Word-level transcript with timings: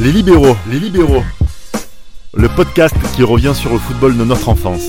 Les 0.00 0.10
libéraux, 0.10 0.56
les 0.68 0.80
libéraux. 0.80 1.22
Le 2.34 2.48
podcast 2.48 2.96
qui 3.14 3.22
revient 3.22 3.52
sur 3.54 3.72
le 3.72 3.78
football 3.78 4.16
de 4.16 4.24
notre 4.24 4.48
enfance. 4.48 4.82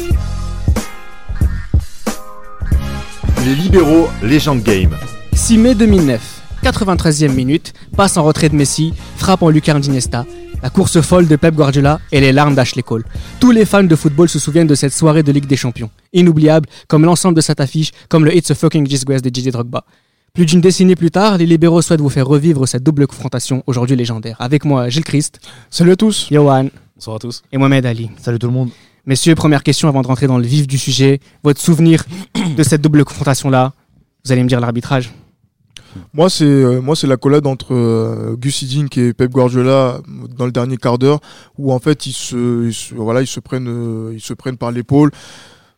Les 3.46 3.54
libéraux, 3.54 4.08
légende 4.24 4.64
game. 4.64 4.98
6 5.34 5.58
mai 5.60 5.76
2009, 5.76 6.42
93e 6.64 7.30
minute, 7.30 7.74
passe 7.96 8.18
en 8.18 8.24
retrait 8.24 8.50
de 8.50 8.56
Messi, 8.56 8.96
frappe 9.18 9.44
en 9.44 9.50
lucarne 9.50 9.80
d'Iniesta, 9.80 10.26
la 10.64 10.72
course 10.72 11.00
folle 11.02 11.28
de 11.28 11.36
Pep 11.36 11.54
Guardiola 11.54 12.00
et 12.12 12.20
les 12.20 12.32
larmes 12.32 12.56
d'Ashley 12.56 12.82
Cole. 12.82 13.06
Tous 13.40 13.52
les 13.52 13.66
fans 13.66 13.84
de 13.84 13.96
football 13.96 14.28
se 14.28 14.40
souviennent 14.40 14.66
de 14.66 14.74
cette 14.74 14.94
soirée 14.94 15.22
de 15.22 15.32
Ligue 15.32 15.46
des 15.46 15.56
Champions. 15.56 15.92
Inoubliable, 16.14 16.68
comme 16.88 17.06
l'ensemble 17.06 17.36
de 17.36 17.42
cette 17.42 17.60
affiche, 17.60 17.92
comme 18.10 18.26
le 18.26 18.36
It's 18.36 18.50
a 18.50 18.56
fucking 18.56 18.88
disgrace 18.88 19.22
de 19.22 19.30
Didier 19.30 19.52
Drogba. 19.52 19.86
Plus 20.36 20.46
d'une 20.46 20.60
décennie 20.60 20.98
plus 20.98 21.12
tard, 21.12 21.38
les 21.38 21.46
libéraux 21.46 21.82
souhaitent 21.82 22.02
vous 22.02 22.10
faire 22.10 22.28
revivre 22.28 22.68
cette 22.68 22.84
double 22.84 23.08
confrontation 23.08 23.64
aujourd'hui 23.68 23.96
légendaire. 23.96 24.36
Avec 24.40 24.66
moi, 24.66 24.90
Gilles 24.90 25.06
Christ. 25.06 25.40
Salut 25.70 25.92
à 25.92 25.96
tous. 25.96 26.28
Johan. 26.30 26.68
Bonsoir 26.98 27.16
à 27.16 27.20
tous. 27.20 27.42
Et 27.54 27.58
Mohamed 27.58 27.86
Ali. 27.86 28.12
Salut 28.18 28.38
tout 28.38 28.48
le 28.48 28.54
monde. 28.54 28.70
Messieurs, 29.06 29.34
première 29.34 29.64
question 29.64 29.88
avant 29.88 30.02
de 30.02 30.08
rentrer 30.08 30.28
dans 30.28 30.38
le 30.38 30.46
vif 30.46 30.68
du 30.68 30.78
sujet. 30.78 31.22
Votre 31.46 31.62
souvenir 31.62 32.04
de 32.58 32.64
cette 32.64 32.82
double 32.82 33.06
confrontation-là 33.06 33.72
Vous 34.26 34.34
allez 34.34 34.44
me 34.44 34.50
dire 34.50 34.60
l'arbitrage 34.60 35.14
moi, 36.14 36.30
c'est 36.30 36.44
euh, 36.44 36.82
moi 36.82 36.98
c'est 36.98 37.08
la 37.08 37.16
collade 37.16 37.48
entre 37.48 37.74
euh, 37.74 38.36
Gus 38.36 38.64
Hiddink 38.64 38.98
et 38.98 39.14
Pep 39.14 39.32
Guardiola 39.32 40.02
dans 40.38 40.46
le 40.46 40.52
dernier 40.52 40.76
quart 40.76 40.98
d'heure 40.98 41.22
où 41.58 41.72
en 41.72 41.80
fait 41.80 42.06
ils 42.06 42.12
se, 42.12 42.94
voilà 42.94 43.22
ils 43.22 43.28
se 43.28 43.40
prennent 43.40 43.70
euh, 43.70 44.12
ils 44.14 44.20
se 44.20 44.34
prennent 44.34 44.58
par 44.58 44.74
l'épaule 44.74 45.12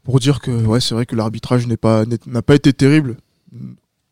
pour 0.03 0.19
dire 0.19 0.39
que 0.39 0.49
ouais 0.49 0.79
c'est 0.79 0.95
vrai 0.95 1.05
que 1.05 1.15
l'arbitrage 1.15 1.67
n'est 1.67 1.77
pas 1.77 2.03
n'a 2.25 2.41
pas 2.41 2.55
été 2.55 2.73
terrible. 2.73 3.17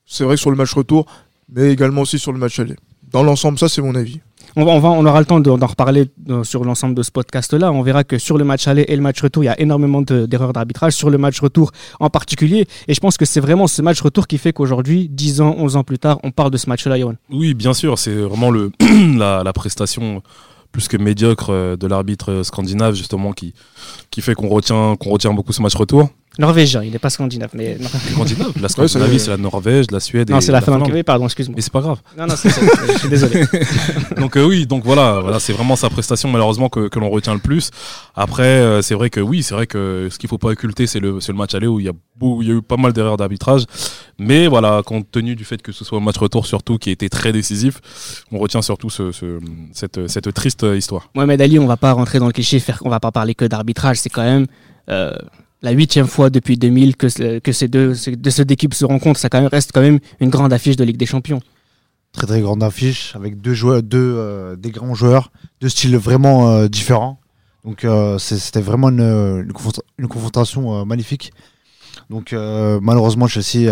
C'est 0.06 0.24
vrai 0.24 0.38
sur 0.38 0.52
le 0.52 0.58
match 0.58 0.74
retour, 0.74 1.06
mais 1.50 1.72
également 1.72 2.02
aussi 2.02 2.20
sur 2.20 2.32
le 2.32 2.40
match 2.40 2.60
aller. 2.60 2.76
Dans 3.12 3.24
l'ensemble, 3.24 3.58
ça 3.58 3.70
c'est 3.70 3.82
mon 3.82 3.96
avis. 3.96 4.20
On, 4.58 4.64
va, 4.80 4.90
on, 4.90 5.06
aura 5.06 5.20
le 5.20 5.26
temps 5.26 5.42
d'en 5.42 5.66
reparler 5.66 6.06
sur 6.44 6.64
l'ensemble 6.64 6.96
de 6.96 7.04
ce 7.04 7.12
podcast-là. 7.12 7.74
On 7.74 7.82
verra 7.82 8.06
que 8.06 8.18
sur 8.18 8.38
le 8.38 8.46
match 8.46 8.68
aller 8.70 8.86
et 8.88 8.96
le 8.96 9.02
match 9.02 9.22
retour, 9.22 9.44
il 9.44 9.48
y 9.48 9.50
a 9.50 9.60
énormément 9.60 10.02
d'erreurs 10.02 10.54
d'arbitrage. 10.54 10.94
Sur 10.94 11.10
le 11.10 11.18
match 11.18 11.42
retour 11.42 11.72
en 12.00 12.10
particulier. 12.10 12.66
Et 12.88 12.94
je 12.94 13.00
pense 13.02 13.18
que 13.18 13.26
c'est 13.26 13.42
vraiment 13.42 13.68
ce 13.68 13.82
match 13.82 14.00
retour 14.02 14.28
qui 14.28 14.38
fait 14.38 14.54
qu'aujourd'hui, 14.54 15.10
10 15.10 15.42
ans, 15.42 15.56
11 15.58 15.76
ans 15.76 15.84
plus 15.84 16.00
tard, 16.00 16.20
on 16.24 16.32
parle 16.32 16.52
de 16.52 16.58
ce 16.58 16.70
match-là, 16.70 16.98
Yohan. 16.98 17.16
Oui, 17.30 17.54
bien 17.54 17.74
sûr. 17.74 18.00
C'est 18.00 18.16
vraiment 18.16 18.50
le, 18.50 18.72
la, 19.18 19.52
prestation 19.54 20.24
plus 20.72 20.88
que 20.88 20.96
médiocre 20.96 21.50
euh, 21.50 21.76
de 21.76 21.88
l'arbitre 21.88 22.44
scandinave, 22.44 22.96
justement, 22.96 23.34
qui, 23.34 23.54
qui 24.10 24.22
fait 24.22 24.36
qu'on 24.36 24.48
retient, 24.48 24.96
qu'on 24.98 25.10
retient 25.10 25.34
beaucoup 25.34 25.52
ce 25.52 25.62
match 25.62 25.76
retour. 25.76 26.10
Norvégien, 26.40 26.84
il 26.84 26.92
n'est 26.92 27.00
pas 27.00 27.10
scandinave. 27.10 27.52
Mais... 27.54 27.78
Scandinave 28.12 28.54
La 28.62 28.70
Scandinavie, 28.70 29.20
c'est 29.20 29.30
la 29.30 29.38
Norvège, 29.38 29.86
la 29.92 30.00
Suède. 30.00 30.30
Non, 30.30 30.42
c'est 30.42 30.52
la, 30.52 30.62
Finlande. 30.62 31.04
pardon, 31.04 31.26
excuse-moi. 31.26 31.56
Mais 31.56 31.62
c'est 31.62 31.72
pas 31.72 31.82
grave. 31.82 32.00
Non, 32.18 32.28
non, 32.28 32.36
je 32.36 32.98
suis 32.98 33.10
désolé. 33.10 33.46
donc, 34.18 34.36
euh, 34.36 34.46
oui, 34.46 34.66
donc 34.66 34.84
voilà, 34.84 35.20
voilà 35.22 35.40
c'est 35.40 35.54
vraiment 35.54 35.76
sa 35.76 35.90
prestation, 35.90 36.30
malheureusement, 36.30 36.70
que, 36.70 36.88
que 36.88 37.00
l'on 37.00 37.10
retient 37.10 37.34
le 37.34 37.40
plus. 37.40 37.72
Après, 38.16 38.44
euh, 38.44 38.82
c'est 38.82 38.96
vrai 38.96 39.10
que 39.10 39.20
oui, 39.20 39.44
c'est 39.44 39.54
vrai 39.54 39.68
que 39.68 40.10
ce 40.12 40.18
qu'il 40.18 40.30
faut 40.30 40.38
pas 40.38 40.50
occulter, 40.50 40.88
c'est 40.88 41.00
le, 41.00 41.20
le 41.26 41.34
match 41.34 41.54
aller 41.56 41.68
où 41.68 41.80
il 41.80 41.86
y, 41.86 41.90
a 41.90 41.94
il 42.22 42.48
y 42.48 42.52
a 42.52 42.56
eu 42.56 42.62
pas 42.62 42.78
mal 42.78 42.94
d'erreurs 42.94 43.18
d'arbitrage. 43.18 43.64
Mais 44.18 44.48
voilà, 44.48 44.82
compte 44.86 45.10
tenu 45.12 45.36
du 45.36 45.46
fait 45.46 45.62
que 45.62 45.72
ce 45.72 45.84
soit 45.84 45.98
un 45.98 46.02
match 46.02 46.18
retour, 46.18 46.46
surtout, 46.46 46.78
qui 46.78 46.90
a 46.90 46.94
été 46.94 47.10
très 47.10 47.32
décisif, 47.32 47.82
on 48.32 48.40
retient 48.40 48.62
surtout 48.62 48.90
ce, 48.90 49.12
ce, 49.12 49.40
cette, 49.74 50.08
cette, 50.08 50.34
triste 50.34 50.66
histoire. 50.76 51.10
Mohamed 51.16 51.42
Ali, 51.42 51.60
on 51.60 51.68
va 51.68 51.78
pas 51.78 51.92
rentrer 51.92 52.20
dans 52.20 52.28
le 52.28 52.34
cliché, 52.34 52.60
faire, 52.60 52.82
on 52.86 52.90
va 52.90 53.00
pas 53.00 53.12
parler 53.12 53.36
que 53.36 53.46
d'arbitrage, 53.46 53.98
c'est 53.98 54.10
quand 54.10 54.24
même. 54.24 54.48
Euh, 54.90 55.16
la 55.62 55.72
huitième 55.72 56.08
fois 56.08 56.30
depuis 56.30 56.58
2000 56.58 56.96
que, 56.96 57.40
que 57.40 57.52
ces 57.52 57.68
deux, 57.68 57.94
de 57.94 58.54
équipes 58.54 58.74
se 58.74 58.86
rencontrent. 58.86 59.20
Ça 59.20 59.30
reste 59.32 59.72
quand 59.74 59.82
même 59.82 60.00
une 60.20 60.30
grande 60.30 60.54
affiche 60.54 60.76
de 60.76 60.84
Ligue 60.84 60.98
des 60.98 61.06
Champions. 61.06 61.42
Très 62.12 62.28
très 62.28 62.42
grande 62.42 62.64
affiche 62.64 63.14
avec 63.16 63.42
deux 63.42 63.54
joueurs, 63.54 63.84
deux 63.84 63.98
euh, 64.16 64.56
des 64.56 64.72
grands 64.72 64.94
joueurs, 64.94 65.32
deux 65.60 65.68
styles 65.68 65.98
vraiment 65.98 66.50
euh, 66.50 66.68
différents. 66.68 67.20
Donc 67.66 67.84
euh, 67.84 68.18
c'était 68.20 68.62
vraiment 68.62 68.90
une, 68.90 69.52
une, 69.98 70.08
confrontation 70.08 70.86
magnifique. 70.86 71.34
Donc 72.10 72.34
malheureusement 72.34 73.28
Chelsea 73.28 73.72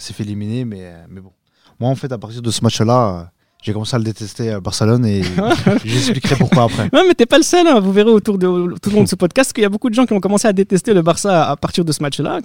s'est 0.00 0.12
fait 0.12 0.24
éliminer, 0.24 0.64
mais, 0.64 0.92
mais 1.08 1.20
bon. 1.20 1.32
Moi 1.78 1.88
en 1.88 1.94
fait 1.94 2.10
à 2.12 2.18
partir 2.18 2.42
de 2.42 2.50
ce 2.50 2.62
match-là, 2.62 3.30
j'ai 3.62 3.72
commencé 3.74 3.94
à 3.94 3.98
le 3.98 4.04
détester 4.04 4.50
à 4.52 4.60
Barcelone 4.60 5.04
et 5.04 5.22
j'expliquerai 5.84 6.36
pourquoi 6.36 6.64
après. 6.64 6.88
Non, 6.92 7.02
mais 7.06 7.14
t'es 7.14 7.26
pas 7.26 7.36
le 7.36 7.42
seul. 7.44 7.66
Hein. 7.66 7.78
Vous 7.80 7.92
verrez 7.92 8.10
autour 8.10 8.38
de 8.38 8.46
tout 8.80 8.90
le 8.90 8.96
long 8.96 9.02
de 9.02 9.08
ce 9.08 9.16
podcast 9.16 9.52
qu'il 9.52 9.62
y 9.62 9.66
a 9.66 9.68
beaucoup 9.68 9.90
de 9.90 9.94
gens 9.94 10.06
qui 10.06 10.14
ont 10.14 10.20
commencé 10.20 10.48
à 10.48 10.52
détester 10.52 10.94
le 10.94 11.02
Barça 11.02 11.50
à 11.50 11.56
partir 11.56 11.84
de 11.84 11.92
ce 11.92 12.02
match-là. 12.02 12.40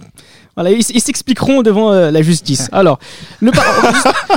Voilà, 0.56 0.72
ils 0.72 0.84
s'expliqueront 0.84 1.62
devant 1.62 1.92
euh, 1.94 2.12
la 2.12 2.22
justice. 2.22 2.68
Alors, 2.74 3.00
le 3.40 3.52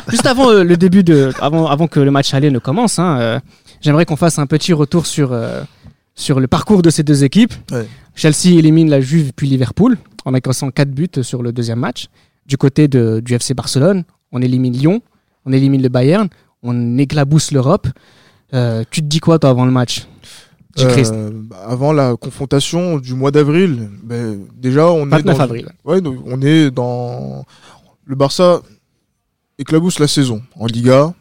juste, 0.09 0.27
avant 0.27 0.51
euh, 0.51 0.63
le 0.63 0.77
début 0.77 1.03
de, 1.03 1.33
avant, 1.41 1.67
avant 1.67 1.89
que 1.89 1.99
le 1.99 2.13
match 2.13 2.33
aller 2.33 2.51
ne 2.51 2.61
commence, 2.61 3.01
hein, 3.01 3.19
euh, 3.19 3.41
j'aimerais 3.81 4.05
qu'on 4.05 4.17
fasse 4.17 4.39
un 4.39 4.47
petit 4.47 4.73
retour 4.73 5.07
sur 5.07 5.37
sur 6.15 6.41
le 6.41 6.49
parcours 6.49 6.83
de 6.83 6.91
ces 6.91 7.03
deux 7.03 7.25
équipes. 7.25 7.55
Chelsea 8.15 8.59
élimine 8.59 8.91
la 8.91 9.01
Juve 9.01 9.33
puis 9.35 9.47
Liverpool 9.49 9.99
en 10.25 10.35
encaissant 10.35 10.71
4 10.71 10.91
buts 10.91 11.09
sur 11.23 11.43
le 11.43 11.53
deuxième 11.53 11.79
match. 11.79 12.09
Du 12.47 12.57
côté 12.57 12.89
de, 12.89 13.21
du 13.25 13.35
FC 13.35 13.55
Barcelone, 13.55 14.05
on 14.33 14.43
élimine 14.43 14.73
Lyon, 14.73 15.03
on 15.45 15.53
élimine 15.53 15.83
le 15.83 15.89
Bayern, 15.89 16.29
on 16.63 16.99
éclabousse 16.99 17.53
l'Europe. 17.53 17.87
Euh, 18.55 18.85
tu 18.91 19.01
te 19.01 19.07
dis 19.07 19.21
quoi, 19.21 19.39
toi, 19.39 19.51
avant 19.51 19.65
le 19.65 19.73
match? 19.73 20.07
Euh, 20.79 21.33
avant 21.67 21.93
la 21.93 22.17
confrontation 22.17 22.99
du 22.99 23.15
mois 23.15 23.33
d'avril, 23.33 23.91
ben, 24.03 24.47
déjà 24.55 24.89
on 24.89 25.11
est 25.11 25.23
dans, 25.23 25.41
avril. 25.41 25.69
Ouais, 25.85 26.01
on 26.27 26.41
est 26.41 26.71
dans 26.71 27.45
le 28.05 28.15
Barça 28.15 28.61
éclabousse 29.59 29.99
la 29.99 30.07
saison 30.07 30.41
en 30.55 30.67
Liga, 30.67 31.15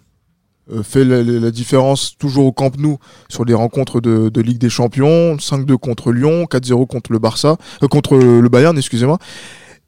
euh, 0.71 0.83
fait 0.83 1.03
la, 1.03 1.49
différence 1.49 2.15
toujours 2.19 2.45
au 2.45 2.51
Camp 2.51 2.77
Nou 2.77 2.99
sur 3.29 3.45
les 3.45 3.55
rencontres 3.55 3.99
de, 3.99 4.41
Ligue 4.41 4.59
des 4.59 4.69
Champions, 4.69 5.37
5-2 5.37 5.75
contre 5.77 6.11
Lyon, 6.11 6.43
4-0 6.43 6.85
contre 6.85 7.11
le 7.11 7.17
Barça, 7.17 7.57
contre 7.89 8.15
le 8.15 8.49
Bayern, 8.49 8.77
excusez-moi. 8.77 9.17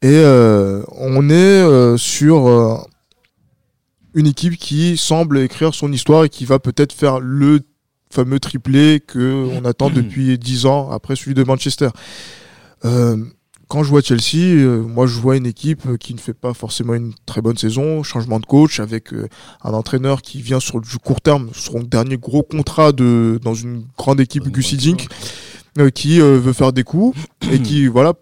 Et 0.02 0.24
on 0.98 1.30
est 1.30 1.98
sur 1.98 2.88
une 4.14 4.28
équipe 4.28 4.58
qui 4.58 4.98
semble 4.98 5.40
écrire 5.40 5.74
son 5.74 5.92
histoire 5.92 6.24
et 6.24 6.30
qui 6.30 6.46
va 6.46 6.60
peut-être 6.60 6.94
faire 6.94 7.20
le 7.20 7.62
fameux 8.12 8.40
triplé 8.40 9.02
que 9.06 9.48
on 9.54 9.66
attend 9.66 9.90
depuis 9.96 10.38
10 10.38 10.66
ans 10.66 10.92
après 10.92 11.16
celui 11.16 11.34
de 11.34 11.44
Manchester. 11.44 11.90
Euh, 12.86 13.18
quand 13.68 13.84
je 13.84 13.90
vois 13.90 14.02
Chelsea, 14.02 14.38
euh, 14.38 14.82
moi 14.82 15.06
je 15.06 15.20
vois 15.20 15.38
une 15.38 15.46
équipe 15.46 15.98
qui 15.98 16.16
ne 16.16 16.20
fait 16.20 16.34
pas 16.34 16.56
forcément 16.56 16.96
une 16.96 17.14
très 17.28 17.42
bonne 17.42 17.58
saison, 17.58 18.02
changement 18.02 18.40
de 18.40 18.46
coach 18.46 18.80
avec 18.80 19.14
euh, 19.14 19.28
un 19.64 19.74
entraîneur 19.74 20.24
qui 20.24 20.42
vient 20.42 20.60
sur 20.60 20.82
du 20.82 20.98
court 20.98 21.22
terme, 21.22 21.52
son 21.54 21.82
dernier 21.82 22.18
gros 22.18 22.42
contrat 22.42 22.92
de 22.92 23.40
dans 23.44 23.54
une 23.54 23.86
grande 23.96 24.20
équipe 24.20 24.48
Gussie 24.50 24.78
Dink, 24.78 25.08
qui 25.94 26.20
veut 26.20 26.52
faire 26.52 26.74
des 26.74 26.84
coups 26.84 27.18
et 27.52 27.62
qui 27.62 27.88
voilà 27.88 28.14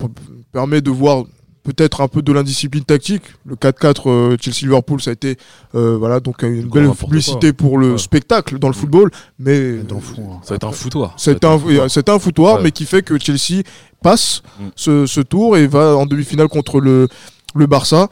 permet 0.52 0.82
de 0.82 0.92
voir 0.92 1.24
peut-être 1.68 2.00
un 2.00 2.08
peu 2.08 2.22
de 2.22 2.32
l'indiscipline 2.32 2.86
tactique. 2.86 3.24
Le 3.46 3.56
4-4 3.56 4.02
euh, 4.06 4.38
Chelsea-Liverpool, 4.40 5.02
ça 5.02 5.10
a 5.10 5.14
été 5.14 5.36
euh, 5.76 5.98
voilà 5.98 6.22
donc 6.22 6.44
une 6.44 6.70
belle 6.70 6.92
publicité 6.92 7.52
pour 7.52 7.78
le 7.78 7.98
spectacle 7.98 8.58
dans 8.58 8.70
le 8.70 8.74
football, 8.74 9.12
mais 9.38 9.80
hein. 9.80 10.40
ça 10.44 10.54
a 10.54 10.56
été 10.56 10.66
un 10.66 10.72
foutoir. 10.72 11.14
C'est 11.18 11.44
un, 11.44 11.60
un 12.08 12.20
foutoir, 12.20 12.62
mais 12.62 12.72
qui 12.72 12.86
fait 12.86 13.02
que 13.02 13.20
Chelsea 13.20 13.64
passe 14.02 14.44
mm. 14.60 14.68
ce, 15.08 15.22
tour 15.22 15.58
et 15.58 15.68
va 15.68 15.98
en 15.98 16.06
demi-finale 16.06 16.48
contre 16.48 16.80
le, 16.80 17.10
le 17.54 17.68
Barça. 17.68 18.08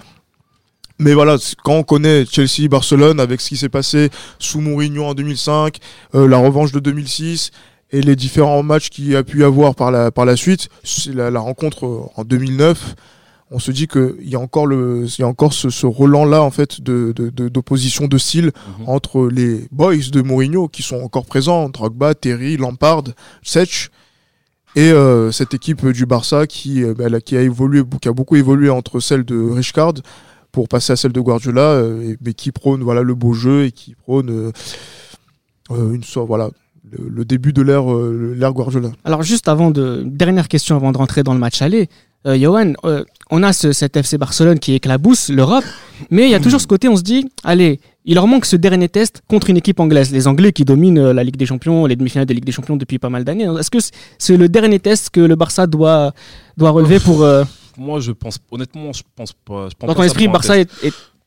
Mais 1.00 1.14
voilà, 1.14 1.38
quand 1.64 1.76
on 1.76 1.84
connaît 1.84 2.26
Chelsea-Barcelone 2.26 3.22
avec 3.22 3.40
ce 3.40 3.50
qui 3.50 3.58
s'est 3.58 3.70
passé 3.70 4.10
sous 4.40 4.60
Mourinho 4.60 5.06
en 5.06 5.14
2005, 5.14 5.78
euh, 6.16 6.28
la 6.28 6.38
revanche 6.38 6.74
de 6.74 6.80
2006 6.80 7.52
et 7.92 8.02
les 8.02 8.18
différents 8.18 8.64
matchs 8.64 8.90
qu'il 8.90 9.08
y 9.08 9.16
a 9.16 9.24
pu 9.24 9.42
y 9.42 9.44
avoir 9.44 9.76
par 9.76 9.92
la, 9.92 10.12
par 10.12 10.26
la 10.26 10.36
suite, 10.36 10.68
la, 11.14 11.32
la 11.32 11.40
rencontre 11.40 12.10
en 12.16 12.24
2009 12.26 12.96
on 13.52 13.60
se 13.60 13.72
dit 13.72 13.88
qu'il 13.88 14.16
y 14.24 14.36
a 14.36 14.40
encore, 14.40 14.66
le, 14.66 15.06
il 15.06 15.22
y 15.22 15.24
a 15.24 15.28
encore 15.28 15.54
ce, 15.54 15.70
ce 15.70 15.86
là 16.28 16.42
en 16.42 16.52
fait 16.52 16.82
d'opposition 16.82 18.06
de, 18.06 18.10
de, 18.10 18.18
style 18.18 18.46
mhm. 18.46 18.90
entre 18.90 19.28
les 19.28 19.68
boys 19.72 19.96
de 20.12 20.22
Mourinho 20.22 20.68
qui 20.68 20.82
sont 20.82 20.98
encore 20.98 21.26
présents, 21.26 21.70
Drogba, 21.70 22.16
Terry, 22.16 22.58
Lampard, 22.58 23.04
Sech, 23.44 23.92
et 24.76 24.92
euh, 24.92 25.32
cette 25.32 25.54
équipe 25.54 25.88
du 25.88 26.06
Barça 26.06 26.48
qui, 26.48 26.84
euh, 26.84 26.94
bah, 26.94 27.22
qui 27.22 27.38
a 27.38 27.42
évolué, 27.42 27.84
qui 28.02 28.10
a 28.10 28.14
beaucoup 28.14 28.36
évolué 28.36 28.70
entre 28.70 29.00
celle 29.00 29.24
de 29.24 29.38
Richcard 29.52 29.94
pour 30.52 30.68
passer 30.68 30.94
à 30.94 30.96
celle 30.96 31.14
de 31.14 31.22
Guardiola, 31.22 31.62
euh, 31.62 32.16
mais 32.22 32.34
qui 32.34 32.52
prône 32.52 32.82
voilà 32.82 33.04
le 33.04 33.14
beau 33.14 33.34
jeu 33.34 33.66
et 33.66 33.72
qui 33.72 33.94
prône 33.94 34.52
une 35.70 36.04
sorte 36.04 36.28
voilà 36.28 36.50
le, 36.92 37.26
début 37.26 37.54
de 37.54 37.62
l'ère 37.62 37.86
l'ère 37.94 38.54
Guardiola. 38.54 38.90
Alors 39.04 39.22
juste 39.22 39.48
avant 39.48 39.72
de 39.72 40.04
dernière 40.06 40.48
question 40.48 40.76
avant 40.76 40.92
de 40.92 40.98
rentrer 40.98 41.24
dans 41.24 41.34
le 41.34 41.40
match 41.40 41.62
aller, 41.62 41.90
euh, 42.26 42.38
Johan, 42.40 42.74
euh, 42.86 43.04
on 43.32 43.42
a 43.44 43.54
ce, 43.54 43.72
cet 43.72 43.98
FC 43.98 44.18
Barcelone 44.18 44.60
qui 44.60 44.74
éclabousse 44.74 45.30
l'Europe, 45.30 45.64
mais 46.12 46.26
il 46.26 46.32
y 46.32 46.36
a 46.36 46.40
toujours 46.40 46.62
ce 46.62 46.68
côté, 46.68 46.88
on 46.88 46.96
se 46.96 47.02
dit, 47.02 47.28
allez, 47.44 47.80
il 48.06 48.16
leur 48.16 48.28
manque 48.28 48.46
ce 48.46 48.56
dernier 48.56 48.88
test 48.90 49.24
contre 49.28 49.50
une 49.50 49.58
équipe 49.58 49.80
anglaise. 49.80 50.12
Les 50.12 50.28
Anglais 50.28 50.52
qui 50.52 50.64
dominent 50.64 51.00
euh, 51.00 51.14
la 51.14 51.24
Ligue 51.24 51.38
des 51.38 51.46
Champions, 51.48 51.86
les 51.88 51.96
demi-finales 51.96 52.28
de 52.28 52.34
Ligue 52.34 52.46
des 52.46 52.52
Champions 52.52 52.76
depuis 52.78 53.00
pas 53.00 53.10
mal 53.10 53.24
d'années. 53.24 53.48
Est-ce 53.60 53.72
que 53.72 53.80
c'est 54.20 54.38
le 54.38 54.48
dernier 54.48 54.80
test 54.80 55.10
que 55.10 55.22
le 55.22 55.36
Barça 55.36 55.66
doit, 55.66 56.14
doit 56.58 56.70
relever 56.70 57.00
pour... 57.00 57.26
Moi, 57.78 58.00
je 58.00 58.12
pense, 58.12 58.38
honnêtement, 58.52 58.94
je 58.94 59.04
pense 59.16 59.34
pas. 59.34 59.68
Je 59.70 59.76
pense 59.76 59.88
Dans 59.88 59.96
ton 59.96 60.04
esprit, 60.04 60.28
Barça 60.28 60.58
est, 60.60 60.70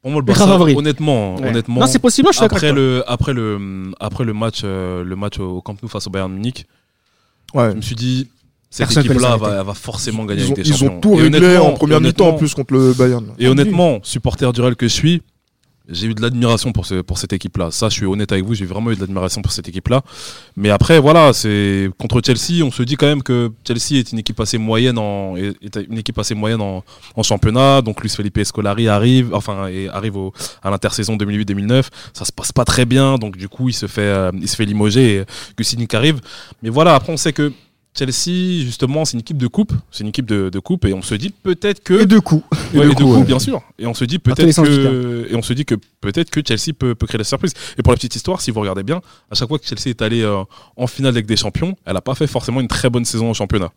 Pour 0.00 0.10
moi, 0.12 0.20
le 0.20 0.26
Barça, 0.26 0.56
honnêtement, 0.58 1.34
Ouais. 1.36 1.48
honnêtement. 1.48 1.80
Non, 1.80 1.86
c'est 1.86 1.98
possible, 1.98 2.28
je 2.30 2.38
suis 2.38 2.40
d'accord. 2.42 2.56
après 2.58 2.72
le, 2.72 3.02
après 3.06 3.32
le, 3.34 3.92
après 4.00 4.24
le 4.24 4.32
match, 4.32 4.60
euh, 4.64 5.02
le 5.04 5.16
match 5.16 5.38
au 5.40 5.60
Camp 5.60 5.74
Nou 5.82 5.88
face 5.88 6.06
au 6.06 6.10
Bayern 6.10 6.32
Munich, 6.32 6.64
Ouais. 7.54 7.70
je 7.72 7.76
me 7.76 7.82
suis 7.82 7.96
dit, 7.96 8.28
cette 8.70 8.91
équipe-là 8.97 9.37
va, 9.37 9.62
va 9.62 9.75
forcément 9.75 10.25
gagner 10.25 10.43
Ils 10.43 10.53
avec 10.53 10.65
des 10.65 10.70
ils 10.70 10.76
champions. 10.76 10.97
ont 10.97 11.00
tout 11.00 11.15
réglé 11.15 11.56
en 11.56 11.73
première 11.73 12.00
mi-temps 12.00 12.29
en 12.29 12.35
plus 12.35 12.55
contre 12.55 12.75
le 12.75 12.93
Bayern. 12.93 13.26
Et 13.38 13.49
honnêtement, 13.49 13.99
supporter 14.03 14.53
du 14.53 14.61
Real 14.61 14.76
que 14.76 14.88
je 14.88 14.93
suis, 14.93 15.23
j'ai 15.91 16.06
eu 16.06 16.15
de 16.15 16.20
l'admiration 16.20 16.70
pour, 16.73 16.85
ce, 16.85 17.00
pour 17.00 17.17
cette 17.17 17.32
équipe-là. 17.32 17.70
Ça, 17.70 17.88
je 17.88 17.94
suis 17.94 18.05
honnête 18.05 18.31
avec 18.31 18.44
vous, 18.44 18.53
j'ai 18.55 18.67
vraiment 18.67 18.91
eu 18.91 18.94
de 18.94 19.00
l'admiration 19.00 19.41
pour 19.41 19.53
cette 19.53 19.69
équipe-là. 19.69 20.03
Mais 20.55 20.69
après, 20.69 20.99
voilà, 20.99 21.32
c'est 21.32 21.88
contre 21.97 22.20
Chelsea, 22.23 22.62
on 22.62 22.70
se 22.70 22.82
dit 22.82 22.97
quand 22.97 23.06
même 23.06 23.23
que 23.23 23.50
Chelsea 23.67 23.99
est 23.99 24.12
une 24.12 24.19
équipe 24.19 24.38
assez 24.38 24.59
moyenne 24.59 24.99
en, 24.99 25.35
est 25.37 25.76
une 25.88 25.97
équipe 25.97 26.19
assez 26.19 26.35
moyenne 26.35 26.61
en, 26.61 26.85
en 27.17 27.23
championnat. 27.23 27.81
Donc 27.81 28.03
Luis 28.03 28.11
Felipe 28.11 28.38
Scolari 28.44 28.87
arrive, 28.87 29.31
enfin, 29.32 29.69
et 29.69 29.88
arrive 29.88 30.17
au, 30.19 30.35
à 30.62 30.69
l'intersaison 30.69 31.17
2008-2009. 31.17 31.85
Ça 32.12 32.26
se 32.26 32.32
passe 32.32 32.53
pas 32.53 32.67
très 32.67 32.85
bien, 32.85 33.17
donc 33.17 33.38
du 33.38 33.49
coup, 33.49 33.70
il 33.70 33.75
se 33.75 33.87
fait, 33.87 34.03
euh, 34.03 34.31
il 34.38 34.47
se 34.49 34.56
fait 34.56 34.67
limoger 34.67 35.15
et 35.20 35.25
Gusinic 35.56 35.94
arrive. 35.94 36.20
Mais 36.62 36.69
voilà, 36.69 36.97
après, 36.97 37.15
on 37.15 37.17
sait 37.17 37.32
que 37.32 37.50
Chelsea, 37.98 38.64
justement, 38.64 39.04
c'est 39.04 39.14
une 39.14 39.20
équipe 39.20 39.38
de 39.38 39.48
coupe. 39.48 39.72
C'est 39.90 40.02
une 40.04 40.08
équipe 40.10 40.26
de, 40.26 40.50
de 40.50 40.58
coupe 40.60 40.84
et 40.84 40.94
on 40.94 41.02
se 41.02 41.14
dit 41.14 41.30
peut-être 41.30 41.82
que 41.82 41.94
Et 41.94 42.06
deux 42.06 42.20
coups. 42.20 42.44
Ouais, 42.72 42.86
de 42.86 42.90
et 42.90 42.94
de 42.94 42.94
coups, 42.94 43.16
ouais. 43.18 43.24
bien 43.24 43.38
sûr. 43.38 43.62
Et 43.78 43.86
on 43.86 43.94
se 43.94 44.04
dit 44.04 44.18
peut-être 44.18 44.62
que 44.62 45.26
et 45.30 45.34
on 45.34 45.42
se 45.42 45.52
dit 45.52 45.64
que 45.64 45.74
peut-être 46.00 46.30
que 46.30 46.40
Chelsea 46.46 46.72
peut, 46.78 46.94
peut 46.94 47.06
créer 47.06 47.18
la 47.18 47.24
surprise. 47.24 47.54
Et 47.76 47.82
pour 47.82 47.92
la 47.92 47.96
petite 47.96 48.14
histoire, 48.14 48.40
si 48.40 48.50
vous 48.50 48.60
regardez 48.60 48.82
bien, 48.82 49.00
à 49.30 49.34
chaque 49.34 49.48
fois 49.48 49.58
que 49.58 49.66
Chelsea 49.66 49.88
est 49.88 50.02
allé 50.02 50.22
euh, 50.22 50.42
en 50.76 50.86
finale 50.86 51.10
avec 51.10 51.26
des 51.26 51.36
champions, 51.36 51.76
elle 51.84 51.94
n'a 51.94 52.00
pas 52.00 52.14
fait 52.14 52.26
forcément 52.26 52.60
une 52.60 52.68
très 52.68 52.88
bonne 52.90 53.04
saison 53.04 53.30
en 53.30 53.34
championnat. 53.34 53.70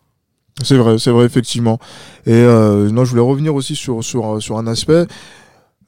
C'est 0.64 0.76
vrai, 0.76 1.00
c'est 1.00 1.12
vrai, 1.12 1.26
effectivement. 1.26 1.80
Et 2.26 2.34
euh, 2.34 2.92
non, 2.92 3.06
je 3.06 3.12
voulais 3.12 3.22
revenir 3.22 3.56
aussi 3.56 3.76
sur, 3.76 4.04
sur, 4.04 4.42
sur 4.42 4.58
un 4.58 4.68
aspect. 4.68 5.06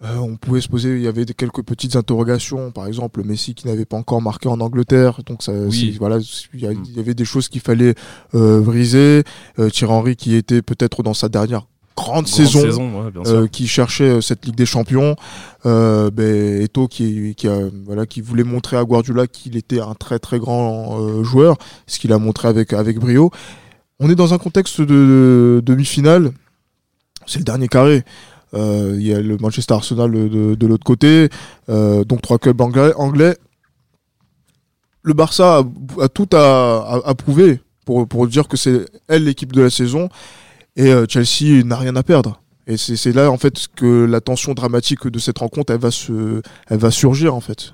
Euh, 0.04 0.18
on 0.18 0.36
pouvait 0.36 0.60
se 0.60 0.68
poser, 0.68 0.96
il 0.98 1.02
y 1.02 1.08
avait 1.08 1.26
quelques 1.26 1.64
petites 1.64 1.96
interrogations, 1.96 2.72
par 2.72 2.88
exemple 2.88 3.24
Messi 3.24 3.56
qui 3.56 3.68
n'avait 3.68 3.86
pas 3.86 3.96
encore 3.96 4.22
marqué 4.22 4.50
en 4.50 4.60
Angleterre, 4.60 5.22
donc 5.26 5.42
ça, 5.44 5.54
Oui. 5.54 5.96
voilà, 5.98 6.18
il 6.54 6.60
y, 6.60 6.68
a- 6.68 6.72
Mm. 6.74 6.84
il 6.90 6.96
y 6.98 7.00
avait 7.00 7.14
des 7.14 7.24
choses 7.24 7.48
qu'il 7.48 7.62
fallait 7.62 7.96
euh, 8.36 8.60
briser. 8.60 9.24
Euh, 9.60 9.70
Thierry 9.70 9.94
Henry 9.94 10.16
qui 10.18 10.36
était 10.36 10.62
peut-être 10.62 11.04
dans 11.04 11.14
sa 11.14 11.30
dernière 11.30 11.68
grande, 11.96 12.26
Grande 12.26 12.28
saison, 12.28 13.04
ouais, 13.06 13.12
bien 13.12 13.24
sûr. 13.24 13.50
qui 13.50 13.68
cherchait 13.68 14.20
cette 14.22 14.46
Ligue 14.46 14.56
des 14.56 14.66
Champions. 14.66 15.16
Euh, 15.66 16.10
ben, 16.12 16.62
Eto'o 16.64 16.88
qui, 16.90 17.34
qui, 17.36 17.48
a, 17.48 17.60
voilà, 17.86 18.06
qui 18.06 18.20
voulait 18.20 18.44
montrer 18.44 18.76
à 18.78 18.84
Guardiola 18.84 19.28
qu'il 19.28 19.56
était 19.56 19.80
un 19.80 19.94
très 19.94 20.20
très 20.20 20.40
grand 20.40 21.24
joueur, 21.24 21.56
ce 21.88 22.00
qu'il 22.00 22.12
a 22.12 22.18
montré 22.18 22.48
avec, 22.50 22.74
avec 22.74 22.98
brio. 23.00 23.30
On 24.00 24.10
est 24.10 24.16
dans 24.16 24.34
un 24.34 24.38
contexte 24.38 24.82
de, 24.82 24.86
de 24.86 25.62
demi-finale, 25.64 26.32
c'est 27.26 27.40
le 27.40 27.46
dernier 27.46 27.68
carré. 27.70 28.04
Euh, 28.54 28.96
Il 28.96 29.06
y 29.06 29.14
a 29.14 29.20
le 29.20 29.38
Manchester 29.38 29.74
Arsenal 29.74 30.12
de, 30.12 30.68
l'autre 30.68 30.84
côté, 30.84 31.30
euh, 31.70 32.04
donc 32.04 32.22
trois 32.22 32.38
clubs 32.38 32.60
anglais. 32.62 33.38
Le 35.02 35.14
Barça 35.14 35.64
a, 36.00 36.08
tout 36.08 36.30
à, 36.34 37.02
à- 37.06 37.16
prouver 37.16 37.60
pour, 37.86 38.08
pour 38.08 38.28
dire 38.28 38.48
que 38.48 38.56
c'est 38.56 38.86
elle 39.08 39.26
l'équipe 39.26 39.52
de 39.52 39.62
la 39.62 39.70
saison 39.70 40.08
et 40.76 40.94
euh, 40.94 41.06
Chelsea 41.10 41.64
n'a 41.66 41.76
rien 41.76 41.96
à 41.96 42.04
perdre. 42.04 42.42
Et 42.66 42.78
c'est 42.78 43.12
là 43.12 43.30
en 43.30 43.38
fait 43.38 43.68
que 43.76 44.06
la 44.06 44.22
tension 44.22 44.54
dramatique 44.54 45.08
de 45.08 45.20
cette 45.20 45.40
rencontre 45.40 45.74
elle 45.74 45.82
va 45.82 45.92
se, 45.92 46.42
elle 46.70 46.78
va 46.78 46.92
surgir 46.92 47.36
en 47.36 47.42
fait. 47.42 47.74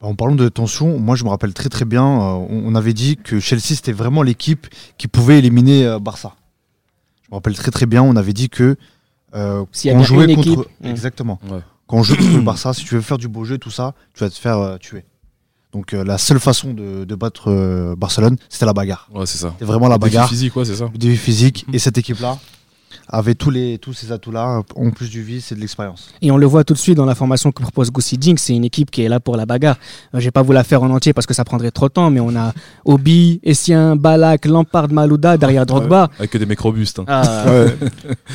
En 0.00 0.14
parlant 0.14 0.36
de 0.36 0.48
tension, 0.48 1.00
moi 1.00 1.16
je 1.16 1.24
me 1.24 1.30
rappelle 1.30 1.52
très 1.52 1.68
très 1.68 1.84
bien, 1.84 2.04
on, 2.04 2.74
avait 2.76 2.92
dit 2.92 3.16
que 3.16 3.40
Chelsea 3.40 3.74
c'était 3.74 3.92
vraiment 3.92 4.22
l'équipe 4.22 4.68
qui 4.98 5.08
pouvait 5.08 5.38
éliminer 5.38 5.96
Barça. 6.00 6.36
Je 7.24 7.30
me 7.32 7.36
rappelle 7.36 7.56
très 7.56 7.72
très 7.72 7.86
bien, 7.86 8.04
on 8.04 8.14
avait 8.14 8.34
dit 8.34 8.48
que 8.48 8.76
euh, 9.36 9.64
S'il 9.72 9.88
y 9.88 9.90
a 9.90 9.94
quand 9.94 9.98
on 9.98 10.02
bien 10.02 10.06
jouait 10.06 10.24
une 10.24 10.36
contre 10.36 10.48
équipe, 10.48 10.68
mm. 10.80 10.86
exactement. 10.86 11.38
Ouais. 11.48 11.60
Quand 11.86 11.98
on 11.98 12.02
joue 12.02 12.16
contre 12.16 12.32
le 12.34 12.40
Barça, 12.42 12.72
si 12.74 12.84
tu 12.84 12.94
veux 12.96 13.00
faire 13.00 13.18
du 13.18 13.28
beau 13.28 13.44
jeu 13.44 13.58
tout 13.58 13.70
ça, 13.70 13.94
tu 14.14 14.24
vas 14.24 14.30
te 14.30 14.38
faire 14.38 14.58
euh, 14.58 14.76
tuer. 14.78 15.04
Donc 15.72 15.92
euh, 15.92 16.04
la 16.04 16.18
seule 16.18 16.40
façon 16.40 16.72
de, 16.72 17.04
de 17.04 17.14
battre 17.14 17.50
euh, 17.50 17.94
Barcelone, 17.96 18.36
c'était 18.48 18.66
la 18.66 18.72
bagarre. 18.72 19.08
Ouais, 19.14 19.26
c'est 19.26 19.38
ça. 19.38 19.50
C'était 19.52 19.66
vraiment 19.66 19.88
la 19.88 19.96
Le 19.96 20.00
défi 20.00 20.14
bagarre, 20.14 20.28
physique, 20.28 20.56
ouais, 20.56 20.64
c'est 20.64 20.76
ça. 20.76 20.88
défi 20.94 21.16
physique 21.16 21.66
et 21.72 21.78
cette 21.78 21.98
équipe 21.98 22.18
là 22.20 22.38
avait 23.08 23.34
tous 23.34 23.50
les 23.50 23.78
tous 23.78 23.92
ces 23.92 24.10
atouts 24.12 24.32
là 24.32 24.62
en 24.74 24.90
plus 24.90 25.10
du 25.10 25.22
vice 25.22 25.52
et 25.52 25.54
de 25.54 25.60
l'expérience. 25.60 26.10
Et 26.22 26.30
on 26.30 26.36
le 26.36 26.46
voit 26.46 26.64
tout 26.64 26.74
de 26.74 26.78
suite 26.78 26.96
dans 26.96 27.04
la 27.04 27.14
formation 27.14 27.52
que 27.52 27.62
propose 27.62 27.90
Goussi 27.92 28.18
Dink. 28.18 28.38
C'est 28.38 28.54
une 28.54 28.64
équipe 28.64 28.90
qui 28.90 29.02
est 29.02 29.08
là 29.08 29.20
pour 29.20 29.36
la 29.36 29.46
bagarre. 29.46 29.76
Euh, 30.14 30.18
Je 30.20 30.24
vais 30.24 30.30
pas 30.30 30.42
vous 30.42 30.52
la 30.52 30.64
faire 30.64 30.82
en 30.82 30.90
entier 30.90 31.12
parce 31.12 31.26
que 31.26 31.34
ça 31.34 31.44
prendrait 31.44 31.70
trop 31.70 31.88
de 31.88 31.92
temps, 31.92 32.10
mais 32.10 32.20
on 32.20 32.34
a 32.36 32.52
Obi, 32.84 33.40
Essien, 33.44 33.94
Balak, 33.96 34.46
Lampard, 34.46 34.90
Malouda 34.90 35.36
derrière 35.36 35.66
Drogba. 35.66 36.10
Avec 36.18 36.30
que 36.30 36.38
des 36.38 36.46
mecs 36.46 36.58
robustes. 36.60 36.98
hein. 36.98 37.04
Ah, 37.06 37.44
Ouais. 37.46 37.76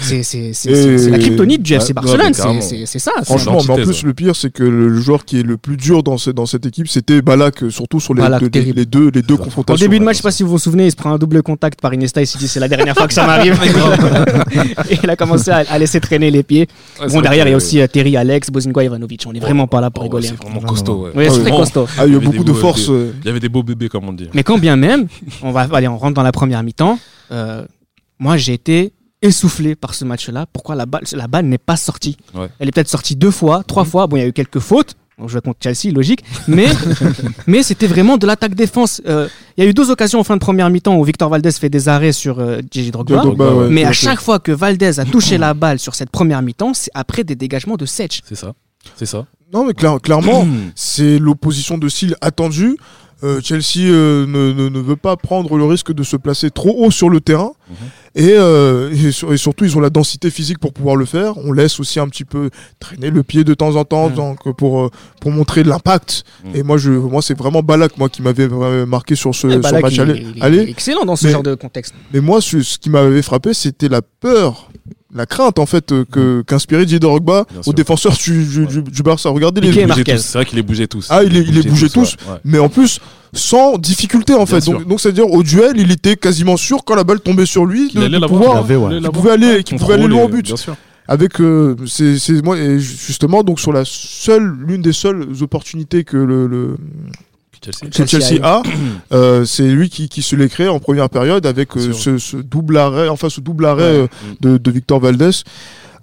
c'est 0.01 0.23
c'est- 0.23 0.53
c'est- 0.53 0.69
Et- 0.71 0.75
c'est- 0.75 0.97
c'est 0.97 1.09
la 1.09 1.19
kryptonite 1.19 1.61
du 1.63 1.73
FC 1.73 1.93
Barcelone. 1.93 2.33
c'est- 2.33 2.41
carrément. 2.41 2.61
C'est 2.61 2.85
c'est 2.85 2.99
ça. 2.99 3.11
c'est- 3.19 3.25
Franchement, 3.25 3.57
mais 3.67 3.71
en 3.73 3.75
plus 3.83 4.03
le 4.03 4.13
pire 4.13 4.35
c'est 4.35 4.51
que 4.51 4.63
le, 4.63 4.99
joueur 5.01 5.25
qui 5.25 5.39
est 5.39 5.43
le 5.43 5.57
plus 5.57 5.77
dur 5.77 6.03
dans, 6.03 6.17
ce- 6.17 6.29
dans 6.29 6.45
cette 6.45 6.65
équipe 6.65 6.87
c'était 6.87 7.21
Balak, 7.21 7.63
surtout 7.71 7.99
sur 7.99 8.13
les, 8.13 8.21
Balak, 8.21 8.43
deux, 8.49 8.59
les, 8.61 8.85
deux, 8.85 9.09
les 9.13 9.21
deux 9.21 9.33
Au 9.33 9.37
Au 9.37 9.43
confrontations. 9.43 9.83
début 9.85 9.99
de 9.99 10.03
match, 10.05 10.15
je 10.15 10.17
sais 10.21 10.23
pas 10.23 10.31
si 10.31 10.43
vous 10.43 10.49
vous 10.51 10.59
souvenez, 10.59 10.85
il 10.85 10.91
se 10.91 10.95
prend 10.95 11.11
un 11.13 11.17
double 11.17 11.41
contact 11.43 11.81
par 11.81 11.93
Iniesta 11.93 12.21
et 12.21 12.23
il 12.23 12.27
s'est 12.27 12.37
dit 12.39 12.47
c'est 12.47 12.59
la 12.59 12.67
dernière 12.67 12.95
fois 12.95 13.07
que 13.07 13.13
ça 13.13 13.25
m'arrive. 13.25 13.59
et 14.89 14.97
il 15.03 15.09
a 15.09 15.15
commencé 15.15 15.49
à, 15.51 15.57
à 15.69 15.77
laisser 15.79 15.99
traîner 15.99 16.31
les 16.31 16.43
pieds. 16.43 16.67
Ouais, 16.99 17.07
bon, 17.07 17.21
derrière, 17.21 17.47
il 17.47 17.51
y 17.51 17.53
a 17.53 17.57
aussi 17.57 17.79
euh, 17.81 17.87
Terry, 17.87 18.15
Alex, 18.17 18.49
Bozingua, 18.49 18.83
Ivanovic. 18.83 19.23
On 19.27 19.33
est 19.33 19.39
vraiment 19.39 19.67
pas 19.67 19.81
là 19.81 19.89
pour 19.91 20.03
Oh, 20.03 20.05
rigoler. 20.05 20.27
C'est 20.27 20.33
hein. 20.33 20.37
vraiment 20.41 20.61
costaud. 20.61 21.07
Ouais, 21.15 21.29
c'est 21.29 21.37
Ouais, 21.37 21.41
très 21.41 21.51
costaud. 21.51 21.87
Ah, 21.97 22.05
il 22.07 22.13
y 22.13 22.15
a 22.15 22.19
beaucoup 22.19 22.43
de 22.43 22.51
beaux- 22.51 22.57
force. 22.59 22.87
euh, 22.89 23.13
Il 23.21 23.27
y 23.27 23.29
avait 23.29 23.39
des 23.39 23.49
beaux 23.49 23.63
bébés, 23.63 23.89
comme 23.89 24.07
on 24.07 24.13
dit. 24.13 24.29
Mais 24.33 24.43
quand 24.43 24.57
bien 24.57 24.75
même, 24.75 25.07
on 25.41 25.51
va 25.51 25.67
allez, 25.73 25.87
on 25.87 25.97
rentre 25.97 26.13
dans 26.15 26.23
la 26.23 26.31
première 26.31 26.61
mi-temps. 26.63 26.99
Euh, 27.31 27.65
moi, 28.19 28.37
j'ai 28.37 28.53
été 28.53 28.93
essoufflé 29.21 29.75
par 29.75 29.93
ce 29.93 30.03
match-là. 30.05 30.45
Pourquoi 30.51 30.75
la 30.75 30.85
balle, 30.85 31.03
la 31.13 31.27
balle 31.27 31.45
n'est 31.45 31.57
pas 31.59 31.75
sortie? 31.75 32.17
Ouais. 32.33 32.47
Elle 32.59 32.67
est 32.67 32.71
peut-être 32.71 32.87
sortie 32.89 33.15
deux 33.15 33.31
fois, 33.31 33.63
trois 33.67 33.83
Mhm. 33.83 33.89
fois. 33.89 34.07
Bon, 34.07 34.15
il 34.17 34.19
y 34.21 34.23
a 34.23 34.27
eu 34.27 34.33
quelques 34.33 34.59
fautes. 34.59 34.95
On 35.21 35.27
jouait 35.27 35.41
contre 35.41 35.59
Chelsea, 35.63 35.93
logique. 35.93 36.23
Mais, 36.47 36.67
mais 37.47 37.63
c'était 37.63 37.87
vraiment 37.87 38.17
de 38.17 38.25
l'attaque-défense. 38.27 39.01
Euh, 39.07 39.27
Il 39.57 39.63
y 39.63 39.67
a 39.67 39.69
eu 39.69 39.73
deux 39.73 39.91
occasions 39.91 40.19
en 40.19 40.23
fin 40.23 40.35
de 40.35 40.39
première 40.41 40.69
mi-temps 40.69 40.97
où 40.97 41.03
Victor 41.03 41.29
Valdez 41.29 41.51
fait 41.51 41.69
des 41.69 41.87
arrêts 41.89 42.11
sur 42.11 42.39
euh, 42.39 42.59
Gigi 42.71 42.91
Drogba. 42.91 43.17
Drogba, 43.17 43.53
ouais, 43.53 43.69
mais 43.69 43.83
à 43.85 43.91
chaque 43.93 44.19
fois 44.21 44.39
que 44.39 44.51
Valdez 44.51 44.99
a 44.99 45.05
touché 45.05 45.37
la 45.37 45.53
balle 45.53 45.79
sur 45.79 45.95
cette 45.95 46.09
première 46.09 46.41
mi-temps, 46.41 46.73
c'est 46.73 46.91
après 46.93 47.23
des 47.23 47.35
dégagements 47.35 47.77
de 47.77 47.85
Setch. 47.85 48.21
C'est 48.27 48.35
ça. 48.35 48.53
C'est 48.95 49.05
ça. 49.05 49.25
Non, 49.53 49.65
mais 49.65 49.73
clair- 49.73 49.99
clairement, 50.01 50.47
c'est 50.75 51.19
l'opposition 51.19 51.77
de 51.77 51.87
style 51.89 52.15
attendue. 52.21 52.77
Euh, 53.23 53.39
Chelsea 53.43 53.81
euh, 53.89 54.25
ne, 54.25 54.51
ne- 54.51 54.69
ne 54.69 54.79
veut 54.79 54.95
pas 54.95 55.15
prendre 55.15 55.55
le 55.57 55.63
risque 55.65 55.91
de 55.93 56.01
se 56.03 56.15
placer 56.17 56.49
trop 56.49 56.73
haut 56.85 56.89
sur 56.91 57.09
le 57.09 57.21
terrain. 57.21 57.51
Mhm. 57.69 57.75
Et, 58.15 58.33
euh, 58.35 58.91
et 58.91 59.11
sur- 59.11 59.31
et 59.31 59.37
surtout, 59.37 59.63
ils 59.63 59.77
ont 59.77 59.79
la 59.79 59.89
densité 59.91 60.29
physique 60.29 60.57
pour 60.59 60.73
pouvoir 60.73 60.95
le 60.95 61.05
faire. 61.05 61.37
On 61.37 61.51
laisse 61.51 61.79
aussi 61.79 61.99
un 61.99 62.07
petit 62.07 62.25
peu 62.25 62.49
traîner 62.79 63.09
le 63.11 63.23
pied 63.23 63.43
de 63.43 63.53
temps 63.53 63.75
en 63.75 63.85
temps 63.85 64.09
Mhm. 64.09 64.15
donc, 64.15 64.55
pour, 64.57 64.81
euh, 64.81 64.89
pour 65.21 65.31
montrer 65.31 65.63
de 65.63 65.69
l'impact. 65.69 66.23
Mhm. 66.45 66.55
Et 66.55 66.63
moi, 66.63 66.77
je, 66.77 66.91
moi 66.91 67.21
c'est 67.21 67.37
vraiment 67.37 67.61
Balak 67.61 67.97
moi, 67.97 68.09
qui 68.09 68.21
m'avait 68.21 68.47
marqué 68.87 69.15
sur 69.15 69.33
ce, 69.35 69.47
Et 69.47 69.61
sur 69.61 69.81
match 69.81 69.93
il- 69.95 70.01
aller. 70.01 70.13
il- 70.19 70.31
il 70.35 70.37
est 70.39 70.41
Allez. 70.41 70.59
excellent 70.69 71.05
dans 71.05 71.15
ce 71.15 71.27
Mais- 71.27 71.31
genre 71.33 71.43
de 71.43 71.55
contexte. 71.55 71.93
Mais 72.13 72.19
moi, 72.21 72.41
ce, 72.41 72.61
ce 72.61 72.77
qui 72.79 72.89
m'avait 72.89 73.21
frappé, 73.21 73.53
c'était 73.53 73.87
la 73.89 74.01
peur, 74.01 74.69
la 75.13 75.25
crainte 75.25 75.59
en 75.59 75.65
fait 75.65 75.91
euh, 75.91 76.05
que 76.11 76.41
qu'inspirait 76.47 76.83
Didier 76.85 76.99
Drogba 76.99 77.45
aux 77.65 77.73
défenseurs 77.73 78.13
du, 78.17 78.45
du, 78.45 78.65
du- 78.65 78.81
du 78.83 79.03
Barça. 79.03 79.29
Regardez 79.29 79.61
les, 79.61 79.69
Piqué 79.71 80.13
tous. 80.15 80.17
C'est 80.21 80.37
vrai 80.37 80.45
qu'il 80.45 80.55
les 80.57 80.63
bougeait 80.63 80.87
tous. 80.87 81.07
Ah, 81.09 81.23
il 81.23 81.33
les- 81.33 81.41
il 81.41 81.53
les 81.55 81.63
bougeait 81.69 81.89
tous. 81.89 82.15
ouais. 82.29 82.35
mais 82.45 82.59
en 82.59 82.69
plus 82.69 82.99
sans 83.33 83.77
difficulté 83.77 84.33
en 84.33 84.37
Bien 84.37 84.45
fait. 84.45 84.61
sûr. 84.61 84.73
Donc, 84.73 84.87
donc 84.87 84.99
c'est-à-dire 85.01 85.29
au 85.31 85.41
duel, 85.43 85.73
il 85.77 85.91
était 85.91 86.15
quasiment 86.17 86.57
sûr 86.57 86.83
quand 86.85 86.95
la 86.95 87.03
balle 87.03 87.19
tombait 87.21 87.45
sur 87.45 87.65
lui 87.65 87.87
Qu'il 87.89 88.01
de, 88.01 88.27
pouvoir, 88.27 88.55
il 88.55 88.57
avait, 88.59 88.75
ouais. 88.75 89.01
pouvait 89.09 89.31
aller, 89.31 89.63
qu'il 89.63 89.77
pouvait 89.77 89.93
aller 89.95 90.07
loin 90.07 90.23
au 90.23 90.27
but. 90.27 90.45
Bien 90.45 90.55
sûr. 90.57 90.75
Avec 91.07 91.41
euh, 91.41 91.75
c'est 91.87 92.17
c'est- 92.19 92.41
moi 92.43 92.57
et 92.57 92.79
justement 92.79 93.43
donc 93.43 93.59
sur 93.59 93.73
la 93.73 93.83
seule 93.85 94.55
l'une 94.65 94.81
des 94.81 94.93
seules 94.93 95.27
opportunités 95.41 96.03
que 96.05 96.15
le, 96.15 96.47
le 96.47 96.77
Chelsea. 97.63 97.91
Chelsea 97.91 98.07
Chelsea 98.19 98.39
a, 98.43 98.61
euh, 99.13 99.45
c'est 99.45 99.67
lui 99.69 99.89
qui, 99.89 100.09
qui 100.09 100.21
se 100.21 100.35
l'est 100.35 100.49
créé 100.49 100.67
en 100.67 100.79
première 100.79 101.09
période 101.09 101.45
avec 101.45 101.75
euh, 101.77 101.93
ce, 101.93 102.37
double 102.37 102.77
arrêt, 102.77 103.07
enfin 103.09 103.29
ce 103.29 103.39
double 103.41 103.65
arrêt 103.65 104.01
Ouais. 104.01 104.07
euh, 104.23 104.33
de, 104.41 104.57
de 104.57 104.71
Victor 104.71 104.99
Valdés. 104.99 105.29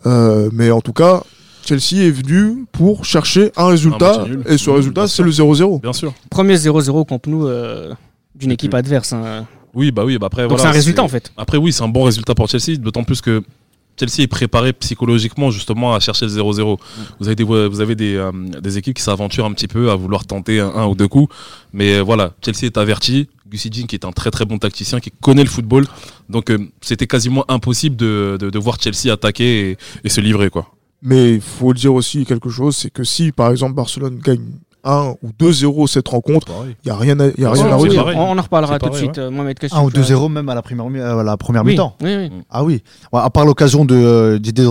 Euh, 0.06 0.48
mais 0.52 0.70
en 0.70 0.80
tout 0.80 0.92
cas, 0.92 1.22
Chelsea 1.66 2.02
est 2.04 2.10
venu 2.10 2.64
pour 2.72 3.04
chercher 3.04 3.50
un 3.56 3.66
résultat 3.66 4.24
et 4.46 4.56
ce 4.58 4.70
résultat 4.70 5.08
c'est 5.08 5.22
le 5.22 5.30
0-0. 5.30 5.80
Bien 5.82 5.92
sûr. 5.92 6.14
Premier 6.30 6.54
0-0 6.56 7.06
contre 7.06 7.28
nous 7.28 7.46
euh, 7.46 7.92
d'une 8.34 8.52
équipe 8.52 8.74
adverse. 8.74 9.12
hein. 9.12 9.46
Oui, 9.74 9.90
bah 9.92 10.02
oui, 10.04 10.16
bah 10.18 10.26
après. 10.28 10.42
Donc 10.42 10.52
voilà, 10.52 10.62
c'est 10.62 10.68
un 10.68 10.72
résultat 10.72 11.02
en 11.02 11.08
fait. 11.08 11.30
Après, 11.36 11.58
oui, 11.58 11.72
c'est 11.72 11.82
un 11.82 11.88
bon 11.88 12.04
résultat 12.04 12.34
pour 12.34 12.48
Chelsea, 12.48 12.78
d'autant 12.78 13.04
plus 13.04 13.20
que 13.20 13.42
Chelsea 13.98 14.22
est 14.22 14.26
préparé 14.28 14.72
psychologiquement 14.72 15.50
justement 15.50 15.94
à 15.94 16.00
chercher 16.00 16.26
le 16.26 16.32
0-0. 16.32 16.78
Vous 17.20 17.26
avez 17.26 17.34
des, 17.36 17.44
vous 17.44 17.80
avez 17.80 17.94
des, 17.94 18.14
euh, 18.16 18.30
des 18.60 18.78
équipes 18.78 18.96
qui 18.96 19.02
s'aventurent 19.02 19.46
un 19.46 19.52
petit 19.52 19.68
peu 19.68 19.90
à 19.90 19.96
vouloir 19.96 20.26
tenter 20.26 20.60
un, 20.60 20.68
un 20.68 20.86
ou 20.86 20.94
deux 20.94 21.08
coups. 21.08 21.34
Mais 21.72 21.94
euh, 21.96 22.02
voilà, 22.02 22.32
Chelsea 22.44 22.64
est 22.64 22.78
averti. 22.78 23.28
Gussi 23.50 23.70
Jin, 23.72 23.86
qui 23.86 23.96
est 23.96 24.04
un 24.04 24.12
très 24.12 24.30
très 24.30 24.44
bon 24.44 24.58
tacticien, 24.58 25.00
qui 25.00 25.10
connaît 25.22 25.42
le 25.44 25.48
football. 25.48 25.86
Donc 26.28 26.50
euh, 26.50 26.58
c'était 26.80 27.06
quasiment 27.06 27.44
impossible 27.48 27.96
de, 27.96 28.36
de, 28.38 28.50
de 28.50 28.58
voir 28.58 28.76
Chelsea 28.80 29.12
attaquer 29.12 29.70
et, 29.70 29.76
et 30.04 30.08
se 30.08 30.20
livrer. 30.20 30.50
quoi. 30.50 30.66
Mais 31.02 31.34
il 31.34 31.40
faut 31.40 31.72
dire 31.72 31.94
aussi 31.94 32.24
quelque 32.24 32.50
chose, 32.50 32.76
c'est 32.76 32.90
que 32.90 33.04
si 33.04 33.32
par 33.32 33.50
exemple 33.50 33.74
Barcelone 33.74 34.18
gagne 34.18 34.44
1 34.90 35.14
ou 35.22 35.28
2-0 35.38 35.86
cette 35.86 36.08
rencontre, 36.08 36.46
il 36.66 36.76
n'y 36.86 36.90
a 36.90 36.96
rien 36.96 37.18
à, 37.20 37.26
y 37.26 37.44
a 37.44 37.50
Ouais, 37.50 37.58
rien 37.60 37.66
à 37.66 37.78
c'est 37.78 37.82
oui, 37.84 37.88
redire. 37.98 38.06
on, 38.16 38.32
on 38.32 38.38
en 38.38 38.42
reparlera 38.42 38.78
tout 38.78 38.88
de 38.88 38.94
suite. 38.94 39.18
Euh, 39.18 39.30
Mohamed, 39.30 39.58
qu'est-ce 39.58 39.74
que 39.74 39.78
1 39.78 39.82
ou 39.82 39.90
tu 39.90 40.00
veux 40.00 40.04
2-0 40.16 40.28
même 40.32 40.48
à 40.48 40.54
la 40.54 40.62
première, 40.62 40.88
mi- 40.88 40.98
euh, 41.00 41.18
à 41.18 41.22
la 41.22 41.36
première 41.36 41.64
Oui, 41.64 41.72
mi-temps. 41.72 41.94
oui, 42.02 42.16
oui, 42.16 42.30
Ah 42.50 42.64
oui. 42.64 42.82
À 43.12 43.28
part 43.30 43.44
l'occasion 43.44 43.84
de 43.84 43.94
euh, 43.94 44.38
Didier, 44.38 44.64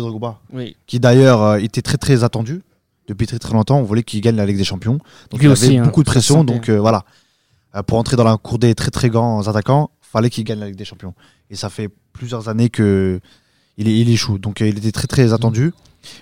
Drogba, 0.00 0.38
oui. 0.52 0.76
qui 0.86 1.00
d'ailleurs 1.00 1.42
euh, 1.42 1.56
était 1.58 1.82
très 1.82 1.96
très 1.98 2.22
attendu 2.24 2.62
depuis 3.08 3.26
très 3.26 3.38
très 3.38 3.52
longtemps. 3.52 3.78
On 3.78 3.82
voulait 3.82 4.02
qu'il 4.02 4.20
gagne 4.20 4.36
la 4.36 4.46
Ligue 4.46 4.56
des 4.58 4.64
Champions. 4.64 4.98
Donc 5.30 5.40
Lui 5.40 5.48
il 5.48 5.50
aussi, 5.50 5.66
avait 5.66 5.76
hein, 5.78 5.82
beaucoup 5.84 6.02
de 6.02 6.08
pression. 6.08 6.44
Donc 6.44 6.68
euh, 6.68 6.78
voilà, 6.80 7.02
Euh, 7.76 7.82
pour 7.82 7.98
entrer 7.98 8.16
dans 8.16 8.24
la 8.24 8.36
cour 8.36 8.58
des 8.58 8.74
très 8.76 8.90
très 8.92 9.10
grands 9.10 9.46
attaquants, 9.48 9.90
fallait 10.00 10.30
qu'il 10.30 10.44
gagne 10.44 10.60
la 10.60 10.66
Ligue 10.66 10.76
des 10.76 10.84
Champions. 10.84 11.14
Et 11.50 11.56
ça 11.56 11.68
fait 11.70 11.88
plusieurs 12.12 12.48
années 12.48 12.70
que 12.70 13.18
il, 13.76 13.88
il 13.88 14.08
échoue. 14.08 14.38
Donc 14.38 14.62
euh, 14.62 14.68
il 14.68 14.78
était 14.78 14.92
très 14.92 15.08
très 15.08 15.32
attendu. 15.32 15.72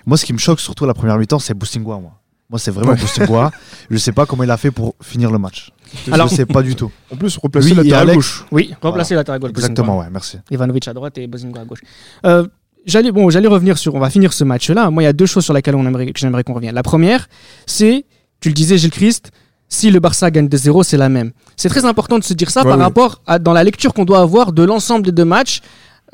Moi, 0.07 0.17
ce 0.17 0.25
qui 0.25 0.33
me 0.33 0.39
choque 0.39 0.59
surtout 0.59 0.85
à 0.85 0.87
la 0.87 0.93
première 0.95 1.17
mi-temps, 1.19 1.39
c'est 1.39 1.53
Boustingua. 1.53 1.99
Moi, 1.99 2.11
moi 2.49 2.59
c'est 2.59 2.71
vraiment 2.71 2.91
Ouais. 2.91 2.97
Boustingua. 2.99 3.51
Je 3.89 3.97
sais 3.97 4.11
pas 4.11 4.25
comment 4.25 4.43
il 4.43 4.51
a 4.51 4.57
fait 4.57 4.71
pour 4.71 4.95
finir 5.01 5.31
le 5.31 5.37
match. 5.39 5.71
Alors- 6.11 6.27
je 6.27 6.35
sais 6.35 6.45
pas 6.45 6.61
du 6.63 6.75
tout. 6.75 6.91
En 7.11 7.15
plus, 7.15 7.37
replacer 7.37 7.71
et 7.71 7.75
latéral 7.75 8.01
Alex- 8.01 8.15
gauche. 8.15 8.45
Oui, 8.51 8.73
remplacer 8.81 9.15
la 9.15 9.23
gauche. 9.23 9.49
Exactement, 9.49 9.99
ouais, 9.99 10.07
merci. 10.11 10.37
Ivanovic 10.51 10.87
à 10.87 10.93
droite 10.93 11.17
et 11.17 11.27
Bozingua 11.27 11.61
à 11.61 11.65
gauche. 11.65 11.81
Euh, 12.25 12.47
j'allais 12.85 13.11
bon, 13.11 13.29
j'allais 13.29 13.47
revenir 13.47 13.77
sur. 13.77 13.93
On 13.95 13.99
va 13.99 14.09
finir 14.09 14.33
ce 14.33 14.43
match-là. 14.43 14.89
Moi, 14.89 15.03
il 15.03 15.05
y 15.05 15.09
a 15.09 15.13
deux 15.13 15.25
choses 15.27 15.43
sur 15.45 15.53
lesquelles 15.53 15.75
on 15.75 15.85
aimerait, 15.85 16.07
que 16.11 16.19
j'aimerais 16.19 16.43
qu'on 16.43 16.53
revienne. 16.53 16.73
La 16.75 16.83
première, 16.83 17.27
c'est, 17.65 18.05
tu 18.39 18.49
le 18.49 18.53
disais, 18.55 18.77
Gilles 18.77 18.91
Christ. 18.91 19.31
Si 19.69 19.89
le 19.89 19.99
Barça 19.99 20.29
gagne 20.29 20.47
de 20.47 20.57
0 20.57 20.83
c'est 20.83 20.97
la 20.97 21.09
même. 21.09 21.31
C'est 21.55 21.69
très 21.69 21.83
important 21.85 22.19
de 22.19 22.23
se 22.23 22.35
dire 22.35 22.51
ça 22.51 22.61
Ouais, 22.63 22.69
par 22.69 22.77
rapport 22.77 23.21
à 23.25 23.39
dans 23.39 23.53
la 23.53 23.63
lecture 23.63 23.91
qu'on 23.95 24.05
doit 24.05 24.19
avoir 24.19 24.51
de 24.51 24.61
l'ensemble 24.63 25.03
des 25.05 25.11
deux 25.11 25.25
matchs. 25.25 25.61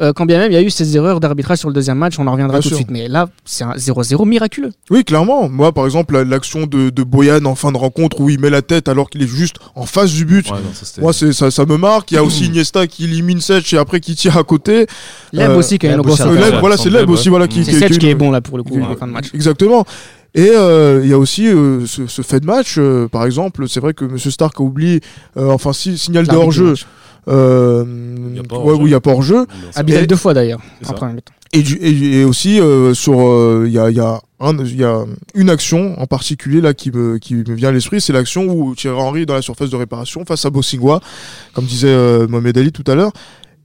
Euh, 0.01 0.13
quand 0.13 0.25
bien 0.25 0.37
même 0.39 0.51
il 0.51 0.55
y 0.55 0.57
a 0.57 0.61
eu 0.61 0.69
ces 0.69 0.95
erreurs 0.95 1.19
d'arbitrage 1.19 1.57
sur 1.59 1.67
le 1.69 1.73
deuxième 1.73 1.97
match, 1.97 2.17
on 2.19 2.27
en 2.27 2.31
reviendra 2.31 2.57
Bien 2.59 2.63
tout 2.63 2.69
de 2.69 2.75
suite. 2.75 2.89
Mais 2.91 3.07
là, 3.07 3.29
c'est 3.45 3.63
un 3.63 3.73
0-0 3.75 4.25
miraculeux. 4.27 4.71
Oui, 4.89 5.03
clairement. 5.03 5.49
Moi, 5.49 5.71
par 5.73 5.85
exemple, 5.85 6.13
la- 6.13 6.23
l'action 6.23 6.65
de, 6.67 6.89
de 6.89 7.03
Boyan 7.03 7.45
en 7.45 7.55
fin 7.55 7.71
de 7.71 7.77
rencontre 7.77 8.21
où 8.21 8.29
il 8.29 8.39
met 8.39 8.49
la 8.49 8.61
tête 8.61 8.87
alors 8.87 9.09
qu'il 9.09 9.21
est 9.23 9.27
juste 9.27 9.55
en 9.75 9.85
face 9.85 10.11
du 10.13 10.25
but. 10.25 10.45
Ouais, 10.49 10.57
non, 10.57 10.71
ça, 10.73 11.01
Moi, 11.01 11.13
ça, 11.13 11.51
ça 11.51 11.65
me 11.65 11.77
marque. 11.77 12.11
Il 12.11 12.15
y 12.15 12.17
a 12.17 12.23
aussi 12.23 12.45
Iniesta 12.49 12.87
qui 12.87 13.03
élimine 13.05 13.41
Sech 13.41 13.73
et 13.73 13.77
après 13.77 13.99
qui 13.99 14.15
tire 14.15 14.37
à 14.37 14.43
côté. 14.43 14.85
Leb 15.33 15.49
Euh, 15.51 15.57
aussi 15.57 15.77
qui 15.79 15.87
a 15.87 15.93
une 15.95 16.01
grosse 16.01 16.21
voilà, 16.21 16.77
c'est 16.77 16.89
Leb, 16.89 17.09
aussi, 17.09 17.29
voilà, 17.29 17.47
qui, 17.47 17.63
Sech 17.65 17.91
qui- 17.91 17.97
qui 17.99 18.09
est 18.09 18.15
bon 18.15 18.31
là 18.31 18.41
pour 18.41 18.57
le 18.57 18.63
coup 18.63 18.79
en 18.81 18.95
fin 18.95 19.07
de 19.07 19.11
match. 19.11 19.27
Exactement. 19.33 19.85
Et 20.35 20.51
euh, 20.53 21.01
il 21.03 21.09
y 21.09 21.13
a 21.13 21.17
aussi 21.17 21.47
euh, 21.47 21.87
ce, 21.87 22.05
ce 22.05 22.21
fait 22.21 22.39
de 22.39 22.45
match, 22.45 22.75
euh, 22.77 23.07
par 23.07 23.25
exemple, 23.25 23.67
c'est 23.67 23.79
vrai 23.79 23.95
que 23.95 24.05
Monsieur 24.05 24.29
Stark 24.29 24.59
a 24.59 24.63
oublié, 24.63 25.01
euh, 25.37 25.49
enfin, 25.49 25.73
si, 25.73 25.97
signal 25.97 26.27
de 26.27 26.35
hors-jeu. 26.35 26.75
Euh, 27.27 27.83
Il 28.31 28.35
y 28.35 28.39
a 28.39 28.43
pas 28.43 28.57
ouais, 28.59 28.73
où 28.73 28.81
il 28.87 28.89
n'y 28.89 28.93
a 28.93 28.99
pas 29.01 29.11
hors-jeu. 29.11 29.45
Abidal 29.75 30.07
deux 30.07 30.15
fois 30.15 30.33
d'ailleurs. 30.33 30.59
C'est 30.81 30.87
en 30.87 30.89
ça. 30.89 30.93
première 30.95 31.15
mi-temps. 31.15 31.33
Et, 31.51 31.63
du- 31.63 31.77
et, 31.81 32.19
et 32.21 32.23
aussi, 32.25 32.59
euh, 32.59 32.93
sur, 32.93 33.19
euh, 33.21 33.63
il 33.65 33.73
y, 33.73 33.79
a, 33.79 33.89
il 33.89 33.97
y, 33.97 33.99
a 33.99 34.21
un- 34.39 34.57
il 34.59 34.75
y 34.75 34.83
a 34.83 35.03
une 35.33 35.49
action 35.49 35.99
en 35.99 36.05
particulier 36.05 36.61
là 36.61 36.75
qui 36.75 36.91
me, 36.91 37.17
qui 37.17 37.33
me 37.35 37.55
vient 37.55 37.69
à 37.69 37.71
l'esprit, 37.71 37.99
c'est 38.01 38.13
l'action 38.13 38.45
où 38.45 38.75
Thierry 38.75 38.97
Henry 38.99 39.21
est 39.23 39.25
dans 39.25 39.33
la 39.33 39.41
surface 39.41 39.71
de 39.71 39.75
réparation 39.75 40.23
face 40.25 40.45
à 40.45 40.51
Bossingwa, 40.51 41.01
comme 41.53 41.65
disait 41.65 41.87
euh, 41.89 42.27
Mohamed 42.27 42.55
Ali 42.57 42.71
tout 42.71 42.83
à 42.85 42.93
l'heure. 42.93 43.11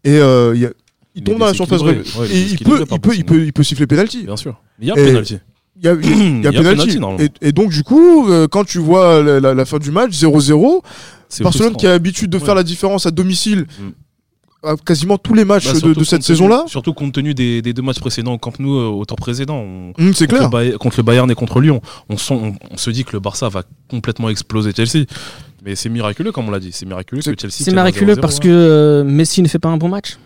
Et 0.03 0.19
euh, 0.19 0.53
il 0.55 0.63
y 0.63 0.67
a- 0.67 0.71
il 1.15 1.21
Il 1.21 1.25
tombe 1.25 1.39
dans 1.39 1.47
la 1.47 1.55
surface 1.55 1.83
de. 1.83 1.87
Ouais, 1.89 2.03
et 2.33 2.41
il 2.41 2.59
peut, 2.59 2.85
il, 2.91 3.01
peut, 3.01 3.15
il, 3.15 3.25
peut, 3.25 3.45
il 3.45 3.53
peut 3.53 3.63
siffler 3.63 3.87
penalty. 3.87 4.25
Bien 4.25 4.37
sûr. 4.37 4.59
Il 4.81 4.89
y 4.89 4.91
a 4.91 4.95
penalty. 4.95 5.39
Il 5.77 5.85
y 5.85 5.89
a, 5.89 5.93
y 5.93 5.97
a- 5.97 5.99
il 6.01 6.43
y 6.43 6.47
a 6.47 6.51
Il 6.51 6.55
y 6.55 6.59
a 6.59 6.63
penalty. 6.63 6.99
Et, 7.43 7.49
et 7.49 7.53
donc, 7.53 7.71
du 7.71 7.83
coup, 7.85 8.29
euh, 8.31 8.49
quand 8.49 8.65
tu 8.65 8.79
vois 8.79 9.23
la, 9.23 9.41
la- 9.41 9.53
la 9.55 9.65
fin 9.67 9.79
du 9.79 9.91
match, 9.91 10.13
0-0, 10.13 10.81
C'est 10.83 11.14
Barcelone 11.43 11.51
frustrant. 11.51 11.71
qui 11.81 11.87
a 11.87 11.91
l'habitude 11.91 12.31
de 12.31 12.39
Ouais. 12.39 12.45
faire 12.45 12.55
la 12.55 12.63
différence 12.63 13.07
à 13.07 13.11
domicile 13.11 13.67
Mm. 13.79 14.69
à 14.69 14.77
quasiment 14.77 15.19
tous 15.19 15.35
les 15.35 15.45
matchs 15.45 15.67
Bah, 15.73 15.93
de, 15.95 16.05
cette 16.05 16.23
saison-là, 16.23 16.65
Surtout 16.69 16.95
compte 16.95 17.13
tenu 17.13 17.35
des, 17.35 17.61
des 17.63 17.73
deux 17.73 17.83
matchs 17.83 18.01
précédents 18.01 18.33
au 18.35 18.39
Camp 18.39 18.59
Nou 18.59 18.79
euh, 18.79 18.87
au 18.87 19.05
temps 19.05 19.15
précédent. 19.17 19.61
Hum, 19.61 19.93
c'est 20.15 20.27
contre, 20.27 20.49
clair. 20.51 20.65
le 20.73 20.79
contre 20.79 20.97
le 20.99 21.03
Bayern 21.03 21.31
et 21.31 21.35
contre 21.35 21.61
Lyon, 21.61 21.81
on, 22.09 22.17
sent- 22.17 22.35
on- 22.35 22.55
on 22.71 22.77
se 22.77 22.91
dit 22.91 23.05
que 23.05 23.13
le 23.13 23.21
Barça 23.21 23.49
va 23.49 23.63
complètement 23.91 24.29
exploser 24.31 24.73
Chelsea. 24.75 25.05
Mais 25.65 25.75
c'est 25.77 25.89
miraculeux, 25.89 26.31
comme 26.33 26.47
on 26.49 26.51
l'a 26.51 26.61
dit. 26.61 26.73
C'est 26.73 26.87
miraculeux 26.87 27.21
que 27.21 27.25
C'est- 27.25 27.41
Chelsea. 27.41 27.55
C'est 27.65 27.73
miraculeux 27.73 28.15
0-0, 28.15 28.21
parce 28.21 28.37
hein. 28.37 28.41
que 28.43 28.49
euh, 28.49 29.05
Messi 29.05 29.41
ne 29.43 29.49
fait 29.49 29.59
pas 29.59 29.69
un 29.71 29.77
bon 29.79 29.89
match. 29.89 30.19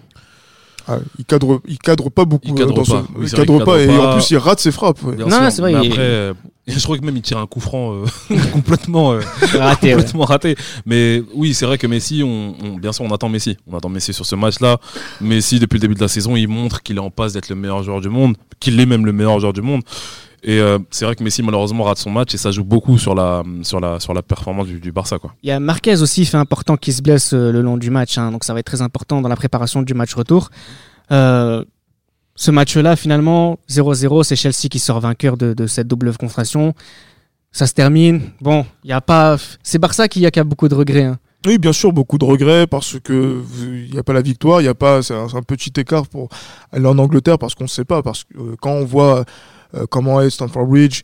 Ah, 0.90 0.98
il 1.18 1.24
cadre, 1.26 1.60
il 1.68 1.78
cadre 1.78 2.08
pas 2.08 2.24
beaucoup. 2.24 2.46
Il 2.48 2.52
euh, 2.52 2.56
cadre 2.56 2.74
dans 2.74 2.84
ce- 2.84 2.90
pas. 2.92 3.06
Oui, 3.16 3.26
il 3.26 3.30
cadre 3.30 3.56
qu'il 3.56 3.64
pas 3.64 3.78
cadre 3.78 3.92
et 3.92 3.98
en 3.98 4.12
plus 4.14 4.30
il 4.30 4.36
rate 4.38 4.58
ses 4.58 4.72
frappes. 4.72 5.02
ouais. 5.04 5.16
Non, 5.16 5.28
c'est 5.50 5.60
vrai, 5.60 5.72
mais 5.74 5.86
il- 5.86 5.92
après, 5.92 6.32
je 6.76 6.82
crois 6.84 6.98
que 6.98 7.04
même 7.04 7.16
il 7.16 7.22
tire 7.22 7.38
un 7.38 7.46
coup 7.46 7.60
franc 7.60 7.94
euh, 7.94 8.37
complètement, 8.52 9.12
euh, 9.12 9.20
Raté, 9.58 9.88
ouais. 9.88 9.92
complètement 9.94 10.25
raté. 10.25 10.56
Mais 10.87 11.22
oui, 11.34 11.54
c'est 11.54 11.66
vrai 11.66 11.78
que 11.78 11.87
Messi, 11.87 12.22
on, 12.25 12.54
on- 12.62 12.76
bien 12.76 12.92
sûr, 12.92 13.04
on 13.04 13.10
attend 13.12 13.28
Messi. 13.28 13.56
On 13.66 13.76
attend 13.76 13.88
Messi 13.88 14.12
sur 14.12 14.26
ce 14.26 14.34
match-là. 14.37 14.78
Messi, 15.20 15.58
depuis 15.58 15.76
le 15.76 15.80
début 15.80 15.94
de 15.94 16.00
la 16.00 16.08
saison, 16.08 16.37
il 16.37 16.48
montre 16.48 16.82
qu'il 16.82 16.96
est 16.96 17.00
en 17.00 17.10
passe 17.10 17.32
d'être 17.32 17.48
le 17.48 17.56
meilleur 17.56 17.82
joueur 17.82 18.00
du 18.00 18.08
monde, 18.08 18.37
qu'il 18.60 18.78
est 18.78 18.87
même 18.87 19.04
le 19.06 19.12
meilleur 19.12 19.40
joueur 19.40 19.52
du 19.52 19.62
monde. 19.62 19.82
Et 20.44 20.60
euh, 20.60 20.78
c'est 20.92 21.04
vrai 21.04 21.16
que 21.16 21.25
Messi, 21.25 21.42
malheureusement, 21.42 21.82
rate 21.82 21.98
son 21.98 22.10
match 22.10 22.32
et 22.32 22.37
ça 22.37 22.52
joue 22.52 22.62
beaucoup 22.62 22.96
sur 22.96 23.14
la, 23.16 23.42
sur 23.62 23.80
la, 23.80 23.98
sur 23.98 24.14
la 24.14 24.22
performance 24.22 24.68
du, 24.68 24.78
du 24.78 24.92
Barça. 24.92 25.18
Quoi. 25.18 25.34
Il 25.42 25.48
y 25.48 25.52
a 25.52 25.58
Marquez 25.58 26.00
aussi, 26.00 26.25
fait 26.26 26.37
important, 26.37 26.76
qui 26.76 26.92
se 26.92 27.02
blesse 27.02 27.32
le 27.32 27.60
long 27.60 27.76
du 27.76 27.90
match. 27.90 28.18
hein, 28.18 28.30
donc 28.30 28.44
ça 28.44 28.54
va 28.54 28.60
être 28.60 28.66
très 28.66 28.80
important 28.80 29.20
dans 29.20 29.28
la 29.28 29.34
préparation 29.34 29.82
du 29.82 29.94
match 29.94 30.14
retour. 30.14 30.50
Euh, 31.10 31.64
ce 32.38 32.52
match-là, 32.52 32.95
finalement, 32.95 33.59
0-0, 33.68 34.23
c'est 34.23 34.37
Chelsea 34.37 34.68
qui 34.71 34.78
sort 34.78 35.00
vainqueur 35.00 35.37
de, 35.37 35.66
cette 35.66 35.88
double 35.88 36.16
confrontation. 36.16 36.73
Ça 37.50 37.66
se 37.66 37.75
termine. 37.75 38.30
Bon, 38.40 38.64
il 38.85 38.90
y 38.90 38.92
a 38.92 39.00
pas. 39.00 39.37
C'est 39.64 39.80
Barça 39.80 40.07
qui 40.07 40.25
a, 40.25 40.45
beaucoup 40.45 40.68
de 40.68 40.75
regrets. 40.76 41.02
hein. 41.02 41.18
Oui, 41.45 41.59
bien 41.59 41.73
sûr, 41.73 41.92
beaucoup 41.92 42.16
de 42.16 42.25
regrets 42.25 42.68
parce 42.68 43.00
que 43.00 43.12
vous- 43.12 43.75
il 43.75 43.90
n'y 43.90 43.99
a 43.99 44.04
pas 44.04 44.12
la 44.12 44.23
victoire, 44.23 44.61
il 44.61 44.66
y 44.66 44.68
a 44.68 44.75
pas, 44.75 45.02
c'est 45.02 45.14
un, 45.14 45.28
c'est 45.28 45.37
un 45.37 45.42
petit 45.42 45.73
écart 45.80 46.07
pour 46.07 46.28
aller 46.71 46.87
en 46.87 46.99
Angleterre 46.99 47.38
parce 47.38 47.57
qu'on 47.57 47.64
ne 47.64 47.68
sait 47.68 47.85
pas. 47.85 48.02
Parce 48.04 48.23
que 48.23 48.38
euh, 48.38 48.57
quand 48.61 48.71
on 48.71 48.85
voit 48.85 49.25
euh, 49.75 49.87
comment 49.90 50.21
est 50.21 50.30
Stamford 50.30 50.66
Bridge, 50.66 51.02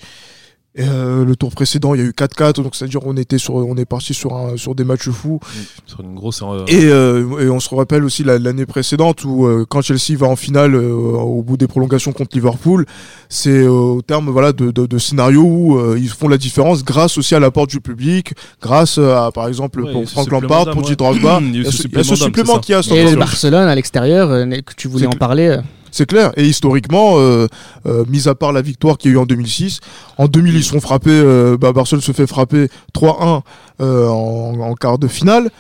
et, 0.76 0.83
euh, 0.88 1.25
le 1.25 1.37
tour 1.37 1.50
précédent, 1.52 1.95
il 1.95 2.00
y 2.00 2.04
a 2.04 2.07
eu 2.07 2.11
4-4, 2.12 2.62
donc 2.62 2.75
c'est-à-dire 2.75 3.00
on 3.07 3.16
était 3.16 3.38
sur, 3.38 3.54
on 3.54 3.76
est 3.76 3.85
parti 3.85 4.12
sur 4.12 4.35
un, 4.37 4.57
sur 4.57 4.75
des 4.75 4.83
matchs 4.85 5.09
fous. 5.11 5.38
Sur 5.87 6.00
une 6.00 6.14
grosse. 6.14 6.43
euh, 6.43 6.64
Et, 6.66 6.87
euh, 6.87 7.38
et 7.40 7.49
on 7.49 7.61
se 7.61 7.73
rappelle 7.75 8.02
aussi 8.04 8.25
la- 8.25 8.38
l'année 8.38 8.66
précédente 8.66 9.25
où 9.25 9.47
euh, 9.47 9.64
quand 9.69 9.83
Chelsea 9.83 10.19
va 10.19 10.26
en 10.26 10.35
finale 10.37 10.75
euh, 10.75 10.93
au 10.93 11.43
bout 11.43 11.57
des 11.57 11.69
prolongations 11.69 12.12
contre 12.12 12.35
Liverpool, 12.35 12.87
c'est 13.28 13.50
euh, 13.50 13.69
au 13.71 14.02
terme 14.02 14.31
voilà 14.31 14.52
de, 14.52 14.71
de, 14.73 14.87
de 14.87 14.99
scénarios 14.99 15.43
où 15.45 15.78
euh, 15.78 15.97
ils 15.99 16.09
font 16.09 16.26
la 16.28 16.38
différence 16.38 16.85
grâce 16.85 17.19
aussi 17.19 17.35
à 17.35 17.40
l'apport 17.40 17.66
du 17.69 17.81
public, 17.81 18.35
grâce 18.61 18.99
à 18.99 19.31
par 19.33 19.47
exemple 19.49 19.81
Ouais, 19.83 19.93
pour 19.93 20.09
Frank 20.11 20.31
Lampard, 20.31 20.71
pour. 20.73 20.83
Didier 20.83 20.97
Drogba, 20.97 21.40
Il 21.43 21.62
y 21.62 21.66
a 21.66 21.71
ce 21.71 21.83
ce- 21.83 21.88
il 21.88 21.95
y 21.95 21.99
a 21.99 22.04
ce 22.04 22.14
supplément 22.16 22.59
qui 22.59 22.75
a. 22.75 22.81
Et 22.81 23.04
le 23.11 23.16
Barcelone 23.16 23.69
à 23.69 23.75
l'extérieur, 23.75 24.31
euh, 24.31 24.45
que 24.47 24.75
tu 24.76 24.88
voulais 24.88 25.07
en 25.07 25.11
parler. 25.12 25.59
C'est 25.94 26.06
clair. 26.06 26.32
Et 26.36 26.44
historiquement, 26.44 27.14
euh, 27.18 27.46
euh, 27.86 28.04
mis 28.08 28.26
à 28.28 28.34
part 28.34 28.52
la 28.52 28.62
victoire 28.62 28.98
qu'il 28.98 29.12
y 29.12 29.14
a 29.14 29.16
eu 29.16 29.20
en 29.20 29.26
2006, 29.26 29.78
en 30.18 30.26
2000 30.26 30.54
ils 30.56 30.64
sont 30.64 30.80
frappés, 30.80 31.10
euh, 31.12 31.56
bah, 31.56 31.72
Barcelone 31.72 32.02
se 32.02 32.10
fait 32.12 32.26
frapper 32.26 32.68
3-1 32.94 33.42
euh, 33.80 34.08
en, 34.08 34.58
en 34.60 34.74
quart 34.74 34.98
de 34.98 35.06
finale. 35.06 35.50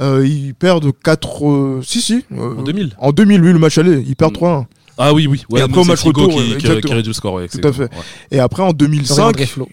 Euh, 0.00 0.26
ils 0.26 0.54
perdent 0.54 0.92
4... 1.02 1.48
euh, 1.48 1.80
si, 1.82 2.00
si. 2.02 2.24
euh, 2.32 2.56
En 2.58 2.62
2000 2.62 2.92
En 2.98 3.12
2000, 3.12 3.40
oui, 3.42 3.52
le 3.52 3.58
match 3.58 3.78
aller, 3.78 4.04
ils 4.06 4.14
perdent 4.14 4.34
Mm. 4.34 4.44
3-1. 4.44 4.64
Ah 4.98 5.14
oui, 5.14 5.26
oui. 5.26 5.42
Ouais, 5.50 5.60
Et 5.60 5.62
après, 5.62 5.78
au 5.80 5.82
c'est 5.84 5.88
match 5.90 6.02
retour, 6.02 6.28
qui, 6.28 6.56
qui- 6.58 6.66
réduit 6.68 7.02
le 7.08 7.12
score. 7.14 7.34
ouais, 7.34 7.48
Tout 7.48 7.66
à 7.66 7.72
fait. 7.72 7.82
ouais. 7.84 7.88
Et 8.30 8.40
après, 8.40 8.62
en 8.62 8.66
Florian 8.66 8.76
2005, 8.76 9.36
Grefflo. 9.36 9.68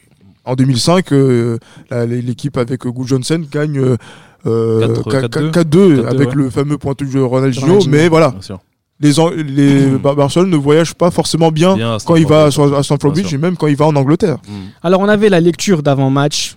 en 0.45 0.55
2005 0.55 1.11
euh, 1.11 1.57
la- 1.89 2.05
l'équipe 2.05 2.57
avec 2.57 2.85
Gu 2.87 3.07
Johnson 3.07 3.41
gagne 3.51 3.77
euh, 3.79 3.97
euh, 4.45 4.95
Quatre- 5.09 5.27
4- 5.27 5.51
4-2, 5.51 5.99
4-2 6.01 6.05
avec 6.05 6.29
ouais. 6.29 6.35
le 6.35 6.49
fameux 6.49 6.77
pointu 6.77 7.05
de 7.05 7.19
Ronaldinho. 7.19 7.79
Mais 7.89 8.07
voilà, 8.07 8.29
Bien 8.29 8.41
sûr. 8.41 8.59
Les, 8.99 9.11
les 9.43 9.87
Bar- 9.97 10.15
Barcelone 10.15 10.49
ne 10.49 10.55
voyagent 10.57 10.93
pas 10.93 11.11
forcément 11.11 11.51
bien, 11.51 11.75
Bien, 11.75 11.97
quand 12.05 12.15
il 12.15 12.25
va 12.25 12.45
à 12.45 12.51
Stamford 12.51 13.11
Bridge 13.11 13.33
et 13.33 13.37
même 13.37 13.57
quand 13.57 13.67
il 13.67 13.75
va 13.75 13.85
en 13.85 13.95
Angleterre. 13.95 14.37
Mm. 14.47 14.51
Alors 14.83 15.01
on 15.01 15.07
avait 15.09 15.29
la 15.29 15.39
lecture 15.41 15.83
d'avant-match. 15.83 16.55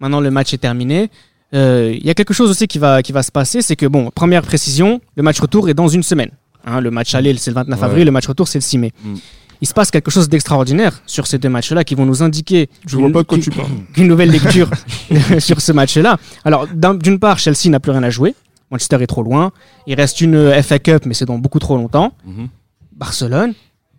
Maintenant 0.00 0.20
le 0.20 0.30
match 0.30 0.54
est 0.54 0.58
terminé. 0.58 1.10
Euh, 1.52 1.92
Il 1.98 2.06
y 2.06 2.10
a 2.10 2.14
quelque 2.14 2.32
chose 2.32 2.48
aussi 2.48 2.68
qui 2.68 2.78
va, 2.78 3.02
qui 3.02 3.10
va 3.12 3.22
se 3.24 3.32
passer, 3.32 3.60
c'est 3.60 3.74
que 3.76 3.86
bon, 3.86 4.10
première 4.14 4.42
précision, 4.42 5.00
le 5.16 5.22
match 5.22 5.40
retour 5.40 5.68
est 5.68 5.74
dans 5.74 5.88
une 5.88 6.02
semaine. 6.04 6.30
Hein, 6.64 6.80
le 6.80 6.90
match 6.90 7.14
aller 7.14 7.34
c'est 7.38 7.50
le 7.50 7.54
29 7.56 7.78
Ouais. 7.80 7.84
avril, 7.84 8.04
le 8.04 8.12
match 8.12 8.26
retour 8.28 8.46
c'est 8.46 8.58
le 8.58 8.62
6 8.62 8.78
mai. 8.78 8.92
Mm. 9.04 9.14
Il 9.62 9.66
se 9.66 9.74
passe 9.74 9.90
quelque 9.90 10.10
chose 10.10 10.28
d'extraordinaire 10.28 11.02
sur 11.06 11.26
ces 11.26 11.38
deux 11.38 11.50
matchs-là 11.50 11.84
qui 11.84 11.94
vont 11.94 12.06
nous 12.06 12.22
indiquer 12.22 12.70
Je 12.86 12.96
vois 12.96 13.08
une- 13.08 13.12
pas 13.12 13.22
de 13.22 13.26
quoi 13.26 13.36
qu'une- 13.36 13.44
tu 13.44 13.50
parles. 13.50 13.68
qu'une 13.92 14.06
nouvelle 14.06 14.30
lecture 14.30 14.70
sur 15.38 15.60
ce 15.60 15.72
match-là. 15.72 16.16
Alors 16.44 16.66
d'un- 16.72 16.94
d'une 16.94 17.18
part, 17.18 17.38
Chelsea 17.38 17.68
n'a 17.68 17.80
plus 17.80 17.90
rien 17.92 18.02
à 18.02 18.10
jouer. 18.10 18.34
Manchester 18.70 18.96
est 19.02 19.06
trop 19.06 19.22
loin. 19.22 19.52
Il 19.86 19.94
reste 19.94 20.20
une 20.20 20.34
euh, 20.36 20.62
FA 20.62 20.78
Cup, 20.78 21.04
mais 21.06 21.14
c'est 21.14 21.24
dans 21.24 21.38
beaucoup 21.38 21.58
trop 21.58 21.76
longtemps. 21.76 22.12
Mhm. 22.24 22.48
Barcelone 22.96 23.54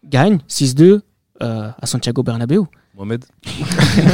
gagne 0.08 0.40
6-2 0.50 1.02
euh, 1.42 1.70
à 1.82 1.86
Santiago 1.86 2.24
Bernabéu. 2.24 2.64
Mohamed 2.96 3.24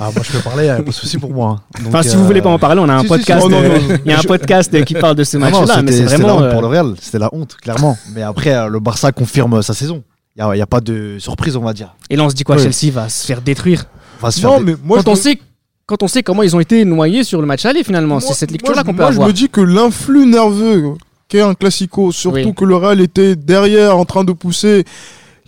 Ah, 0.00 0.10
moi, 0.14 0.22
je 0.22 0.32
peux 0.32 0.38
parler, 0.40 0.68
euh, 0.68 0.76
pas 0.76 0.82
de 0.82 0.90
souci 0.90 1.16
pour 1.18 1.32
moi. 1.32 1.56
hein. 1.58 1.78
Donc, 1.82 1.88
Enfin, 1.88 2.02
si 2.02 2.14
vous 2.16 2.22
euh, 2.22 2.26
voulez 2.26 2.42
pas 2.42 2.50
en 2.50 2.58
parler, 2.58 2.80
on 2.84 2.88
a 2.88 2.94
un 2.94 3.02
si, 3.02 3.08
podcast. 3.08 3.40
si. 3.40 3.46
Oh, 3.46 3.50
non, 3.50 3.62
euh, 3.62 3.78
non, 3.78 3.88
non. 3.88 3.98
Il 4.04 4.10
y 4.10 4.14
a 4.14 4.18
un 4.18 4.22
podcast 4.22 4.72
euh, 4.74 4.82
qui 4.82 4.94
parle 4.94 5.14
de 5.16 5.24
ce 5.24 5.36
Ah 5.38 5.50
non, 5.50 5.60
match-là, 5.60 5.82
mais 5.82 5.92
c'était- 5.92 6.08
c'est 6.08 6.16
vraiment. 6.16 6.28
la 6.28 6.34
honte 6.34 6.42
euh, 6.42 6.52
pour 6.52 6.60
le 6.62 6.66
Real, 6.68 6.94
c'était 7.00 7.18
la 7.18 7.30
honte, 7.32 7.56
clairement. 7.56 7.96
Mais 8.14 8.22
après, 8.22 8.54
euh, 8.54 8.68
le 8.68 8.78
Barça 8.80 9.12
confirme 9.12 9.62
sa 9.62 9.72
saison. 9.74 10.04
Il 10.36 10.44
n'y 10.44 10.50
a, 10.50 10.54
il 10.54 10.58
y 10.58 10.62
a 10.62 10.66
pas 10.66 10.80
de 10.80 11.16
surprise, 11.18 11.56
on 11.56 11.62
va 11.62 11.72
dire. 11.72 11.94
Et 12.10 12.16
là, 12.16 12.24
on 12.24 12.28
se 12.30 12.34
dit 12.34 12.44
quoi 12.44 12.56
Ouais. 12.56 12.70
Chelsea 12.70 12.92
va 12.92 13.08
se 13.08 13.24
faire 13.24 13.40
détruire. 13.40 13.84
On 14.20 14.26
va 14.26 14.30
se 14.30 14.40
faire 14.40 14.50
Non, 14.50 14.60
mais 14.60 14.74
moi, 14.84 14.98
quand, 14.98 15.04
je 15.04 15.08
on 15.08 15.12
me- 15.12 15.16
sait, 15.20 15.40
quand 15.86 16.02
on 16.02 16.08
sait 16.08 16.22
comment 16.22 16.42
ils 16.42 16.56
ont 16.56 16.60
été 16.60 16.84
noyés 16.84 17.22
sur 17.24 17.40
le 17.40 17.46
match 17.46 17.64
aller, 17.64 17.84
finalement, 17.84 18.18
c'est 18.20 18.26
moi- 18.26 18.34
cette 18.34 18.50
moi, 18.50 18.54
lecture-là 18.54 18.82
qu'on 18.82 18.92
peut 18.92 18.96
moi, 19.02 19.06
avoir. 19.10 19.26
je 19.28 19.32
me 19.32 19.36
dis 19.36 19.48
que 19.48 19.60
l'influx 19.60 20.26
nerveux 20.26 20.94
qu'est 21.28 21.40
un 21.40 21.54
classico, 21.54 22.12
surtout 22.12 22.36
Oui. 22.38 22.54
que 22.54 22.64
le 22.64 22.76
Real 22.76 23.00
était 23.00 23.36
derrière 23.36 23.96
en 23.96 24.04
train 24.04 24.24
de 24.24 24.32
pousser, 24.32 24.84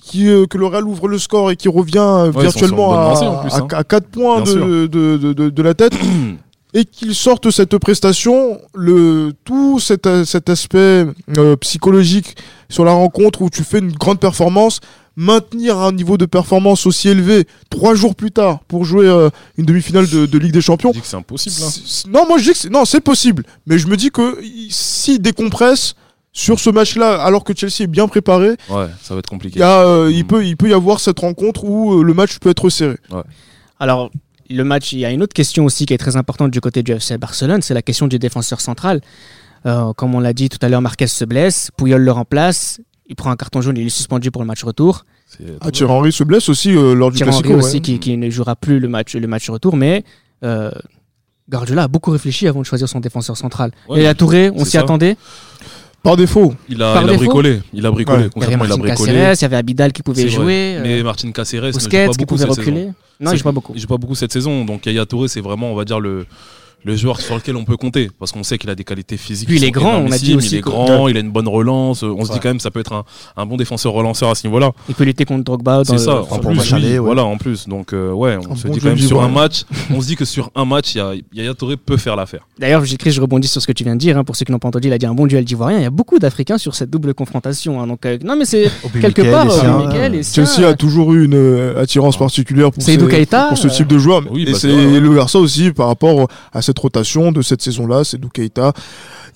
qui, 0.03 0.29
euh, 0.29 0.47
que 0.47 0.57
le 0.59 0.67
Real 0.67 0.85
ouvre 0.87 1.07
le 1.09 1.19
score 1.19 1.51
et 1.51 1.57
qui 1.57 1.69
revient 1.69 1.99
euh, 1.99 2.33
Ouais, 2.33 2.43
virtuellement 2.45 2.93
à, 2.93 3.09
lancée, 3.11 3.27
en 3.27 3.37
plus, 3.43 3.53
hein. 3.55 3.67
à, 3.73 3.85
4 3.85 4.07
points 4.09 4.41
de, 4.43 4.87
de, 4.87 5.17
de, 5.17 5.33
de- 5.33 5.51
de 5.51 5.63
la 5.63 5.75
tête. 5.75 5.93
Et 6.75 6.85
qu'ils 6.85 7.15
sortent 7.15 7.51
cette 7.51 7.79
prestation, 7.79 8.59
le, 8.75 9.33
tout 9.45 9.81
cet, 9.81 10.07
cet 10.25 10.51
aspect 10.51 11.07
euh, 11.39 11.57
psychologique 11.57 12.37
sur 12.69 12.85
la 12.85 12.93
rencontre 12.93 13.41
où 13.41 13.49
tu 13.49 13.65
fais 13.65 13.79
une 13.79 13.91
grande 13.93 14.21
performance, 14.21 14.81
maintenir 15.21 15.77
un 15.79 15.91
niveau 15.91 16.17
de 16.17 16.27
performance 16.27 16.87
aussi 16.87 17.09
élevé 17.09 17.45
trois 17.71 17.97
jours 17.97 18.15
plus 18.15 18.31
tard 18.31 18.61
pour 18.69 18.85
jouer 18.85 19.09
euh, 19.09 19.31
une 19.57 19.65
demi-finale 19.67 20.09
de, 20.09 20.27
de 20.27 20.39
Ligue 20.39 20.53
des 20.53 20.61
Champions, 20.61 20.91
Je 20.93 20.99
dis 20.99 21.03
que 21.03 21.09
c'est 21.09 21.17
impossible. 21.17 21.57
hein. 21.61 22.11
Non, 22.11 22.25
moi 22.29 22.39
je 22.39 22.45
dis 22.45 22.51
que 22.53 22.57
c'est, 22.59 22.71
non, 22.71 22.85
c'est 22.85 23.01
possible. 23.01 23.43
Mais 23.67 23.79
je 23.79 23.89
me 23.89 23.97
dis 23.97 24.11
que 24.13 24.41
il- 24.45 24.69
s'il 24.71 25.21
décompresse 25.21 25.95
sur 26.33 26.61
ce 26.61 26.71
match-là, 26.71 27.21
alors 27.21 27.43
que 27.43 27.53
Chelsea 27.57 27.81
est 27.83 27.87
bien 27.89 28.07
préparé, 28.07 28.51
Ouais, 28.71 28.87
ça 29.03 29.15
va 29.15 29.19
être 29.19 29.27
il, 29.27 29.31
compliqué. 29.31 29.59
y 29.59 29.63
a, 29.63 29.81
euh, 29.81 30.11
il, 30.13 30.25
peut, 30.25 30.47
il 30.47 30.57
peut 30.57 30.69
y 30.69 30.73
avoir 30.73 31.01
cette 31.01 31.19
rencontre 31.19 31.65
où 31.65 31.95
euh, 32.01 32.05
le 32.05 32.15
match 32.15 32.39
peut 32.39 32.51
être 32.51 32.71
serré. 32.71 32.97
Alors, 33.81 34.11
le 34.49 34.63
match, 34.63 34.93
il 34.93 35.01
y 35.01 35.05
a 35.05 35.11
une 35.11 35.23
autre 35.23 35.35
question 35.35 35.65
aussi 35.65 35.85
qui 35.85 35.95
est 35.95 35.99
très 35.99 36.17
importante 36.17 36.53
du 36.53 36.61
côté 36.61 36.85
du 36.85 36.93
FC 36.93 37.19
Barcelone, 37.19 37.61
c'est 37.63 37.75
la 37.75 37.83
question 37.83 38.07
du 38.07 38.21
défenseur 38.21 38.61
central. 38.61 39.01
Euh, 39.67 39.93
comme 39.95 40.15
on 40.15 40.21
l'a 40.21 40.33
dit 40.33 40.49
tout 40.49 40.59
à 40.63 40.69
l'heure, 40.69 40.81
Marquez 40.81 41.09
se 41.09 41.25
blesse, 41.25 41.71
Puyol 41.77 42.01
le 42.03 42.13
remplace, 42.13 42.81
il 43.09 43.17
prend 43.17 43.31
un 43.31 43.37
carton 43.37 43.61
jaune, 43.61 43.77
il 43.79 43.87
est 43.87 43.91
suspendu 43.91 44.31
pour 44.31 44.43
le 44.43 44.47
match 44.47 44.63
retour. 44.63 45.05
Ah, 45.61 45.71
Thierry 45.71 45.93
Henry 45.93 46.13
se 46.13 46.25
blesse 46.25 46.49
aussi 46.49 46.75
euh, 46.77 46.95
lors 46.95 47.11
du 47.11 47.17
Thierry 47.17 47.33
Henry 47.35 47.55
aussi 47.55 47.77
ouais. 47.77 47.81
qui, 47.81 47.99
qui 47.99 48.17
ne 48.17 48.31
jouera 48.31 48.55
plus 48.57 48.81
le 48.81 48.89
match, 48.89 49.15
le 49.15 49.27
match 49.27 49.49
retour, 49.51 49.77
mais 49.77 50.05
euh, 50.45 50.71
Guardiola 51.51 51.85
a 51.85 51.89
beaucoup 51.89 52.11
réfléchi 52.11 52.47
avant 52.47 52.61
de 52.61 52.67
choisir 52.67 52.89
son 52.89 53.01
défenseur 53.01 53.37
central. 53.37 53.73
Ouais, 53.89 54.01
et 54.01 54.03
la 54.05 54.15
Touré, 54.15 54.51
on 54.55 54.65
s'y 54.65 54.77
attendait? 54.79 55.17
Par 56.03 56.17
défaut. 56.17 56.55
Il 56.69 56.83
a, 56.83 56.95
Par 56.95 57.03
il 57.03 57.09
a 57.09 57.13
défaut? 57.13 57.25
bricolé. 57.25 57.61
Il 57.73 57.85
a 57.85 57.91
bricolé. 57.91 58.25
Ouais. 58.25 58.31
Il 58.37 58.43
y 58.43 58.45
avait 58.45 58.55
Concrètement, 58.57 58.65
il 58.65 58.73
a 58.73 58.77
Martin 58.77 58.95
bricolé. 58.95 59.13
Caceres, 59.13 59.35
il 59.35 59.43
y 59.43 59.45
avait 59.47 59.57
Abidal 59.57 59.93
qui 59.93 60.03
pouvait 60.03 60.29
jouer, 60.29 60.77
euh, 60.77 60.83
Mais 60.83 61.03
Martin 61.03 61.33
Caceres 61.33 61.63
ne 61.63 61.73
joue 61.73 61.79
Busquets 61.79 62.07
pas 62.07 62.13
qui 62.13 62.27
pouvait 62.27 62.45
cette 62.47 62.55
saison. 62.55 62.61
reculer. 62.71 62.91
Non, 63.21 63.33
il 63.33 63.37
joue 63.39 63.45
pas 63.45 63.53
beaucoup. 63.53 63.73
Il 63.75 63.81
joue 63.81 63.89
pas 63.89 63.97
beaucoup 63.97 64.15
cette 64.15 64.33
saison. 64.33 64.65
Donc 64.65 64.87
Yaya 64.87 65.07
Touré, 65.07 65.29
c'est 65.29 65.41
vraiment, 65.41 65.73
on 65.73 65.75
va 65.75 65.85
dire, 65.85 65.99
le, 65.99 66.27
le 66.85 66.97
joueur 66.97 67.21
sur 67.21 67.35
lequel 67.35 67.57
on 67.57 67.65
peut 67.65 67.77
compter. 67.77 68.11
Parce 68.19 68.33
qu'on 68.33 68.43
sait 68.43 68.57
qu'il 68.59 68.71
a 68.71 68.75
des 68.75 68.85
qualités 68.85 69.17
physiques. 69.17 69.49
Puis 69.49 69.59
qui 69.59 69.65
il 69.65 69.69
est 69.69 69.71
grand, 69.71 69.97
on 69.99 70.11
a 70.13 70.19
dit 70.19 70.35
aussi 70.35 70.55
Il 70.55 70.59
est 70.59 70.61
que- 70.61 70.69
grand, 70.69 71.09
il 71.09 71.17
a 71.17 71.21
une 71.21 71.31
bonne 71.31 71.49
relance. 71.49 72.03
On 72.03 72.25
se 72.25 72.33
dit 72.33 72.39
quand 72.41 72.49
même, 72.49 72.61
ça 72.61 72.71
peut 72.71 72.81
être 72.81 72.93
un, 72.93 73.05
un 73.37 73.47
bon 73.47 73.57
défenseur 73.57 73.93
relanceur 73.93 74.31
à 74.31 74.35
ce 74.35 74.47
niveau-là. 74.47 74.73
Il 74.89 74.95
peut 74.95 75.05
lutter 75.05 75.25
contre 75.25 75.45
Drogba. 75.45 75.83
C'est 75.85 75.99
ça. 75.99 76.23
En 76.31 76.39
plus, 76.39 76.73
aller, 76.73 76.93
ouais. 76.93 76.99
Voilà, 76.99 77.25
en 77.25 77.37
plus. 77.37 77.69
Donc, 77.69 77.93
euh, 77.93 78.13
ouais, 78.13 78.37
on 78.49 78.53
Un 78.53 78.57
se 78.57 78.67
bon 78.69 78.73
dit 78.75 78.81
quand 78.81 78.89
même 78.89 78.99
sur 78.99 79.23
un 79.23 79.29
match, 79.29 79.65
on 79.95 80.01
se 80.01 80.07
dit 80.07 80.17
que 80.17 80.25
sur 80.25 80.51
un 80.55 80.65
match, 80.65 80.95
Yaya 80.95 81.55
Touré 81.55 81.77
peut 81.77 81.97
faire 81.97 82.17
l'affaire. 82.17 82.47
D'ailleurs, 82.59 82.85
j'écris, 82.85 83.11
je 83.11 83.21
rebondis 83.21 83.49
sur 83.49 83.61
ce 83.61 83.67
que 83.67 83.73
tu 83.73 83.85
viens 83.85 83.95
de 83.95 84.01
dire. 84.01 84.17
hein, 84.19 84.25
pour 84.25 84.37
ceux 84.37 84.45
qui 84.45 84.53
n'ont 84.53 84.59
pas 84.59 84.69
entendu, 84.69 84.89
il 84.89 84.93
a 84.93 84.99
dit 84.99 85.07
un 85.07 85.15
bon 85.15 85.27
duel 85.27 85.45
d'Ivoiriens. 85.45 85.79
Il 85.79 85.83
y 85.83 85.87
a 85.87 85.91
beaucoup 85.91 86.19
d'Africains 86.19 86.59
sur 86.59 86.75
cette 86.75 86.91
double 86.91 87.13
confrontation. 87.15 87.81
hein, 87.81 87.87
donc, 87.87 88.05
euh, 88.07 88.19
non, 88.25 88.37
mais 88.37 88.45
c'est 88.45 88.67
Obi 88.85 89.01
quelque 89.01 89.21
Mikel, 89.23 89.33
part. 89.33 89.49
euh, 89.51 90.23
Chelsea 90.23 90.67
a 90.69 90.75
toujours 90.75 91.13
eu 91.15 91.25
une 91.25 91.75
attirance 91.77 92.17
particulière 92.17 92.71
pour, 92.71 92.83
ce 92.83 93.69
type 93.69 93.87
de 93.89 93.99
joueur. 93.99 94.23
et 94.37 94.55
c'est 94.55 94.69
le 95.01 95.09
Barça 95.11 95.39
aussi 95.39 95.73
par 95.73 95.89
rapport 95.89 96.29
à 96.53 96.63
cette 96.69 96.79
rotation 96.79 97.33
de 97.33 97.41
cette 97.43 97.63
saison-là. 97.63 98.05
C'est 98.05 98.19
Keita, 98.33 98.73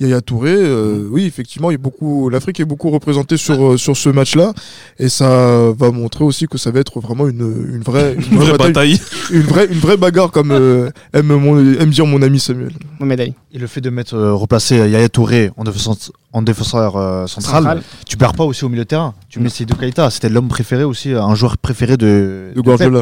Yaya 0.01 0.21
Touré. 0.21 0.53
euh, 0.55 1.09
oui, 1.11 1.25
effectivement, 1.25 1.71
il 1.71 1.75
y 1.75 1.81
a 1.83 1.85
beaucoup, 1.89 2.29
l'Afrique 2.29 2.61
est 2.61 2.65
beaucoup 2.67 2.91
représentée 2.91 3.37
sur, 3.39 3.57
euh, 3.65 3.77
sur 3.79 3.97
ce 3.97 4.09
match-là. 4.11 4.53
Et 4.99 5.09
ça 5.09 5.71
va 5.77 5.91
montrer 5.91 6.25
aussi 6.25 6.47
que 6.47 6.59
ça 6.59 6.71
va 6.71 6.81
être 6.81 7.01
vraiment 7.01 7.27
une, 7.29 7.47
une 7.75 7.83
vraie, 7.83 8.15
Une 8.31 8.39
vraie 8.39 8.59
bataille. 8.59 9.01
une 9.31 9.43
vraie, 9.53 9.67
une 9.67 9.79
vraie 9.79 9.97
bagarre 9.97 10.31
comme 10.31 10.51
euh, 10.53 10.91
aime, 11.15 11.33
mon- 11.45 11.59
aime 11.81 11.91
dire 11.91 12.07
mon 12.07 12.21
ami 12.23 12.39
Samuel. 12.39 12.73
Et 13.55 13.59
le 13.59 13.67
fait 13.67 13.81
de 13.81 13.91
mettre 13.91 14.15
euh, 14.15 14.35
replacer 14.35 14.77
Yaya 14.77 15.09
Touré 15.09 15.51
en 15.57 15.65
défenseur, 15.65 16.13
en 16.33 16.43
défenseur 16.43 16.97
euh, 16.97 17.27
central, 17.27 17.63
Central. 17.63 17.83
tu 18.07 18.17
perds 18.17 18.35
pas 18.35 18.45
aussi 18.45 18.65
au 18.65 18.69
milieu 18.69 18.85
de 18.85 18.89
terrain. 18.89 19.15
Tu 19.29 19.41
mets 19.41 19.49
Seydou 19.49 19.75
Keita, 19.75 20.11
c'était 20.11 20.29
l'homme 20.29 20.49
préféré 20.49 20.85
aussi, 20.85 21.13
un 21.13 21.35
joueur 21.35 21.57
préféré 21.59 21.97
de, 21.97 22.53
De 22.55 22.61
de 22.61 22.63
Pep. 22.63 22.93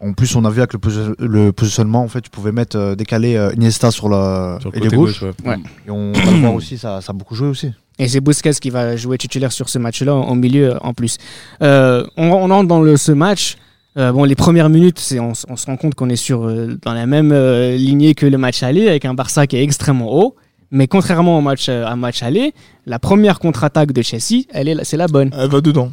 En 0.00 0.12
plus, 0.12 0.36
on 0.36 0.44
a 0.44 0.50
vu 0.50 0.58
avec 0.58 0.72
le, 0.74 0.78
posi- 0.78 1.14
le 1.18 1.52
positionnement, 1.52 2.02
en 2.02 2.08
fait, 2.08 2.20
tu 2.20 2.28
pouvais 2.30 2.52
mettre 2.52 2.76
euh, 2.76 2.94
décaler 2.94 3.36
euh, 3.36 3.52
Iniesta 3.54 3.90
sur 3.90 4.08
la 4.10 4.58
Sur 4.60 4.70
le 4.70 4.76
et 4.76 4.80
côté 4.80 4.90
les 4.90 4.96
gauche. 4.96 5.20
gauche, 5.20 5.34
ouais. 5.44 5.50
Ouais. 5.50 5.56
Et 5.86 5.90
on 5.90 6.12
va 6.12 6.30
le 6.32 6.40
voir 6.40 6.54
aussi, 6.54 6.76
ça, 6.76 7.00
ça 7.00 7.10
a 7.10 7.14
beaucoup 7.14 7.34
joué 7.34 7.48
aussi. 7.48 7.72
Et 7.98 8.06
c'est 8.08 8.20
Busquets 8.20 8.52
qui 8.52 8.68
va 8.68 8.94
jouer 8.96 9.16
titulaire 9.16 9.52
sur 9.52 9.70
ce 9.70 9.78
match-là, 9.78 10.14
en 10.14 10.34
milieu 10.34 10.74
en 10.82 10.92
plus. 10.92 11.16
Euh, 11.62 12.04
on, 12.18 12.28
on 12.30 12.50
entre 12.50 12.68
dans 12.68 12.82
le, 12.82 12.98
ce 12.98 13.12
match. 13.12 13.56
Euh, 13.96 14.12
bon, 14.12 14.24
les 14.24 14.34
premières 14.34 14.68
minutes, 14.68 14.98
c'est, 14.98 15.18
on, 15.18 15.32
on 15.48 15.56
se 15.56 15.64
rend 15.64 15.78
compte 15.78 15.94
qu'on 15.94 16.10
est 16.10 16.16
sur, 16.16 16.44
euh, 16.46 16.76
dans 16.82 16.92
la 16.92 17.06
même 17.06 17.32
euh, 17.32 17.74
lignée 17.74 18.14
que 18.14 18.26
le 18.26 18.36
match 18.36 18.62
aller, 18.62 18.86
avec 18.88 19.06
un 19.06 19.14
Barça 19.14 19.46
qui 19.46 19.56
est 19.56 19.62
extrêmement 19.62 20.12
haut. 20.14 20.36
Mais 20.70 20.88
contrairement 20.88 21.38
au 21.38 21.40
match, 21.40 21.70
euh, 21.70 21.86
à 21.86 21.96
match 21.96 22.22
aller, 22.22 22.52
la 22.84 22.98
première 22.98 23.38
contre-attaque 23.38 23.92
de 23.92 24.02
Chelsea, 24.02 24.42
elle 24.50 24.68
est, 24.68 24.84
c'est 24.84 24.98
la 24.98 25.06
bonne. 25.06 25.30
Elle 25.34 25.48
va 25.48 25.62
dedans. 25.62 25.88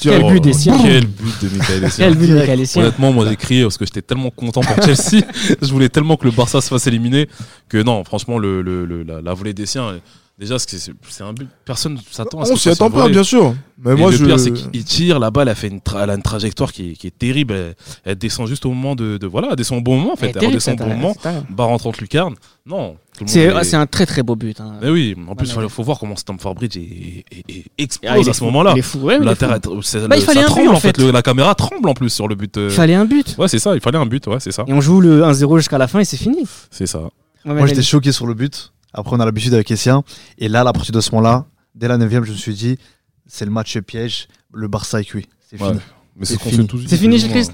Quel 0.00 0.24
but 0.24 0.40
des 0.42 0.52
siens. 0.52 0.78
Quel 0.82 1.06
but 1.06 1.42
de 1.42 1.48
Michael 1.56 1.84
Essien. 1.84 2.06
Quel 2.08 2.16
but 2.18 2.26
de 2.28 2.34
Michael 2.34 2.60
Essien. 2.60 2.82
Honnêtement, 2.82 3.12
moi 3.12 3.26
j'ai 3.28 3.36
crié 3.36 3.62
parce 3.62 3.78
que 3.78 3.84
j'étais 3.86 4.02
tellement 4.02 4.30
content 4.30 4.60
pour 4.60 4.82
Chelsea. 4.84 5.24
je 5.62 5.70
voulais 5.72 5.88
tellement 5.88 6.16
que 6.16 6.24
le 6.24 6.30
Barça 6.30 6.60
se 6.60 6.68
fasse 6.68 6.86
éliminer 6.86 7.28
que 7.68 7.82
non, 7.82 8.04
franchement, 8.04 8.38
le, 8.38 8.62
le- 8.62 8.84
le- 8.84 9.02
la, 9.02 9.20
la 9.20 9.34
volée 9.34 9.54
des 9.54 9.66
siens, 9.66 9.98
déjà, 10.38 10.58
c'est 10.58 10.78
c'est 11.08 11.22
un 11.22 11.32
but. 11.32 11.48
Personne 11.64 11.98
s'attend 12.10 12.40
à 12.40 12.44
ce 12.44 12.52
on 12.52 12.56
s'y 12.56 12.68
attend 12.68 12.90
pas, 12.90 13.08
bien 13.08 13.22
sûr. 13.24 13.54
Mais 13.78 13.92
Et 13.92 13.94
moi, 13.94 14.10
le 14.10 14.16
je... 14.16 14.24
pire, 14.24 14.38
c'est 14.40 14.52
qu'il 14.52 14.84
tire, 14.84 15.18
la 15.18 15.30
balle, 15.30 15.48
elle, 15.48 15.54
fait 15.54 15.68
une 15.68 15.78
tra- 15.80 16.02
elle 16.02 16.10
a 16.10 16.14
une 16.14 16.22
trajectoire 16.22 16.72
qui 16.72 16.90
est, 16.90 16.92
qui 16.94 17.06
est 17.06 17.18
terrible. 17.18 17.54
Elle, 17.54 17.74
elle 18.04 18.14
descend 18.16 18.46
juste 18.48 18.64
au 18.66 18.70
moment 18.70 18.94
de. 18.94 19.16
de- 19.18 19.26
voilà, 19.26 19.48
elle 19.50 19.56
descend 19.56 19.78
au 19.78 19.82
bon 19.82 19.96
moment 19.98 20.12
en 20.14 20.16
fait. 20.16 20.26
Elle 20.26 20.28
est 20.28 20.34
Elle, 20.34 20.40
terrible, 20.40 20.54
redescend 20.54 20.80
au 20.80 20.84
bon 20.84 20.96
moment, 20.96 21.16
barre 21.50 21.68
en 21.70 21.78
30 21.78 21.98
lucarne. 21.98 22.34
Non. 22.64 22.96
C'est, 23.26 23.40
est- 23.44 23.74
un 23.74 23.86
très 23.86 24.04
très 24.04 24.22
beau 24.22 24.36
but. 24.36 24.60
hein. 24.60 24.74
Mais 24.82 24.90
oui, 24.90 25.16
en 25.28 25.34
plus, 25.34 25.54
il 25.60 25.68
faut 25.70 25.82
voir 25.82 25.98
comment 25.98 26.16
Stamford 26.16 26.54
Bridge 26.54 26.76
est, 26.76 27.24
est- 27.30 27.44
est- 27.48 27.64
Ah, 27.66 27.70
explose 27.78 28.12
il 28.22 28.26
est 28.26 28.30
à 28.30 28.34
ce 28.34 28.44
moment-là. 28.44 28.72
Il 28.74 28.78
est 28.78 28.82
fou. 28.82 28.98
ouais, 29.00 29.14
est 29.14 29.18
La 29.20 29.34
fou. 29.34 29.38
terre, 29.38 29.54
est- 29.54 29.68
c'est- 29.82 30.06
Bah, 30.06 30.16
il 30.16 30.20
le- 30.20 30.24
fallait 30.26 30.40
ça 30.40 30.46
un 30.46 30.48
but, 30.48 30.52
tremble 30.52 30.68
en 30.68 30.74
en 30.74 30.80
fait. 30.80 30.98
Le- 30.98 31.10
la 31.12 31.22
caméra 31.22 31.54
tremble 31.54 31.88
en 31.88 31.94
plus 31.94 32.10
sur 32.10 32.28
le 32.28 32.34
but. 32.34 32.56
euh. 32.58 32.68
Il 32.70 32.74
fallait 32.74 32.94
un 32.94 33.04
but. 33.06 33.34
Ouais, 33.38 33.48
c'est 33.48 33.58
ça, 33.58 33.74
il 33.74 33.80
fallait 33.80 33.98
un 33.98 34.06
but, 34.06 34.26
ouais, 34.26 34.40
c'est 34.40 34.52
ça. 34.52 34.64
Et 34.66 34.72
on 34.74 34.80
joue 34.82 35.00
le 35.00 35.22
1-0 35.24 35.56
jusqu'à 35.58 35.78
la 35.78 35.88
fin 35.88 36.00
et 36.00 36.04
c'est 36.04 36.16
fini. 36.18 36.44
C'est 36.70 36.86
ça. 36.86 37.00
Moi, 37.44 37.66
j'étais 37.66 37.82
choqué 37.82 38.10
sur 38.12 38.26
le 38.26 38.34
but. 38.34 38.72
Après, 38.96 39.14
on 39.16 39.20
a 39.20 39.24
l'habitude 39.24 39.54
avec 39.54 39.70
Essien. 39.70 40.02
Et 40.38 40.48
là, 40.48 40.60
à 40.62 40.72
partir 40.72 40.92
de 40.92 41.00
ce 41.00 41.10
moment-là, 41.12 41.46
dès 41.74 41.86
la 41.88 41.98
9 41.98 42.10
je 42.24 42.32
me 42.32 42.36
suis 42.36 42.54
dit, 42.54 42.78
c'est 43.26 43.44
le 43.44 43.50
match 43.50 43.78
piège. 43.80 44.26
Le 44.52 44.66
Barça 44.68 45.00
est 45.00 45.04
cuit. 45.04 45.26
C'est 45.48 45.60
Ouais. 45.60 45.68
fini. 45.68 45.80
Mais 46.18 46.24
C'est 46.24 46.40
fini. 46.40 46.66
C'est 46.88 46.96
fini, 46.96 47.08
moins. 47.10 47.18
Gilles-Christ 47.18 47.52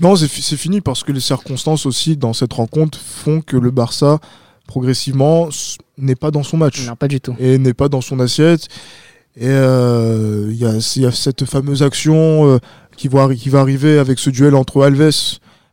Non, 0.00 0.14
c'est 0.14 0.28
fi- 0.28 0.40
c'est 0.42 0.56
fini 0.56 0.80
parce 0.80 1.02
que 1.02 1.10
les 1.10 1.18
circonstances 1.20 1.84
aussi 1.84 2.16
dans 2.16 2.32
cette 2.32 2.52
rencontre 2.52 2.96
font 2.98 3.40
que 3.40 3.56
le 3.56 3.72
Barça, 3.72 4.20
progressivement, 4.68 5.48
s- 5.48 5.78
n'est 5.96 6.14
pas 6.14 6.30
dans 6.30 6.44
son 6.44 6.56
match 6.58 6.86
Non, 6.86 6.94
pas 6.94 7.08
du 7.08 7.20
tout. 7.20 7.34
et 7.40 7.58
n'est 7.58 7.74
pas 7.74 7.88
dans 7.88 8.00
son 8.00 8.20
assiette. 8.20 8.68
Et 9.36 9.46
euh, 9.48 10.46
il 10.50 10.56
y, 10.56 10.64
a, 10.64 10.74
il 10.96 11.02
y 11.02 11.06
a 11.06 11.10
cette 11.12 11.44
fameuse 11.44 11.82
action 11.82 12.46
euh, 12.46 12.58
qui, 12.96 13.08
va, 13.08 13.34
qui 13.34 13.48
va 13.48 13.60
arriver 13.60 13.98
avec 13.98 14.18
ce 14.18 14.30
duel 14.30 14.54
entre 14.54 14.82
Alves 14.84 15.10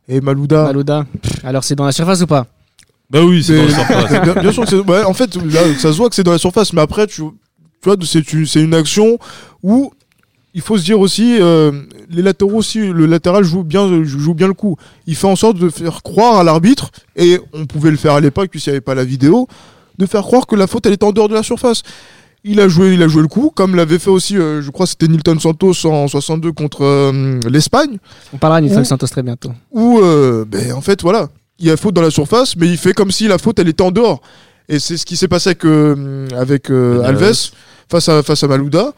et 0.08 0.20
Malouda. 0.20 0.64
Malouda. 0.64 1.06
Alors 1.44 1.62
c'est 1.64 1.74
dans 1.76 1.84
la 1.84 1.92
surface 1.92 2.22
ou 2.22 2.26
pas? 2.26 2.46
Bah 3.10 3.22
oui, 3.24 3.42
c'est 3.42 3.56
dans 3.56 3.62
le 3.64 3.70
surface. 3.70 4.22
bien, 4.22 4.34
bien 4.34 4.52
sûr 4.52 4.64
que 4.64 4.68
c'est. 4.70 4.78
ouais, 4.78 5.04
en 5.04 5.14
fait, 5.14 5.36
là, 5.36 5.60
ça 5.78 5.92
se 5.92 5.96
voit 5.96 6.08
que 6.08 6.14
c'est 6.14 6.24
dans 6.24 6.32
la 6.32 6.38
surface, 6.38 6.72
mais 6.72 6.80
après, 6.80 7.06
tu, 7.06 7.22
tu 7.22 7.24
vois, 7.84 7.96
c'est 8.02 8.60
une, 8.60 8.74
action 8.74 9.18
où 9.62 9.92
il 10.54 10.60
faut 10.62 10.76
se 10.78 10.84
dire 10.84 10.98
aussi, 10.98 11.36
euh, 11.40 11.70
les 12.10 12.22
latéraux 12.22 12.56
aussi, 12.58 12.80
le 12.88 13.06
latéral 13.06 13.44
joue 13.44 13.62
bien, 13.62 14.02
joue 14.04 14.34
bien 14.34 14.48
le 14.48 14.54
coup. 14.54 14.76
Il 15.06 15.14
fait 15.14 15.26
en 15.26 15.36
sorte 15.36 15.58
de 15.58 15.68
faire 15.68 16.02
croire 16.02 16.38
à 16.38 16.44
l'arbitre, 16.44 16.90
et 17.14 17.38
on 17.52 17.66
pouvait 17.66 17.90
le 17.90 17.96
faire 17.96 18.14
à 18.14 18.20
l'époque, 18.20 18.48
puisqu'il 18.50 18.70
n'y 18.70 18.76
avait 18.76 18.80
pas 18.80 18.94
la 18.94 19.04
vidéo, 19.04 19.46
de 19.98 20.06
faire 20.06 20.22
croire 20.22 20.46
que 20.46 20.56
la 20.56 20.66
faute, 20.66 20.86
elle 20.86 20.94
était 20.94 21.04
en 21.04 21.12
dehors 21.12 21.28
de 21.28 21.34
la 21.34 21.42
surface. 21.42 21.82
Il 22.48 22.60
a 22.60 22.68
joué, 22.68 22.94
il 22.94 23.02
a 23.02 23.08
joué 23.08 23.22
le 23.22 23.28
coup, 23.28 23.50
comme 23.54 23.74
l'avait 23.74 23.98
fait 23.98 24.10
aussi, 24.10 24.36
euh, 24.36 24.62
je 24.62 24.70
crois, 24.70 24.86
c'était 24.86 25.08
Nilton 25.08 25.38
Santos 25.38 25.84
en 25.84 26.06
62 26.06 26.52
contre 26.52 26.84
euh, 26.84 27.40
l'Espagne 27.50 27.98
On 28.32 28.36
parlera 28.38 28.60
de 28.60 28.66
Nilson 28.66 28.82
Ou- 28.82 28.84
Santos 28.84 29.08
très 29.08 29.22
bientôt. 29.22 29.50
où, 29.72 29.98
euh, 29.98 30.44
ben, 30.46 30.72
en 30.72 30.80
fait, 30.80 31.02
voilà, 31.02 31.28
il 31.58 31.66
y 31.66 31.70
a 31.70 31.76
faute 31.76 31.94
dans 31.94 32.02
la 32.02 32.10
surface, 32.10 32.56
mais 32.56 32.68
il 32.68 32.76
fait 32.76 32.92
comme 32.92 33.10
si 33.10 33.28
la 33.28 33.38
faute, 33.38 33.58
elle 33.58 33.68
était 33.68 33.82
en 33.82 33.90
dehors. 33.90 34.20
Et 34.68 34.78
c'est 34.78 34.96
ce 34.96 35.06
qui 35.06 35.16
s'est 35.16 35.28
passé 35.28 35.50
avec, 35.50 35.64
euh, 35.64 36.28
avec 36.36 36.70
euh, 36.70 37.02
Alves 37.04 37.50
face 37.88 38.08
à, 38.08 38.22
face 38.22 38.42
à 38.42 38.48
Malouda. 38.48 38.92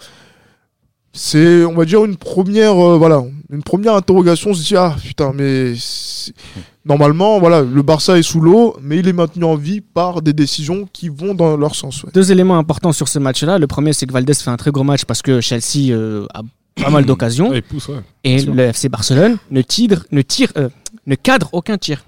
C'est, 1.13 1.65
on 1.65 1.75
va 1.75 1.85
dire, 1.85 2.05
une 2.05 2.17
première, 2.17 2.77
euh, 2.79 2.97
voilà, 2.97 3.23
une 3.51 3.63
première 3.63 3.95
interrogation. 3.95 4.51
On 4.51 4.55
se 4.55 4.65
dit, 4.65 4.77
ah 4.77 4.95
putain, 5.03 5.33
mais 5.35 5.73
normalement, 6.85 7.39
voilà, 7.39 7.63
le 7.63 7.83
Barça 7.83 8.19
est 8.19 8.23
sous 8.23 8.41
l'eau, 8.41 8.77
mais 8.83 8.99
il 8.99 9.09
est 9.09 9.13
maintenu 9.13 9.45
en 9.45 9.57
vie 9.57 9.81
par 9.81 10.23
des 10.23 10.33
décisions 10.33 10.89
qui 10.93 11.09
vont 11.09 11.35
dans 11.35 11.57
leur 11.57 11.75
sens. 11.75 12.03
ouais. 12.05 12.11
Deux 12.13 12.31
éléments 12.33 12.59
importants 12.59 12.93
sur 12.93 13.09
ce 13.09 13.19
match-là. 13.19 13.59
Le 13.59 13.67
premier, 13.67 13.93
c'est 13.93 14.07
que 14.07 14.13
Valdez 14.13 14.35
fait 14.35 14.51
un 14.51 14.57
très 14.57 14.71
gros 14.71 14.85
match 14.85 15.05
parce 15.05 15.23
que 15.23 15.41
Chelsea 15.41 15.91
euh, 15.91 16.27
a 16.35 16.43
pas 16.83 16.91
mal 16.91 17.05
d'occasions. 17.07 17.51
Ouais, 17.51 17.63
ouais. 17.73 17.95
et 18.25 18.43
le 18.43 18.65
FC 18.65 18.89
Barcelone 18.89 19.39
ne 19.51 19.63
tire, 19.63 20.05
ne, 20.13 20.23
tire, 20.23 20.53
euh, 20.57 20.69
ne 21.07 21.15
cadre 21.15 21.51
aucun 21.53 21.79
tir. 21.79 22.05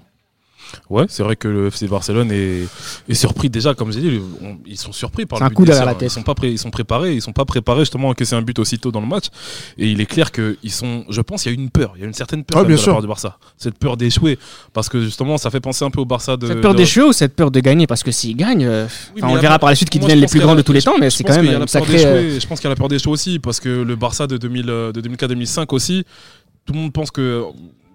Ouais, 0.89 1.05
c'est 1.09 1.23
vrai 1.23 1.35
que 1.35 1.47
le 1.47 1.67
FC 1.67 1.87
Barcelone 1.87 2.31
est, 2.31 2.63
est 3.09 3.13
surpris 3.13 3.49
déjà, 3.49 3.73
comme 3.73 3.91
j'ai 3.91 4.01
dit, 4.01 4.21
on- 4.41 4.57
ils 4.65 4.77
sont 4.77 4.91
surpris 4.91 5.25
par 5.25 5.39
C'est 5.39 5.43
le 5.43 5.47
un 5.47 5.49
but 5.49 5.55
coup 5.55 5.65
d'Essien. 5.65 5.79
derrière 5.81 5.93
la 5.93 5.99
tête. 5.99 6.09
Ils 6.11 6.13
sont 6.13 6.23
pas 6.23 6.35
pré- 6.35 6.51
ils 6.51 6.57
sont 6.59 6.69
préparés, 6.71 7.13
ils 7.13 7.21
sont 7.21 7.33
pas 7.33 7.45
préparés 7.45 7.81
justement 7.81 8.07
à 8.09 8.11
encaisser 8.11 8.35
un 8.35 8.41
but 8.41 8.57
aussitôt 8.59 8.91
dans 8.91 9.01
le 9.01 9.07
match. 9.07 9.25
Et 9.77 9.89
il 9.89 10.01
est 10.01 10.05
clair 10.05 10.31
que 10.31 10.57
ils 10.63 10.71
sont, 10.71 11.05
je 11.09 11.21
pense, 11.21 11.45
il 11.45 11.49
y 11.49 11.51
a 11.51 11.53
une 11.59 11.69
peur, 11.69 11.93
il 11.95 12.01
y 12.01 12.03
a 12.03 12.07
une 12.07 12.13
certaine 12.13 12.43
peur 12.43 12.59
Ah, 12.61 12.63
bien 12.63 12.75
de 12.75 12.81
la 12.81 12.85
part 12.87 13.01
du 13.01 13.07
Barça. 13.07 13.37
Cette 13.57 13.77
peur 13.77 13.97
d'échouer, 13.97 14.37
parce 14.73 14.89
que 14.89 15.01
justement, 15.01 15.37
ça 15.37 15.49
fait 15.49 15.59
penser 15.59 15.83
un 15.85 15.89
peu 15.91 16.01
au 16.01 16.05
Barça 16.05 16.37
de. 16.37 16.47
Cette 16.47 16.61
peur 16.61 16.73
de- 16.73 16.77
d'échouer 16.77 17.03
ou 17.03 17.13
cette 17.13 17.35
peur 17.35 17.51
de 17.51 17.59
gagner? 17.59 17.87
Parce 17.87 18.03
que 18.03 18.11
s'ils 18.11 18.35
gagnent, 18.35 18.65
euh, 18.65 18.87
Oui, 19.15 19.21
on 19.23 19.33
verra 19.35 19.53
peur- 19.55 19.59
par 19.59 19.69
la 19.69 19.75
suite 19.75 19.89
qu'ils 19.89 20.01
deviennent 20.01 20.19
les 20.19 20.27
plus 20.27 20.39
grands 20.39 20.55
de 20.55 20.61
tous 20.61 20.73
les 20.73 20.81
temps, 20.81 20.95
mais 20.99 21.09
c'est 21.09 21.23
quand 21.23 21.41
même 21.41 21.67
sacrée. 21.67 22.05
euh. 22.05 22.39
Je 22.39 22.47
pense 22.47 22.59
qu'il 22.59 22.65
y 22.65 22.71
a 22.71 22.71
la 22.71 22.75
peur 22.75 22.87
d'échouer 22.87 23.11
aussi, 23.11 23.39
parce 23.39 23.59
que 23.59 23.69
le 23.69 23.95
Barça 23.95 24.27
de, 24.27 24.37
2000, 24.37 24.69
euh, 24.69 24.91
de 24.91 25.01
2004-2005 25.01 25.73
aussi, 25.73 26.03
tout 26.65 26.73
le 26.73 26.79
monde 26.79 26.93
pense 26.93 27.11
que 27.11 27.43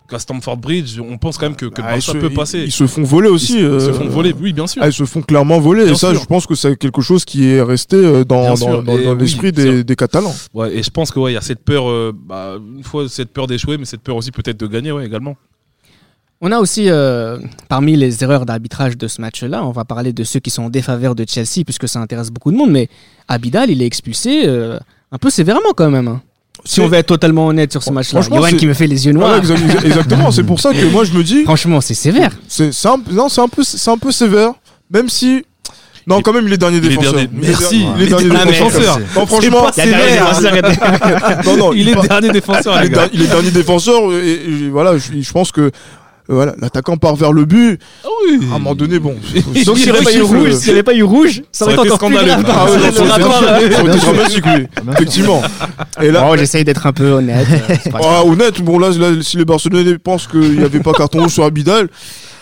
qu'à 0.06 0.18
Stamford 0.18 0.56
Bridge, 0.56 0.98
on 1.00 1.18
pense 1.18 1.36
quand 1.38 1.46
même 1.46 1.56
que, 1.56 1.66
que 1.66 1.80
le 1.82 1.86
Ah, 1.88 2.00
se, 2.00 2.12
peut 2.12 2.30
passer. 2.30 2.60
ils 2.64 2.72
se 2.72 2.86
font 2.86 3.02
voler 3.02 3.28
aussi. 3.28 3.54
Ils 3.54 3.60
se- 3.60 3.64
euh, 3.66 3.80
se 3.80 3.92
font 3.92 4.08
voler, 4.08 4.34
oui, 4.40 4.52
bien 4.52 4.66
sûr. 4.66 4.82
Ah, 4.82 4.88
ils 4.88 4.92
se 4.92 5.04
font 5.04 5.22
clairement 5.22 5.58
voler. 5.60 5.84
Bien 5.84 5.92
et 5.92 5.96
ça, 5.96 6.14
je 6.14 6.24
pense 6.24 6.46
que 6.46 6.54
c'est 6.54 6.76
quelque 6.76 7.02
chose 7.02 7.24
qui 7.24 7.46
est 7.48 7.60
resté 7.62 7.96
euh, 7.96 8.24
dans, 8.24 8.54
l'esprit 9.18 9.52
des, 9.52 9.84
des 9.84 9.96
Catalans. 9.96 10.34
Ouais, 10.54 10.74
et 10.74 10.82
je 10.82 10.90
pense 10.90 11.10
que 11.10 11.18
ouais, 11.18 11.32
il 11.32 11.34
y 11.34 11.38
a 11.38 11.42
cette 11.42 11.64
peur, 11.64 11.88
euh, 11.88 12.12
bah, 12.14 12.56
une 12.76 12.84
fois 12.84 13.08
cette 13.08 13.32
peur 13.32 13.46
d'échouer, 13.46 13.76
mais 13.78 13.84
cette 13.84 14.00
peur 14.02 14.16
aussi 14.16 14.30
peut-être 14.30 14.58
de 14.58 14.66
gagner, 14.66 14.92
ouais, 14.92 15.04
également. 15.06 15.36
On 16.42 16.52
a 16.52 16.58
aussi, 16.58 16.90
euh, 16.90 17.38
parmi 17.68 17.96
les 17.96 18.22
erreurs 18.22 18.44
d'arbitrage 18.44 18.98
de 18.98 19.08
ce 19.08 19.22
match-là, 19.22 19.64
on 19.64 19.70
va 19.70 19.84
parler 19.86 20.12
de 20.12 20.22
ceux 20.22 20.38
qui 20.38 20.50
sont 20.50 20.64
en 20.64 20.70
défaveur 20.70 21.14
de 21.14 21.24
Chelsea, 21.26 21.64
puisque 21.64 21.88
ça 21.88 21.98
intéresse 21.98 22.30
beaucoup 22.30 22.52
de 22.52 22.56
monde, 22.58 22.70
mais 22.70 22.88
Abidal, 23.26 23.70
il 23.70 23.80
est 23.80 23.86
expulsé 23.86 24.42
euh, 24.46 24.78
un 25.12 25.18
peu 25.18 25.30
sévèrement 25.30 25.72
quand 25.74 25.88
même. 25.90 26.08
hein. 26.08 26.22
Si 26.64 26.80
on 26.80 26.88
veut 26.88 26.96
être 26.98 27.06
totalement 27.06 27.46
honnête 27.46 27.70
sur 27.70 27.82
ce 27.82 27.90
match-là. 27.90 28.20
Johan 28.22 28.48
qui 28.58 28.66
me 28.66 28.74
fait 28.74 28.86
les 28.86 29.06
yeux 29.06 29.12
noirs. 29.12 29.40
Exa- 29.40 29.84
exactement. 29.84 30.30
c'est 30.30 30.42
pour 30.42 30.60
ça 30.60 30.72
que 30.72 30.84
moi, 30.86 31.04
je 31.04 31.12
me 31.12 31.22
dis, 31.22 31.44
Franchement, 31.44 31.80
c'est 31.80 31.94
sévère. 31.94 32.32
c'est 32.48 32.70
un, 32.86 32.96
non, 33.12 33.28
c'est 33.28 33.40
un 33.40 33.48
peu, 33.48 33.62
c'est 33.64 33.90
un 33.90 33.98
peu 33.98 34.10
sévère, 34.10 34.52
même 34.90 35.08
si. 35.08 35.44
Non, 36.08 36.22
quand 36.22 36.32
même, 36.32 36.46
il 36.46 36.52
est 36.52 36.56
dernier 36.58 36.76
il 36.78 36.84
est 36.86 36.88
défenseur. 36.90 37.14
dernier- 37.14 37.30
Il 37.36 37.44
est 37.44 37.48
Merci. 37.48 37.78
der- 37.80 37.94
Il 37.96 38.02
est 38.02 38.04
Il 38.04 38.08
dernier 38.10 38.26
est 38.26 38.28
dernier 38.30 38.52
défenseur. 38.52 38.80
défenseur. 38.80 39.00
Non, 39.16 39.26
franchement, 39.26 39.66
Il 39.76 39.82
les 40.54 40.62
défenseurs. 40.62 41.44
non, 41.44 41.56
non, 41.56 41.72
est 41.88 42.08
dernier 42.08 42.30
défenseur, 42.30 42.76
il 42.76 42.80
les 42.82 42.86
est, 42.86 42.90
gars. 42.90 42.96
der- 42.96 43.10
il 43.12 43.22
est 43.22 43.26
dernier 43.26 43.50
défenseur 43.50 44.12
et, 44.12 44.68
voilà, 44.70 44.96
je, 44.98 45.32
pense 45.32 45.50
que 45.50 45.70
voilà, 46.28 46.54
l'attaquant 46.60 46.96
part 46.96 47.14
vers 47.16 47.32
le 47.32 47.44
but. 47.44 47.78
Ah 48.04 48.08
oui. 48.28 48.40
À 48.50 48.56
un 48.56 48.58
moment 48.58 48.74
donné, 48.74 48.98
bon. 48.98 49.14
Donc 49.64 49.78
s'il 49.78 49.90
n'y 49.92 49.96
avait 49.96 50.04
pas 50.04 50.12
eu 50.14 50.22
rouge, 50.22 50.52
s'il 50.54 50.66
n'y 50.68 50.70
avait 50.72 50.82
pas 50.82 50.94
eu 50.94 51.02
rouge, 51.02 51.42
ça 51.52 51.64
aurait 51.64 51.74
été 51.74 51.82
encore 51.82 51.96
scandaleux. 51.98 52.32
Ah 52.48 52.66
ouais. 52.66 53.78
Effectivement. 54.92 55.42
Et 56.02 56.10
là, 56.10 56.26
Oh, 56.30 56.36
j'essaye 56.36 56.64
d'être 56.64 56.86
un 56.86 56.92
peu 56.92 57.12
honnête. 57.12 57.46
euh, 57.70 57.90
ah, 57.94 58.24
honnête, 58.24 58.60
bon 58.62 58.78
là, 58.78 58.90
si 59.22 59.36
les 59.36 59.44
Barcelonais 59.44 59.98
pensent 59.98 60.26
qu'il 60.26 60.58
n'y 60.58 60.64
avait 60.64 60.80
pas 60.80 60.92
carton 60.92 61.22
rouge 61.22 61.32
sur 61.32 61.44
Abidal, 61.44 61.88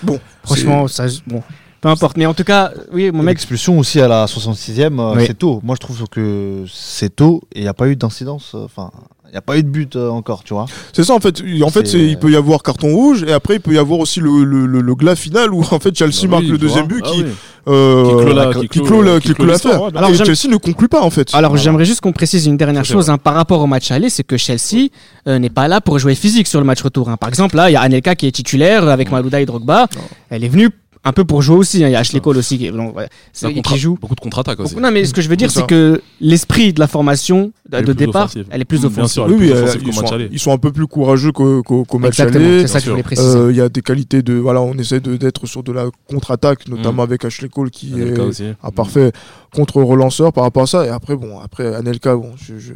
bon. 0.02 0.18
Franchement, 0.44 0.88
ça, 0.88 1.04
bon, 1.26 1.42
peu 1.80 1.88
importe. 1.88 2.16
Mais 2.16 2.26
en 2.26 2.34
tout 2.34 2.44
cas, 2.44 2.70
oui, 2.92 3.10
mon 3.10 3.22
mec, 3.22 3.34
L'expulsion 3.34 3.78
aussi 3.78 4.00
à 4.00 4.08
la 4.08 4.26
66e, 4.26 4.98
euh, 5.00 5.14
Oui. 5.16 5.24
c'est 5.26 5.38
tôt. 5.38 5.60
Moi, 5.62 5.74
je 5.76 5.80
trouve 5.80 6.04
que 6.10 6.64
c'est 6.72 7.14
tôt 7.14 7.42
et 7.54 7.58
il 7.60 7.62
n'y 7.62 7.68
a 7.68 7.74
pas 7.74 7.88
eu 7.88 7.96
d'incidence. 7.96 8.52
euh, 8.54 8.64
Enfin, 8.64 8.90
il 9.26 9.30
n'y 9.32 9.36
a 9.38 9.42
pas 9.42 9.58
eu 9.58 9.62
de 9.64 9.68
but 9.68 9.96
euh, 9.96 10.10
encore, 10.10 10.44
tu 10.44 10.54
vois. 10.54 10.66
C'est 10.92 11.02
ça 11.02 11.14
en 11.14 11.18
fait. 11.20 11.42
En 11.64 11.70
fait, 11.70 11.92
il 11.94 12.16
peut 12.18 12.30
y 12.30 12.36
avoir 12.36 12.62
carton 12.62 12.94
rouge 12.94 13.24
et 13.26 13.32
après 13.32 13.54
il 13.54 13.60
peut 13.60 13.72
y 13.74 13.78
avoir 13.78 13.98
aussi 13.98 14.20
le, 14.20 14.44
le, 14.44 14.66
le, 14.66 14.80
le 14.80 14.94
glas 14.94 15.16
final 15.16 15.52
où 15.52 15.60
en 15.70 15.78
fait 15.80 15.96
Chelsea 15.96 16.22
Bah 16.24 16.28
marque 16.28 16.44
le 16.44 16.58
deuxième 16.58 16.86
vois. 16.86 16.94
but 16.98 17.02
Ah 17.04 17.10
qui, 17.10 17.22
oui. 17.24 17.30
euh, 17.68 18.04
Qui 18.04 18.10
clôt 18.24 18.32
la- 18.34 18.54
qui 18.54 18.68
clôt 18.68 19.20
qui 19.44 19.46
l'affaire. 19.46 19.82
Alors, 19.96 20.10
Et 20.10 20.14
Chelsea 20.16 20.48
ne 20.48 20.56
conclut 20.56 20.88
pas 20.88 21.00
en 21.02 21.10
fait. 21.10 21.30
Alors 21.34 21.56
j'aimerais 21.56 21.84
juste 21.84 22.00
qu'on 22.00 22.12
précise 22.12 22.46
une 22.46 22.56
dernière 22.56 22.84
chose 22.84 23.10
hein, 23.10 23.18
par 23.18 23.34
rapport 23.34 23.60
au 23.60 23.66
match 23.66 23.90
aller, 23.90 24.08
c'est 24.10 24.22
que 24.24 24.36
Chelsea 24.36 24.88
euh, 25.26 25.38
n'est 25.40 25.50
pas 25.50 25.66
là 25.66 25.80
pour 25.80 25.98
jouer 25.98 26.14
physique 26.14 26.46
sur 26.46 26.60
le 26.60 26.66
match 26.66 26.82
retour. 26.82 27.08
hein. 27.08 27.16
Par 27.16 27.28
exemple, 27.28 27.56
là, 27.56 27.70
il 27.70 27.72
y 27.72 27.76
a 27.76 27.80
Anelka 27.80 28.14
qui 28.14 28.26
est 28.28 28.32
titulaire 28.32 28.88
avec 28.88 29.10
Malouda 29.10 29.40
et 29.40 29.46
Drogba. 29.46 29.88
Elle 30.30 30.44
est 30.44 30.48
venue 30.48 30.70
un 31.04 31.12
peu 31.12 31.24
pour 31.24 31.42
jouer 31.42 31.56
aussi. 31.56 31.84
hein. 31.84 31.88
Il 31.88 31.92
y 31.92 31.94
a 31.94 31.98
Ashley 32.00 32.20
Cole 32.20 32.38
aussi 32.38 32.58
qui, 32.58 32.70
donc, 32.70 32.96
ouais, 32.96 33.08
qui 33.62 33.78
joue. 33.78 33.96
Beaucoup 34.00 34.14
de 34.14 34.20
contre-attaques 34.20 34.60
aussi. 34.60 34.76
Non, 34.76 34.90
mais 34.90 35.04
ce 35.04 35.12
que 35.14 35.20
je 35.22 35.28
veux 35.28 35.36
dire, 35.36 35.50
C'est 35.50 35.66
que 35.66 36.00
l'esprit 36.20 36.72
de 36.72 36.80
la 36.80 36.86
formation 36.86 37.52
de, 37.68 37.76
Elle 37.76 37.82
est 37.82 37.86
de 37.86 37.92
plus 37.92 38.06
départ, 38.06 38.22
offensive. 38.24 38.46
elle 38.50 38.60
est 38.60 38.64
plus 38.64 38.78
Bien 38.80 38.88
offensive. 38.88 39.12
sûr. 39.12 39.26
Oui, 39.28 39.50
euh, 39.52 39.66
ils, 39.84 39.92
sont, 39.92 40.06
aller. 40.12 40.28
ils 40.32 40.38
sont 40.40 40.52
un 40.52 40.58
peu 40.58 40.72
plus 40.72 40.86
courageux 40.86 41.32
qu'au 41.32 41.62
qu'au- 41.62 41.84
qu'au 41.84 41.98
match 41.98 42.18
aller. 42.20 42.62
c'est 42.62 42.66
ça 42.68 42.74
que 42.74 42.78
je 42.80 42.84
sûr. 42.84 42.92
voulais 42.92 43.02
préciser. 43.02 43.28
Euh, 43.36 43.50
Il 43.50 43.56
y 43.56 43.60
a 43.60 43.68
des 43.68 43.82
qualités 43.82 44.22
de 44.22 44.34
voilà, 44.34 44.60
on 44.62 44.74
essaie 44.74 45.00
de- 45.00 45.16
d'être 45.16 45.46
sur 45.46 45.62
de 45.62 45.72
la 45.72 45.86
contre-attaque, 46.08 46.68
notamment 46.68 47.02
Mm. 47.02 47.06
avec 47.08 47.24
Ashley 47.24 47.48
Cole 47.48 47.70
qui 47.70 47.92
Anelka 47.94 48.22
est 48.22 48.26
aussi. 48.26 48.44
un 48.62 48.70
parfait 48.70 49.12
contre-relanceur 49.54 50.32
par 50.32 50.44
rapport 50.44 50.62
à 50.64 50.66
ça. 50.66 50.86
Et 50.86 50.88
après 50.88 51.16
bon, 51.16 51.38
après 51.38 51.74
Anelka, 51.74 52.16
bon, 52.16 52.32
je, 52.36 52.58
je- 52.58 52.72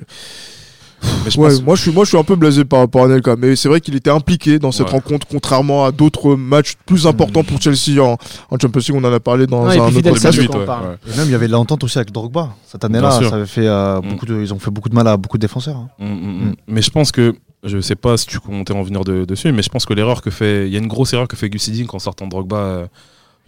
Mais 1.24 1.30
je 1.30 1.38
Ouais, 1.40 1.48
pense- 1.50 1.62
moi 1.62 1.74
je 1.76 1.82
suis 1.82 1.90
moi 1.92 2.04
je 2.04 2.08
suis 2.10 2.18
un 2.18 2.24
peu 2.24 2.36
blasé 2.36 2.64
par 2.64 2.80
rapport 2.80 3.02
à 3.02 3.04
Anelka, 3.06 3.36
mais 3.36 3.56
c'est 3.56 3.68
vrai 3.68 3.80
qu'il 3.80 3.94
était 3.96 4.10
impliqué 4.10 4.58
dans 4.58 4.72
cette 4.72 4.86
Ouais. 4.86 4.92
rencontre, 4.92 5.26
contrairement 5.30 5.84
à 5.84 5.92
d'autres 5.92 6.34
matchs 6.36 6.74
plus 6.86 7.06
importants 7.06 7.42
pour 7.44 7.60
Chelsea 7.60 8.00
en, 8.02 8.16
en 8.50 8.58
Champions 8.60 8.80
League. 8.80 8.94
On 8.94 9.04
en 9.04 9.12
a 9.12 9.20
parlé 9.20 9.46
dans 9.46 9.66
Ouais, 9.66 9.78
un 9.78 9.82
autre 9.86 9.94
podcast. 9.94 10.18
Sasson, 10.18 10.36
2008, 10.42 10.48
quand 10.48 10.56
on 10.56 10.60
ouais, 10.60 10.66
parle. 10.66 10.84
ouais. 10.90 10.96
Et 11.12 11.16
même, 11.16 11.26
il 11.28 11.32
y 11.32 11.34
avait 11.34 11.46
de 11.48 11.52
l'entente 11.52 11.84
aussi 11.84 11.98
avec 11.98 12.12
Drogba. 12.12 12.50
Cette 12.66 12.84
année-là, 12.84 13.10
ça 13.10 13.34
avait 13.34 13.46
fait 13.46 13.66
euh, 13.66 14.00
Mm. 14.00 14.08
beaucoup 14.08 14.26
de, 14.26 14.40
ils 14.40 14.54
ont 14.54 14.58
fait 14.58 14.70
beaucoup 14.70 14.88
de 14.88 14.94
mal 14.94 15.06
à 15.08 15.16
beaucoup 15.16 15.36
de 15.38 15.42
défenseurs. 15.42 15.76
hein. 15.76 15.88
Mm, 15.98 16.48
mm. 16.48 16.54
Mais 16.68 16.82
je 16.82 16.90
pense 16.90 17.12
que, 17.12 17.34
je 17.64 17.80
sais 17.80 17.96
pas 17.96 18.16
si 18.16 18.26
tu 18.26 18.38
comptais 18.40 18.72
en 18.72 18.82
venir 18.82 19.04
de- 19.04 19.24
dessus, 19.24 19.50
mais 19.52 19.62
je 19.62 19.68
pense 19.68 19.84
que 19.86 19.92
l'erreur 19.94 20.22
que 20.22 20.30
fait, 20.30 20.66
il 20.66 20.72
y 20.72 20.76
a 20.76 20.78
une 20.78 20.86
grosse 20.86 21.12
erreur 21.12 21.26
que 21.28 21.36
fait 21.36 21.50
Gus 21.50 21.66
Hiddink 21.68 21.92
en 21.94 21.98
sortant 21.98 22.26
de 22.26 22.30
Drogba, 22.30 22.56
euh, 22.56 22.86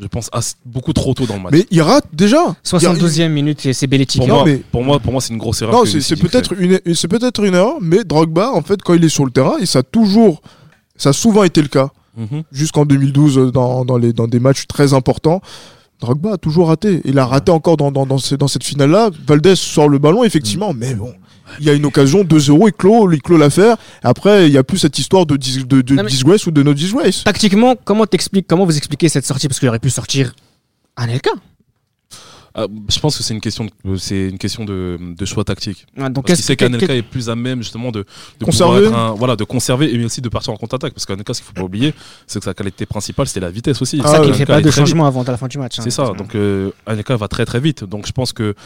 je 0.01 0.07
pense, 0.07 0.29
as- 0.33 0.57
beaucoup 0.65 0.93
trop 0.93 1.13
tôt 1.15 1.27
dans 1.27 1.35
le 1.37 1.41
match. 1.43 1.53
Mais 1.53 1.67
il 1.71 1.83
rate 1.83 2.07
déjà. 2.13 2.57
72e 2.65 3.29
minute, 3.33 3.65
et 3.67 3.73
c'est 3.73 3.87
Belletti 3.87 4.19
pour 4.19 4.29
moi, 4.29 4.45
mais- 4.47 4.57
pour 4.73 4.83
moi, 4.85 4.99
pour 4.99 5.13
moi, 5.13 5.21
c'est 5.21 5.33
une 5.33 5.39
grosse 5.39 5.61
erreur. 5.63 5.75
Non, 5.75 5.85
c'est 5.85 6.17
peut-être 6.17 6.55
une 6.59 6.81
c'est 6.95 7.09
peut-être 7.09 7.45
une 7.45 7.55
erreur, 7.55 7.77
mais 7.81 8.05
Drogba 8.05 8.51
en 8.53 8.63
fait 8.63 8.83
quand 8.83 8.95
il 8.95 9.05
est 9.05 9.09
sur 9.09 9.25
le 9.25 9.31
terrain, 9.31 9.59
et 9.61 9.67
ça 9.67 9.81
a 9.81 9.83
toujours 9.83 10.41
ça 10.97 11.11
a 11.11 11.13
souvent 11.13 11.45
été 11.45 11.61
le 11.63 11.69
cas. 11.69 11.91
Mhm. 12.17 12.43
jusqu'en 12.51 12.85
2012 12.85 13.39
euh, 13.39 13.51
dans, 13.53 13.85
dans 13.85 13.97
les 13.97 14.13
dans 14.13 14.27
des 14.27 14.41
matchs 14.41 14.67
très 14.67 14.93
importants. 14.95 15.41
Drogba 16.01 16.33
a 16.33 16.37
toujours 16.39 16.67
raté. 16.69 17.01
Il 17.05 17.19
a 17.21 17.25
raté 17.25 17.53
encore 17.53 17.77
dans, 17.77 17.93
dans, 17.93 18.05
dans, 18.05 18.19
ce- 18.19 18.35
dans 18.35 18.49
cette 18.49 18.65
finale-là. 18.65 19.11
Valdez 19.27 19.55
sort 19.55 19.89
le 19.89 19.99
ballon, 19.99 20.25
effectivement, 20.25 20.73
mais 20.75 20.95
bon, 20.95 21.13
il 21.59 21.65
y 21.67 21.71
a 21.71 21.73
une 21.75 21.85
occasion, 21.87 22.23
2-0, 22.25 22.69
il 22.69 22.73
clôt, 22.73 23.11
il 23.13 23.21
clôt 23.23 23.37
l'affaire. 23.37 23.77
Après, 24.03 24.47
il 24.47 24.53
n'y 24.53 24.59
a 24.59 24.63
plus 24.65 24.79
cette 24.79 24.99
histoire 24.99 25.27
de, 25.27 25.37
dis- 25.37 25.65
de, 25.65 25.81
disgrace 26.05 26.47
ou 26.47 26.51
de 26.51 26.63
no 26.63 26.75
disgrace. 26.75 27.25
Tactiquement, 27.25 27.75
comment 27.85 28.05
comment 28.49 28.65
vous 28.67 28.77
expliquez 28.77 29.09
cette 29.09 29.27
sortie? 29.27 29.49
Parce 29.49 29.59
qu'il 29.59 29.69
aurait 29.69 29.79
pu 29.79 29.91
sortir 29.91 30.33
Anelka. 30.97 31.31
Ah, 32.53 32.67
je 32.89 32.99
pense 32.99 33.17
que 33.17 33.23
c'est 33.23 33.33
une 33.33 33.41
question, 33.41 33.67
de, 33.85 33.97
c'est 33.97 34.29
une 34.29 34.37
question 34.37 34.65
de, 34.65 34.99
de 35.01 35.25
choix 35.25 35.45
tactique. 35.45 35.87
Ouais, 35.97 36.11
Donc, 36.11 36.27
Parce 36.27 36.37
qu'il 36.39 36.45
sait 36.45 36.57
qu'Anelka 36.57 36.97
est 36.97 37.03
plus 37.03 37.31
à 37.31 37.37
même 37.37 37.63
justement 37.63 37.93
de, 37.93 38.05
de 38.41 38.45
Conserver. 38.45 38.89
un- 38.89 39.13
voilà, 39.13 39.37
de 39.37 39.45
conserver 39.45 39.95
et 39.95 40.05
aussi 40.05 40.21
de 40.21 40.29
partir 40.29 40.53
en 40.53 40.57
contre-attaque. 40.57 40.93
Parce 40.93 41.07
qu'Anelka, 41.07 41.33
ce 41.33 41.39
qu'il 41.43 41.47
faut 41.47 41.53
pas 41.53 41.63
oublier, 41.63 41.95
c'est 42.27 42.41
que 42.41 42.45
sa 42.45 42.53
qualité 42.53 42.87
principale, 42.87 43.29
c'était 43.29 43.39
la 43.39 43.51
vitesse 43.53 43.81
aussi. 43.81 43.99
c'est 43.99 44.03
Ah 44.05 44.17
ça 44.17 44.21
qu'il 44.21 44.35
fait 44.35 44.47
pas 44.47 44.61
de 44.61 44.67
vite. 44.67 44.75
changement 44.77 45.07
avant 45.07 45.23
à 45.23 45.31
la 45.31 45.37
fin 45.37 45.47
du 45.47 45.59
match. 45.59 45.79
hein. 45.79 45.83
C'est 45.85 45.91
ça. 45.91 46.13
Donc 46.19 46.35
euh, 46.35 46.73
Anelka 46.87 47.17
va 47.17 47.29
très 47.29 47.47
très 47.47 47.61
vite. 47.61 47.85
Donc 47.85 48.09
je 48.09 48.13
pense 48.13 48.33
que 48.33 48.57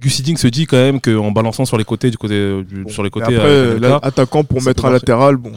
Gus 0.00 0.18
Hiddink 0.18 0.38
se 0.38 0.48
dit 0.48 0.66
quand 0.66 0.76
même 0.76 1.00
qu'en 1.00 1.30
balançant 1.32 1.64
sur 1.64 1.78
les 1.78 1.84
côtés 1.84 2.10
du 2.10 2.18
côté 2.18 2.34
euh, 2.34 2.62
du- 2.62 2.84
Bon, 2.84 2.90
sur 2.90 3.02
les 3.02 3.10
côtés 3.10 3.34
après, 3.34 3.60
Anelka, 3.70 3.88
là, 3.88 3.98
attaquant 4.02 4.44
pour 4.44 4.62
mettre 4.62 4.82
marcher. 4.82 4.94
latéral, 4.94 5.36
bon. 5.36 5.52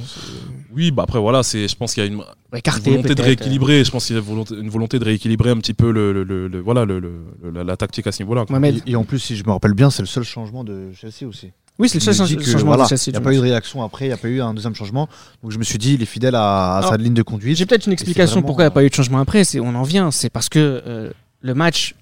oui, 0.74 0.92
bah 0.92 1.04
après 1.04 1.20
voilà, 1.20 1.44
c'est 1.44 1.68
je 1.68 1.76
pense 1.76 1.94
qu'il 1.94 2.04
y 2.04 2.08
a 2.08 2.10
une, 2.10 2.22
écarté, 2.56 2.90
volonté 2.92 3.10
de 3.10 3.14
peut-être, 3.16 3.26
rééquilibrer. 3.26 3.84
Je 3.84 3.92
pense 3.92 4.06
qu'il 4.06 4.16
y 4.16 4.20
a 4.20 4.22
une 4.22 4.28
volonté, 4.28 4.56
une 4.56 4.70
volonté 4.70 4.98
de 5.00 5.04
rééquilibrer 5.06 5.50
un 5.50 5.58
petit 5.58 5.74
peu 5.74 5.92
le, 5.92 6.14
le- 6.14 6.24
le- 6.24 6.48
le- 6.48 6.60
voilà 6.62 6.86
le, 6.86 7.00
le- 7.00 7.12
le- 7.44 7.52
la, 7.52 7.64
la 7.64 7.78
tactique 7.78 8.08
à 8.08 8.12
ce 8.12 8.24
niveau-là. 8.24 8.46
euh. 8.50 8.64
Et, 8.86 8.92
et 8.92 8.96
en 8.96 9.04
plus, 9.04 9.20
si 9.20 9.36
je 9.36 9.44
me 9.46 9.52
rappelle 9.52 9.74
bien, 9.74 9.90
c'est 9.90 10.02
le 10.04 10.08
seul 10.08 10.24
changement 10.24 10.64
de 10.64 10.92
Chelsea 10.94 11.28
aussi. 11.28 11.52
Oui, 11.78 11.88
c'est 11.88 11.98
le 12.00 12.04
seul 12.04 12.14
change- 12.14 12.44
changement 12.44 12.68
voilà, 12.72 12.84
de 12.84 12.90
Chelsea. 12.90 13.04
Il 13.08 13.12
n'y 13.12 13.18
a 13.18 13.22
pas 13.22 13.32
eu 13.34 13.38
de 13.38 13.42
réaction 13.42 13.82
après, 13.84 14.06
il 14.06 14.10
n'y 14.10 14.14
a 14.14 14.18
pas 14.18 14.28
eu 14.28 14.42
un 14.42 14.54
deuxième 14.54 14.76
changement. 14.76 15.08
Donc 15.44 15.52
je 15.52 15.58
me 15.58 15.64
suis 15.64 15.78
dit, 15.78 15.94
il 15.94 16.02
est 16.02 16.06
fidèle 16.06 16.36
à, 16.36 16.78
à 16.78 16.82
sa 16.84 16.98
ligne 16.98 17.14
de 17.14 17.24
conduite. 17.24 17.58
J'ai 17.58 17.66
peut-être 17.66 17.86
une 17.88 17.94
explication 17.94 18.36
vraiment, 18.36 18.48
pourquoi 18.48 18.64
il 18.64 18.68
n'y 18.68 18.72
a 18.72 18.72
pas 18.72 18.84
eu 18.84 18.90
de 18.90 18.94
changement 18.96 19.20
après. 19.20 19.44
C'est, 19.46 19.60
on 19.62 19.74
en 19.76 19.84
vient. 19.84 20.12
C'est 20.12 20.30
parce 20.30 20.50
que 20.50 20.60
euh, 20.86 21.10
le 21.42 21.54
match, 21.54 21.96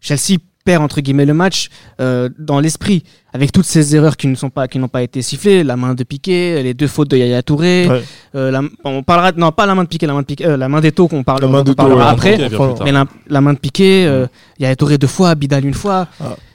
Chelsea 0.00 0.38
perd 0.68 0.82
entre 0.82 1.00
guillemets 1.00 1.24
le 1.32 1.34
match 1.44 1.68
euh, 2.00 2.28
dans 2.50 2.60
l'esprit 2.64 3.00
avec 3.32 3.52
toutes 3.52 3.64
ces 3.74 3.84
erreurs 3.96 4.16
qui 4.20 4.26
ne 4.26 4.34
sont 4.42 4.50
pas 4.56 4.68
qui 4.70 4.78
n'ont 4.78 4.88
pas 4.96 5.02
été 5.08 5.22
sifflées, 5.22 5.64
la 5.64 5.76
main 5.82 5.94
de 5.94 6.04
Piqué, 6.04 6.62
les 6.62 6.74
deux 6.80 6.86
fautes 6.94 7.10
de 7.12 7.16
Yaya 7.16 7.42
Touré. 7.42 7.74
Ouais. 7.88 8.02
euh, 8.34 8.50
la- 8.50 8.62
on 8.84 9.02
parlera 9.02 9.32
non 9.44 9.50
pas 9.58 9.64
la 9.66 9.74
main 9.74 9.84
de 9.84 9.88
Piqué, 9.88 10.06
la 10.06 10.12
main 10.16 10.20
de 10.20 10.26
Piqué, 10.26 10.44
euh, 10.46 10.56
la 10.64 10.68
main 10.68 10.80
d'Eto 10.84 11.08
qu'on 11.08 11.22
parle, 11.24 11.40
La 11.40 11.48
main 11.48 11.64
on 11.66 11.74
parlera 11.74 12.04
ouais. 12.06 12.10
après. 12.12 12.34
Mais 12.84 12.92
la, 12.92 13.04
la 13.28 13.40
main 13.40 13.54
de 13.54 13.58
Piqué, 13.58 13.92
Yaya 14.60 14.76
Touré 14.76 14.98
deux 14.98 15.06
fois, 15.16 15.34
Bidal 15.34 15.64
une 15.64 15.74
fois. 15.84 16.06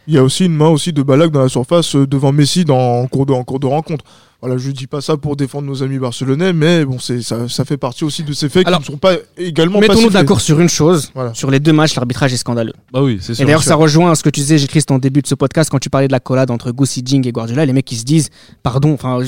Il 0.08 0.14
y 0.14 0.18
a 0.18 0.24
aussi 0.24 0.46
une 0.46 0.56
main 0.64 0.68
aussi 0.68 0.92
de 0.94 1.02
Balak 1.02 1.32
dans 1.32 1.42
la 1.42 1.50
surface 1.50 1.96
devant 1.96 2.32
Messi 2.34 2.66
dans, 2.66 3.02
en, 3.04 3.08
cours 3.08 3.26
de, 3.26 3.34
en 3.34 3.44
cours 3.44 3.60
de 3.60 3.68
rencontre. 3.68 4.04
Voilà, 4.46 4.58
je 4.58 4.72
dis 4.72 4.88
pas 4.88 5.00
ça 5.00 5.16
pour 5.16 5.38
défendre 5.38 5.70
nos 5.70 5.84
amis 5.84 5.98
barcelonais, 6.00 6.52
mais 6.52 6.84
bon, 6.84 7.00
c'est 7.00 7.22
ça, 7.22 7.48
ça 7.48 7.64
fait 7.64 7.78
partie 7.78 8.04
aussi 8.04 8.24
de 8.24 8.34
ces 8.34 8.50
faits 8.50 8.68
Alors, 8.68 8.82
qui 8.82 8.90
ne 8.90 8.96
sont 8.96 8.98
pas 8.98 9.14
également 9.38 9.80
Mettons-nous 9.80 10.10
d'accord 10.10 10.42
sur 10.42 10.60
une 10.60 10.68
chose. 10.68 11.12
Voilà. 11.16 11.34
Sur 11.34 11.50
les 11.50 11.62
deux 11.62 11.72
matchs, 11.72 11.96
l'arbitrage 11.96 12.34
est 12.34 12.38
scandaleux. 12.38 12.74
Bah 12.92 13.02
oui, 13.02 13.20
c'est 13.22 13.36
sûr. 13.36 13.42
Et 13.42 13.46
d'ailleurs, 13.46 13.64
ça 13.64 13.76
rejoint 13.76 14.14
ce 14.16 14.22
que 14.22 14.30
tu 14.30 14.42
disais, 14.42 14.58
j'ai 14.58 14.68
en 14.90 15.00
début 15.00 15.22
de 15.22 15.28
ce 15.28 15.36
podcast, 15.36 15.70
quand 15.70 15.80
tu 15.80 15.90
parlais 15.90 16.08
de 16.08 16.12
la 16.12 16.20
collade 16.20 16.52
entre 16.52 16.74
Gus 16.74 16.98
Hiddink 16.98 17.26
et 17.26 17.32
Guardiola, 17.32 17.66
les 17.66 17.72
mecs 17.72 17.86
qui 17.86 17.96
se 17.96 18.04
disent, 18.04 18.32
pardon, 18.64 18.92
enfin, 18.96 19.20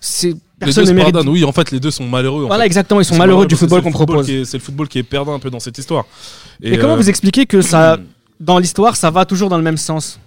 c'est 0.00 0.28
les 0.28 0.36
personne 0.58 0.86
deux 0.86 0.94
mérite. 0.94 1.12
pardonnent. 1.12 1.30
Oui, 1.30 1.44
en 1.44 1.52
fait, 1.52 1.70
les 1.70 1.78
deux 1.78 1.90
sont 1.90 2.06
malheureux. 2.06 2.44
en 2.44 2.46
Voilà, 2.46 2.62
fait. 2.62 2.68
exactement, 2.68 3.02
ils 3.02 3.04
sont 3.04 3.16
Ils 3.16 3.18
malheureux 3.18 3.46
du 3.46 3.56
football 3.56 3.82
qu'on 3.82 3.92
propose. 3.92 4.24
C'est 4.44 4.54
le 4.56 4.62
football 4.62 4.88
qui 4.88 4.98
est 4.98 5.02
perdant 5.02 5.34
un 5.34 5.40
peu 5.40 5.50
dans 5.50 5.60
cette 5.60 5.76
histoire. 5.76 6.06
Et 6.62 6.78
comment 6.78 6.94
euh, 6.94 6.96
vous 6.96 7.10
expliquez 7.10 7.44
que 7.44 7.60
ça, 7.60 7.98
dans 8.40 8.58
l'histoire, 8.58 8.96
ça 8.96 9.10
va 9.10 9.26
toujours 9.26 9.50
dans 9.50 9.58
le 9.58 9.62
même 9.62 9.76
sens? 9.76 10.18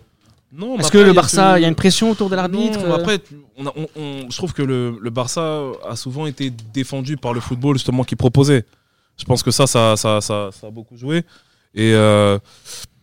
Non, 0.51 0.77
Est-ce 0.79 0.91
que 0.91 0.97
le 0.97 1.11
Barça, 1.13 1.59
il 1.59 1.61
y 1.63 1.65
a 1.65 1.67
une 1.67 1.75
pression 1.75 2.09
autour 2.11 2.29
de 2.29 2.35
l'arbitre 2.35 2.79
Non, 2.79 2.85
euh 2.93 2.95
Après, 2.95 3.19
on 3.57 3.67
a- 3.67 3.73
on- 3.75 3.87
on- 3.97 4.29
je 4.29 4.37
trouve 4.37 4.53
que 4.53 4.61
le, 4.61 4.97
le 5.01 5.09
Barça 5.09 5.61
a 5.87 5.95
souvent 5.95 6.25
été 6.25 6.49
défendu 6.73 7.17
par 7.17 7.33
le 7.33 7.41
football 7.41 7.75
justement 7.75 8.03
qu'il 8.03 8.17
proposait. 8.17 8.65
Je 9.17 9.25
pense 9.25 9.43
que 9.43 9.51
ça, 9.51 9.67
ça, 9.67 9.95
ça, 9.97 10.21
ça, 10.21 10.49
ça 10.53 10.67
a 10.67 10.71
beaucoup 10.71 10.95
joué. 10.95 11.23
Et 11.75 11.91
euh, 11.93 12.39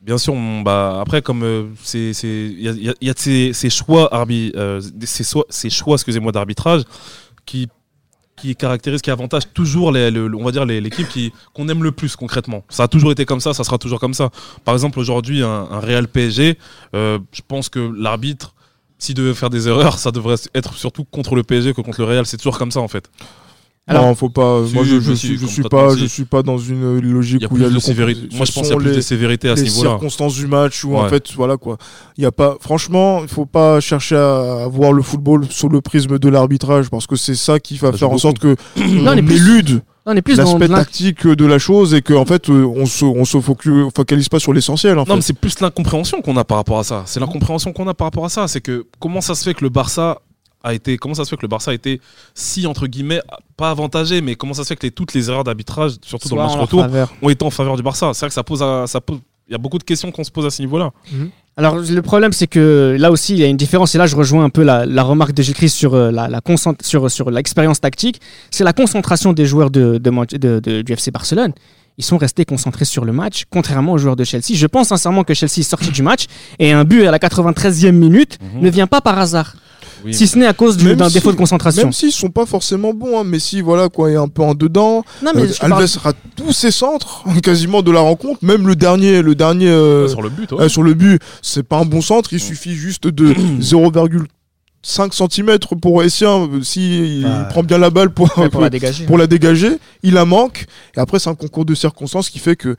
bien 0.00 0.16
sûr, 0.16 0.32
on- 0.32 0.62
bah, 0.62 0.98
après, 1.00 1.20
comme 1.20 1.42
euh, 1.42 1.64
c'est, 1.82 2.14
c'est, 2.14 2.28
il 2.28 2.62
y 2.62 2.68
a, 2.68 2.72
il 2.72 2.84
y 2.84 2.88
a- 2.88 2.94
il 3.00 3.06
y 3.08 3.10
a 3.10 3.14
de 3.14 3.18
ces, 3.18 3.52
ces 3.52 3.68
choix, 3.70 4.12
arbi, 4.14 4.50
euh, 4.56 4.80
ces, 5.04 5.24
ces 5.50 5.70
choix, 5.70 5.94
excusez-moi, 5.96 6.32
d'arbitrage 6.32 6.82
qui 7.44 7.68
qui 8.48 8.56
caractérise, 8.56 9.00
qui 9.02 9.10
avantage 9.10 9.42
toujours 9.52 9.90
les, 9.92 10.10
le- 10.10 10.28
le- 10.28 10.36
on 10.36 10.44
va 10.44 10.52
dire 10.52 10.64
les- 10.66 10.80
l'équipe 10.80 11.08
qui 11.08 11.32
qu'on 11.54 11.68
aime 11.68 11.82
le 11.82 11.92
plus 11.92 12.14
concrètement. 12.16 12.62
Ça 12.68 12.84
a 12.84 12.88
toujours 12.88 13.10
été 13.12 13.24
comme 13.24 13.40
ça, 13.40 13.54
ça 13.54 13.64
sera 13.64 13.78
toujours 13.78 14.00
comme 14.00 14.14
ça. 14.14 14.30
Par 14.64 14.74
exemple, 14.74 14.98
aujourd'hui, 14.98 15.42
un, 15.42 15.48
un 15.70 15.80
Real 15.80 16.06
PSG, 16.08 16.58
euh, 16.94 17.18
je 17.32 17.40
pense 17.46 17.68
que 17.68 17.78
l'arbitre, 17.96 18.54
s'il 18.98 19.14
devait 19.14 19.34
faire 19.34 19.50
des 19.50 19.66
erreurs, 19.68 19.98
ça 19.98 20.10
devrait 20.10 20.36
être 20.54 20.74
surtout 20.74 21.04
contre 21.04 21.34
le 21.34 21.42
PSG 21.42 21.74
que 21.74 21.80
contre 21.80 22.00
le 22.00 22.06
Real. 22.06 22.26
C'est 22.26 22.36
toujours 22.36 22.58
comme 22.58 22.70
ça 22.70 22.80
en 22.80 22.88
fait. 22.88 23.10
Alors- 23.86 24.04
non, 24.06 24.14
faut 24.14 24.30
pas. 24.30 24.62
Si, 24.66 24.74
moi, 24.74 24.82
je, 24.84 24.98
je, 24.98 25.12
suis, 25.12 25.28
si, 25.28 25.34
je 25.34 25.40
comme 25.40 25.48
suis 25.50 25.62
toi, 25.62 25.88
pas, 25.88 25.96
je 25.96 26.06
suis 26.06 26.24
pas 26.24 26.42
dans 26.42 26.56
une 26.56 26.98
logique 27.00 27.42
Il 27.42 27.48
où 27.52 27.56
il 27.58 27.62
y 27.62 27.66
a 27.66 27.68
le 27.68 27.80
sévérité. 27.80 28.34
Moi, 28.34 28.46
je 28.46 28.52
pense 28.52 28.62
qu'il 28.62 28.70
y 28.70 28.72
a 28.72 28.76
plus 28.76 28.90
les- 28.90 28.96
de 28.96 29.00
sévérité 29.02 29.50
à 29.50 29.56
ce 29.56 29.62
les 29.62 29.68
niveau-là. 29.68 29.90
circonstances 29.90 30.34
du 30.36 30.46
match 30.46 30.84
où 30.84 30.96
en 30.96 31.06
fait 31.08 31.30
voilà 31.34 31.56
quoi 31.58 31.76
il 32.16 32.22
y 32.24 32.26
a 32.26 32.32
pas 32.32 32.56
franchement 32.60 33.20
il 33.22 33.28
faut 33.28 33.44
pas 33.44 33.80
chercher 33.80 34.16
à 34.16 34.66
voir 34.70 34.92
le 34.94 35.02
football 35.02 35.46
sous 35.50 35.68
le 35.68 35.80
prisme 35.82 36.18
de 36.18 36.28
l'arbitrage 36.30 36.88
parce 36.88 37.06
que 37.06 37.16
c'est 37.16 37.34
ça 37.34 37.60
qui 37.60 37.76
va 37.76 37.92
Ça 37.92 37.98
faire 37.98 38.10
en 38.10 38.16
sorte 38.18 38.38
que 38.38 38.56
Non, 38.78 39.12
on 39.12 39.16
élude 39.18 39.82
On 40.06 40.16
est 40.16 40.22
plus 40.22 40.36
l'aspect 40.36 40.68
tactique 40.68 41.26
de 41.26 41.44
la 41.44 41.58
chose 41.58 41.92
et 41.94 42.00
que 42.02 42.14
en 42.14 42.24
fait 42.24 42.48
euh, 42.48 42.64
on 42.64 42.86
se 42.86 43.04
on 43.04 43.24
se 43.26 43.38
focalise 43.40 44.28
pas 44.30 44.38
sur 44.38 44.52
l'essentiel 44.54 44.98
en 44.98 45.04
Non, 45.06 45.16
mais 45.16 45.22
c'est 45.22 45.32
plus 45.34 45.60
l'incompréhension 45.60 46.22
qu'on 46.22 46.36
a 46.38 46.44
par 46.44 46.56
rapport 46.58 46.78
à 46.78 46.84
ça. 46.84 47.02
C'est 47.06 47.20
l'incompréhension 47.20 47.72
qu'on 47.74 47.86
a 47.88 47.94
par 47.94 48.06
rapport 48.06 48.24
à 48.24 48.28
ça. 48.30 48.48
C'est 48.48 48.60
que 48.62 48.86
comment 48.98 49.20
ça 49.20 49.34
se 49.34 49.44
fait 49.44 49.54
que 49.54 49.62
le 49.64 49.70
Barça 49.70 50.20
a 50.64 50.74
été, 50.74 50.96
comment 50.96 51.14
ça 51.14 51.24
se 51.24 51.30
fait 51.30 51.36
que 51.36 51.42
le 51.42 51.48
Barça 51.48 51.70
a 51.70 51.74
été 51.74 52.00
si 52.34 52.66
entre 52.66 52.86
guillemets 52.88 53.20
pas 53.56 53.70
avantagé, 53.70 54.20
mais 54.22 54.34
comment 54.34 54.54
ça 54.54 54.64
se 54.64 54.68
fait 54.68 54.76
que 54.76 54.86
les- 54.86 54.90
toutes 54.90 55.14
les 55.14 55.28
erreurs 55.30 55.44
d'arbitrage, 55.44 55.92
surtout 56.04 56.28
dans 56.30 56.36
le 56.36 56.42
match 56.42 56.56
retour, 56.56 56.80
faveur. 56.80 57.12
ont 57.22 57.28
été 57.28 57.44
en 57.44 57.50
faveur 57.50 57.76
du 57.76 57.82
Barça? 57.82 58.10
C'est 58.14 58.20
vrai 58.20 58.28
que 58.28 58.34
ça 58.34 58.42
pose, 58.42 58.62
à- 58.62 58.86
ça 58.88 59.00
pose, 59.00 59.20
il 59.48 59.52
y 59.52 59.54
a 59.54 59.58
beaucoup 59.58 59.78
de 59.78 59.84
questions 59.84 60.10
qu'on 60.10 60.24
se 60.24 60.30
pose 60.32 60.46
à 60.46 60.50
ce 60.50 60.60
niveau-là. 60.62 60.90
Alors 61.56 61.76
le 61.76 62.02
problème 62.02 62.32
c'est 62.32 62.48
que 62.48 62.96
là 62.98 63.12
aussi 63.12 63.34
il 63.34 63.38
y 63.38 63.44
a 63.44 63.46
une 63.46 63.56
différence 63.56 63.94
et 63.94 63.98
là 63.98 64.06
je 64.06 64.16
rejoins 64.16 64.42
un 64.42 64.50
peu 64.50 64.64
la, 64.64 64.86
la 64.86 65.04
remarque 65.04 65.32
de 65.34 65.40
Gilles 65.42 65.54
Christ 65.54 65.76
sur 65.76 65.94
euh, 65.94 66.10
la, 66.10 66.26
la 66.28 66.40
sur 66.82 67.08
sur 67.10 67.30
l'expérience 67.30 67.80
tactique, 67.80 68.20
c'est 68.50 68.64
la 68.64 68.72
concentration 68.72 69.32
des 69.32 69.46
joueurs 69.46 69.70
de, 69.70 69.98
de, 69.98 70.10
Man- 70.10 70.26
de- 70.32 70.58
de- 70.58 70.82
du 70.82 70.92
FC 70.92 71.12
Barcelone. 71.12 71.52
Ils 71.96 72.02
sont 72.04 72.18
restés 72.18 72.44
concentrés 72.44 72.84
sur 72.84 73.04
le 73.04 73.12
match, 73.12 73.44
contrairement 73.50 73.92
aux 73.92 73.98
joueurs 73.98 74.16
de 74.16 74.24
Chelsea. 74.24 74.54
Je 74.54 74.66
pense 74.66 74.88
sincèrement 74.88 75.22
que 75.22 75.32
Chelsea 75.32 75.58
est 75.60 75.62
sorti 75.62 75.90
du 75.92 76.02
match 76.02 76.24
et 76.58 76.72
un 76.72 76.82
but 76.82 77.06
à 77.06 77.12
la 77.12 77.20
93e 77.20 77.92
minute 77.92 78.38
Mhm. 78.56 78.62
ne 78.62 78.68
vient 78.70 78.88
pas 78.88 79.00
par 79.00 79.16
hasard, 79.16 79.54
Oui. 80.04 80.12
si 80.14 80.26
ce 80.26 80.38
n'est 80.38 80.46
à 80.46 80.52
cause 80.52 80.76
du- 80.76 80.84
Même 80.84 80.96
d'un 80.96 81.08
si- 81.08 81.14
défaut 81.14 81.32
de 81.32 81.36
concentration. 81.36 81.84
même 81.84 81.92
s'ils 81.92 82.12
sont 82.12 82.28
pas 82.30 82.46
forcément 82.46 82.92
bons 82.92 83.18
hein, 83.20 83.24
mais 83.24 83.38
si 83.38 83.60
voilà 83.60 83.88
quoi 83.88 84.10
il 84.10 84.14
est 84.14 84.18
un 84.18 84.28
peu 84.28 84.42
en 84.42 84.54
dedans 84.54 85.02
Non 85.22 85.30
mais 85.34 85.42
Euh, 85.42 85.52
je 85.52 85.58
parle- 85.58 85.72
Alves 85.82 85.98
rate 86.02 86.16
tous 86.36 86.52
ses 86.52 86.70
centres 86.70 87.24
quasiment 87.42 87.80
de 87.82 87.90
la 87.90 88.00
rencontre 88.00 88.44
même 88.44 88.66
le 88.66 88.76
dernier 88.76 89.22
le 89.22 89.34
dernier 89.34 89.68
euh, 89.68 90.06
sur 90.08 90.20
le 90.22 90.28
but. 90.28 90.52
ouais. 90.52 90.62
Euh, 90.64 90.68
sur 90.68 90.82
le 90.82 90.94
but, 90.94 91.20
c'est 91.42 91.62
pas 91.62 91.78
un 91.78 91.84
bon 91.84 92.00
centre, 92.02 92.32
il 92.32 92.40
suffit 92.40 92.74
juste 92.74 93.06
de 93.06 93.32
0,5 93.60 95.12
cm 95.14 95.58
pour 95.80 96.02
Essien, 96.02 96.48
s'il 96.62 96.82
il 97.20 97.24
Ouais. 97.24 97.30
prend 97.48 97.62
bien 97.62 97.78
la 97.78 97.90
balle 97.90 98.10
pour, 98.10 98.36
Ouais, 98.38 98.50
pour 98.50 98.60
la 98.60 98.68
dégager. 98.70 99.06
pour 99.06 99.16
la 99.18 99.26
dégager, 99.26 99.78
il 100.02 100.12
la 100.14 100.24
manque, 100.26 100.66
et 100.96 101.00
après 101.00 101.18
c'est 101.18 101.30
un 101.30 101.34
concours 101.34 101.64
de 101.64 101.74
circonstances 101.74 102.28
qui 102.28 102.38
fait 102.38 102.56
que 102.56 102.76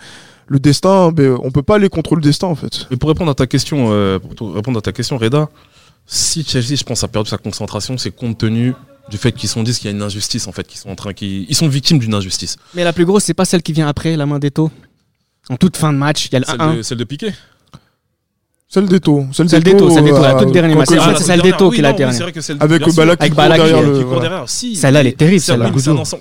le 0.48 0.60
destin, 0.60 1.12
ben, 1.12 1.36
on 1.44 1.50
peut 1.50 1.64
pas 1.64 1.76
aller 1.76 1.90
contre 1.90 2.14
le 2.16 2.22
destin 2.22 2.46
en 2.48 2.54
fait. 2.56 2.86
Mais 2.92 2.98
pour 2.98 3.10
répondre 3.10 3.32
à 3.32 3.34
ta 3.34 3.48
question, 3.48 3.88
euh, 3.90 4.20
pour 4.20 4.36
te 4.36 4.44
répondre 4.44 4.78
à 4.78 4.82
ta 4.82 4.92
question, 4.92 5.18
Reda, 5.18 5.50
si 6.06 6.44
Chelsea, 6.44 6.76
je 6.76 6.84
pense, 6.84 7.04
a 7.04 7.08
perdu 7.08 7.30
sa 7.30 7.38
concentration, 7.38 7.98
c'est 7.98 8.12
compte 8.12 8.38
tenu 8.38 8.74
du 9.10 9.18
fait 9.18 9.32
qu'ils 9.32 9.50
sont 9.50 9.64
dit 9.64 9.74
qu'il 9.74 9.86
y 9.86 9.88
a 9.88 9.92
une 9.92 10.02
injustice 10.02 10.48
en 10.48 10.52
fait, 10.52 10.66
qu'ils 10.68 10.80
sont 10.80 10.90
en 10.90 10.96
train, 10.96 11.14
qu'ils 11.14 11.46
ils 11.50 11.56
sont 11.56 11.68
victimes 11.68 12.00
d'une 12.00 12.14
injustice. 12.14 12.58
Mais 12.74 12.84
la 12.84 12.94
plus 12.94 13.06
grosse 13.06 13.24
c'est 13.24 13.34
pas 13.34 13.46
celle 13.46 13.62
qui 13.62 13.74
vient 13.74 13.88
après 13.88 14.16
la 14.16 14.26
main 14.26 14.40
d'Eto. 14.40 14.72
En 15.50 15.58
toute 15.58 15.78
fin 15.78 15.94
de 15.94 15.98
match, 15.98 16.26
il 16.26 16.34
y 16.34 16.36
a 16.38 16.40
le 16.40 16.46
Celle 16.46 16.58
1-1. 16.58 16.78
de, 16.78 16.82
celle 16.82 16.98
de 16.98 17.04
Piqué. 17.04 17.32
Celle 18.68 18.88
d'Eto, 18.88 19.26
celle, 19.32 19.48
Celle 19.48 19.64
d'Eto, 19.64 19.92
celle 19.92 20.04
d'Eto, 20.06 20.22
la 20.22 20.34
toute 20.34 20.52
dernière 20.52 20.76
match. 20.76 20.90
quand- 20.90 20.96
C'est 21.14 21.18
c'est 21.20 21.24
celle 21.24 21.42
d'Eto 21.42 21.70
qui 21.70 21.80
est 21.80 21.82
la 21.84 21.94
dernière. 21.94 22.20
Avec 22.60 22.94
Ballack 22.96 23.20
qui 23.20 23.26
Avec 23.26 23.34
court 23.36 23.44
derrière 23.48 23.84
qui- 23.84 24.42
le. 24.42 24.48
Si, 24.48 24.76
Celle-là, 24.76 25.02
elle 25.02 25.08
est 25.08 25.18
terrible, 25.18 25.40
celle-là. 25.40 25.72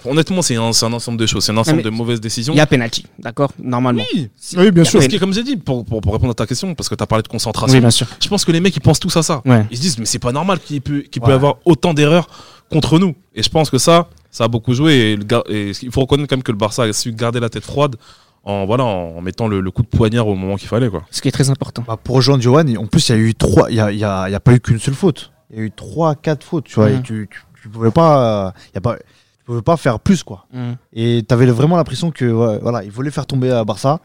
Honnêtement, 0.04 0.42
c'est 0.42 0.56
un, 0.56 0.60
ensemble 0.60 1.18
de 1.18 1.26
choses. 1.26 1.42
C'est 1.44 1.52
un 1.52 1.56
ensemble 1.56 1.78
mais- 1.78 1.82
de 1.84 1.90
mauvaises 1.90 2.20
décisions. 2.20 2.52
Il 2.52 2.58
y 2.58 2.60
a 2.60 2.66
penalty, 2.66 3.06
d'accord 3.18 3.50
Normalement. 3.58 4.02
Oui, 4.14 4.28
Oui, 4.58 4.70
bien 4.70 4.84
sûr. 4.84 5.00
parce 5.00 5.10
que 5.12 5.16
comme 5.18 5.32
j'ai 5.32 5.42
dit, 5.42 5.56
pour, 5.56 5.84
pour, 5.86 6.00
pour 6.02 6.12
répondre 6.12 6.32
à 6.32 6.34
ta 6.34 6.46
question, 6.46 6.74
parce 6.74 6.88
que 6.88 6.94
tu 6.94 7.02
as 7.02 7.06
parlé 7.06 7.22
de 7.22 7.28
concentration, 7.28 7.74
Oui, 7.76 7.80
bien 7.80 7.90
sûr. 7.90 8.06
je 8.22 8.28
pense 8.28 8.44
que 8.44 8.52
les 8.52 8.60
mecs 8.60 8.76
ils 8.76 8.80
pensent 8.80 9.00
tous 9.00 9.16
à 9.16 9.22
ça. 9.22 9.40
Ouais. 9.46 9.64
Ils 9.70 9.76
se 9.78 9.82
disent, 9.82 9.98
mais 9.98 10.04
c'est 10.06 10.18
pas 10.18 10.32
normal 10.32 10.58
qu'il 10.60 10.82
peut, 10.82 11.00
qu'il 11.10 11.22
peut 11.22 11.28
Ouais. 11.28 11.32
y 11.32 11.36
avoir 11.36 11.56
autant 11.64 11.94
d'erreurs 11.94 12.28
contre 12.70 12.98
nous. 12.98 13.14
Et 13.34 13.42
je 13.42 13.48
pense 13.48 13.70
que 13.70 13.78
ça, 13.78 14.08
ça 14.30 14.44
a 14.44 14.48
beaucoup 14.48 14.74
joué. 14.74 14.92
Et, 14.94 15.16
le 15.16 15.24
gar- 15.24 15.44
et 15.48 15.72
il 15.82 15.90
faut 15.90 16.02
reconnaître 16.02 16.28
quand 16.28 16.36
même 16.36 16.42
que 16.42 16.52
le 16.52 16.58
Barça 16.58 16.82
a 16.82 16.92
su 16.92 17.10
garder 17.12 17.40
la 17.40 17.48
tête 17.48 17.64
froide 17.64 17.96
en, 18.44 18.66
voilà, 18.66 18.84
en 18.84 19.20
mettant 19.20 19.48
le, 19.48 19.60
le 19.60 19.70
coup 19.70 19.82
de 19.82 19.88
poignard 19.88 20.26
au 20.28 20.34
moment 20.34 20.56
qu'il 20.56 20.68
fallait. 20.68 20.88
Quoi. 20.90 21.02
Ce 21.10 21.20
qui 21.22 21.28
est 21.28 21.32
très 21.32 21.50
important. 21.50 21.84
Bah, 21.86 21.96
pour 22.02 22.16
rejoindre 22.16 22.42
Johan, 22.42 22.64
en 22.76 22.86
plus, 22.86 23.08
il 23.08 23.12
y 23.12 23.14
a 23.14 23.18
eu 23.18 23.34
trois. 23.34 23.70
Il 23.70 23.76
y 23.76 23.80
a, 23.80 23.90
il 23.90 23.98
y 23.98 24.04
a- 24.04 24.28
il 24.28 24.32
y 24.32 24.34
a 24.34 24.40
pas 24.40 24.52
eu 24.52 24.60
qu'une 24.60 24.78
seule 24.78 24.94
faute. 24.94 25.32
Il 25.50 25.58
y 25.58 25.60
a 25.60 25.64
eu 25.64 25.70
trois, 25.70 26.14
quatre 26.14 26.44
fautes. 26.44 26.64
Tu 26.64 26.74
vois, 26.76 26.88
Mhm. 26.90 26.96
et 26.98 27.02
tu, 27.02 27.28
tu, 27.30 27.40
tu 27.62 27.68
pouvais 27.68 27.90
pas. 27.90 28.46
euh, 28.46 28.50
il 28.72 28.74
y 28.74 28.78
a 28.78 28.80
pas. 28.80 28.96
Tu 28.96 29.44
pouvais 29.46 29.62
pas 29.62 29.76
faire 29.76 30.00
plus 30.00 30.22
quoi. 30.22 30.46
Mm. 30.54 30.72
Et 30.94 31.22
tu 31.28 31.34
avais 31.34 31.44
vraiment 31.46 31.76
l'impression 31.76 32.10
que 32.10 32.24
ouais, 32.24 32.58
voilà, 32.62 32.82
il 32.82 32.90
voulait 32.90 33.10
faire 33.10 33.26
tomber 33.26 33.50
à 33.50 33.62
Barça 33.62 34.00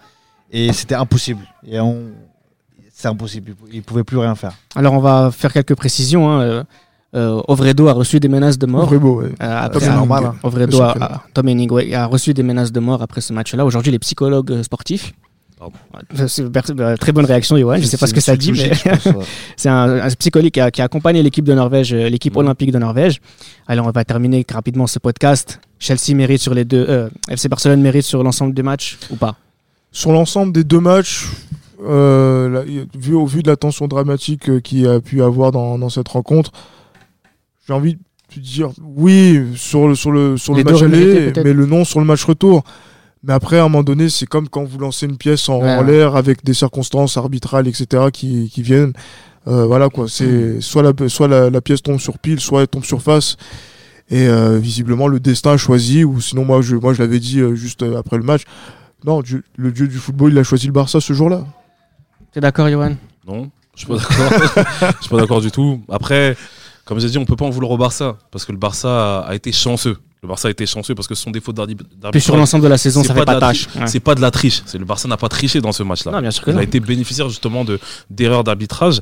et 0.51 0.73
c'était 0.73 0.95
impossible. 0.95 1.41
Et 1.65 1.79
on, 1.79 2.07
c'est 2.91 3.07
impossible. 3.07 3.55
Il 3.71 3.81
pouvait 3.83 4.03
plus 4.03 4.17
rien 4.17 4.35
faire. 4.35 4.51
Alors, 4.75 4.93
on 4.93 4.99
va 4.99 5.31
faire 5.31 5.53
quelques 5.53 5.75
précisions. 5.75 6.29
Hein. 6.29 6.65
Euh, 7.15 7.41
Ovredo 7.47 7.87
a 7.87 7.93
reçu 7.93 8.19
des 8.19 8.27
menaces 8.27 8.59
de 8.59 8.67
mort. 8.67 8.87
Beau, 8.99 9.21
ouais. 9.21 9.29
Euh, 9.41 9.67
c'est 9.79 9.89
normal. 9.89 10.25
hein. 10.25 10.35
Ovredo 10.43 10.79
a, 10.81 10.91
a- 10.99 11.21
Tom 11.33 11.47
Hennig, 11.47 11.71
ouais, 11.71 11.93
a 11.93 12.05
reçu 12.05 12.33
des 12.35 12.43
menaces 12.43 12.71
de 12.71 12.79
mort 12.79 13.01
après 13.01 13.21
ce 13.21 13.33
match-là. 13.33 13.65
Aujourd'hui, 13.65 13.91
les 13.91 13.97
psychologues 13.99 14.51
euh, 14.51 14.61
sportifs. 14.63 15.13
Très 16.99 17.11
bonne 17.11 17.25
réaction, 17.25 17.57
Johan. 17.57 17.77
Je 17.79 17.85
sais 17.85 17.97
pas 17.97 18.07
ce 18.07 18.13
que 18.13 18.21
ça 18.21 18.35
dit, 18.35 18.51
mais 18.51 18.71
c'est 19.57 19.69
un, 19.69 20.01
un 20.01 20.09
psychologue 20.11 20.51
qui 20.51 20.59
a, 20.61 20.71
qui 20.71 20.81
a 20.81 20.85
accompagné 20.85 21.21
l'équipe 21.23 21.43
de 21.45 21.53
Norvège, 21.53 21.93
l'équipe 21.93 22.35
olympique 22.37 22.71
de 22.71 22.77
Norvège. 22.79 23.19
Alors, 23.67 23.87
on 23.87 23.91
va 23.91 24.03
terminer 24.05 24.45
rapidement 24.51 24.87
ce 24.87 24.99
podcast. 24.99 25.59
Chelsea 25.79 26.15
mérite 26.15 26.41
sur 26.41 26.53
les 26.53 26.65
deux. 26.65 26.85
euh, 26.87 27.09
FC 27.29 27.49
Barcelone 27.49 27.81
mérite 27.81 28.03
sur 28.03 28.23
l'ensemble 28.23 28.53
des 28.53 28.63
matchs 28.63 28.97
ou 29.09 29.15
pas? 29.15 29.35
Sur 29.91 30.11
l'ensemble 30.11 30.53
des 30.53 30.63
deux 30.63 30.79
matchs, 30.79 31.27
euh, 31.85 32.49
là, 32.49 32.61
vu 32.97 33.13
au 33.15 33.25
vu 33.25 33.41
de 33.43 33.49
la 33.49 33.55
tension 33.55 33.87
dramatique 33.87 34.61
qu'il 34.61 34.81
y 34.81 34.87
a 34.87 34.99
pu 34.99 35.21
avoir 35.23 35.51
dans, 35.51 35.77
dans 35.79 35.89
cette 35.89 36.07
rencontre, 36.07 36.51
j'ai 37.69 37.73
envie 37.75 37.93
de 38.35 38.41
dire 38.41 38.69
oui 38.81 39.39
sur 39.55 39.87
le, 39.87 39.93
sur 39.93 40.11
le, 40.11 40.37
sur 40.37 40.55
Les 40.55 40.63
le 40.63 40.71
match 40.71 40.81
aller, 40.81 41.31
mais 41.43 41.53
le 41.53 41.67
non 41.67 41.85
sur 41.85 41.99
le 41.99 42.05
match 42.07 42.23
retour. 42.25 42.63
Mais 43.23 43.33
après, 43.33 43.57
à 43.59 43.61
un 43.61 43.69
moment 43.69 43.83
donné, 43.83 44.09
c'est 44.09 44.25
comme 44.25 44.49
quand 44.49 44.63
vous 44.63 44.79
lancez 44.79 45.05
une 45.05 45.17
pièce 45.17 45.49
en, 45.49 45.59
Ouais. 45.61 45.75
en 45.75 45.83
l'air 45.83 46.15
avec 46.15 46.43
des 46.43 46.55
circonstances 46.55 47.15
arbitrales, 47.17 47.67
etc., 47.67 48.05
qui, 48.11 48.49
qui 48.49 48.63
viennent. 48.63 48.93
Euh, 49.47 49.65
voilà 49.67 49.89
quoi, 49.89 50.07
c'est 50.07 50.61
soit, 50.61 50.81
la, 50.81 50.93
soit 51.09 51.27
la, 51.27 51.49
la 51.51 51.61
pièce 51.61 51.83
tombe 51.83 51.99
sur 51.99 52.17
pile, 52.17 52.39
soit 52.39 52.61
elle 52.61 52.67
tombe 52.67 52.85
sur 52.85 53.01
face. 53.03 53.35
Et 54.09 54.27
euh, 54.27 54.57
visiblement, 54.57 55.07
le 55.07 55.19
destin 55.19 55.51
a 55.51 55.57
choisi, 55.57 56.03
ou 56.03 56.19
sinon, 56.21 56.43
moi 56.45 56.61
je, 56.63 56.75
moi, 56.75 56.93
je 56.93 57.03
l'avais 57.03 57.19
dit 57.19 57.39
euh, 57.39 57.53
juste 57.55 57.83
après 57.83 58.17
le 58.17 58.23
match. 58.23 58.43
Non, 59.05 59.21
Dieu- 59.21 59.43
le 59.57 59.71
dieu 59.71 59.87
du 59.87 59.97
football, 59.97 60.31
il 60.31 60.37
a 60.39 60.43
choisi 60.43 60.65
le 60.65 60.73
Barça 60.73 60.99
ce 60.99 61.13
jour-là. 61.13 61.45
T'es 62.31 62.39
d'accord, 62.39 62.69
Johan? 62.69 62.95
Non, 63.27 63.49
je 63.75 63.85
suis 63.85 63.87
pas 63.87 63.95
d'accord. 63.97 64.91
Je 64.97 65.01
suis 65.01 65.09
pas 65.09 65.17
d'accord 65.17 65.41
du 65.41 65.51
tout. 65.51 65.81
Après, 65.89 66.35
comme 66.89 66.99
j'ai 66.99 67.07
dit, 67.07 67.19
on 67.19 67.25
peut 67.25 67.35
pas 67.35 67.45
en 67.45 67.51
vouloir 67.51 67.69
au 67.69 67.77
Barça 67.77 68.17
parce 68.31 68.45
que 68.45 68.51
le 68.51 68.57
Barça 68.57 69.19
a, 69.19 69.35
été 69.35 69.51
chanceux. 69.51 69.95
Le 70.23 70.27
Barça 70.27 70.47
a 70.47 70.51
été 70.51 70.65
chanceux 70.65 70.95
parce 70.95 71.07
que 71.07 71.13
son 71.13 71.29
défaut 71.29 71.53
d'arbi- 71.53 71.75
Puis 71.75 71.85
sur 71.85 71.99
d'arbitrage, 71.99 72.35
l'ensemble 72.39 72.63
de 72.63 72.67
la 72.67 72.79
saison, 72.79 73.03
c'est 73.03 73.09
ça 73.09 73.13
fait 73.13 73.19
de 73.19 73.25
pas 73.25 73.35
la 73.35 73.39
tâche. 73.39 73.67
Ouais. 73.75 73.85
C'est 73.85 73.99
pas 73.99 74.15
de 74.15 74.21
la 74.21 74.31
triche. 74.31 74.63
C'est 74.65 74.79
le 74.79 74.85
Barça 74.85 75.07
n'a 75.07 75.15
pas 75.15 75.29
triché 75.29 75.61
dans 75.61 75.71
ce 75.71 75.83
match-là. 75.83 76.13
Non, 76.13 76.19
bien 76.19 76.31
sûr 76.31 76.43
que 76.43 76.49
Il 76.49 76.55
non. 76.55 76.61
a 76.61 76.63
été 76.63 76.79
bénéficiaire 76.79 77.29
justement 77.29 77.63
de 77.63 77.79
d'erreurs 78.09 78.43
d'arbitrage. 78.43 79.01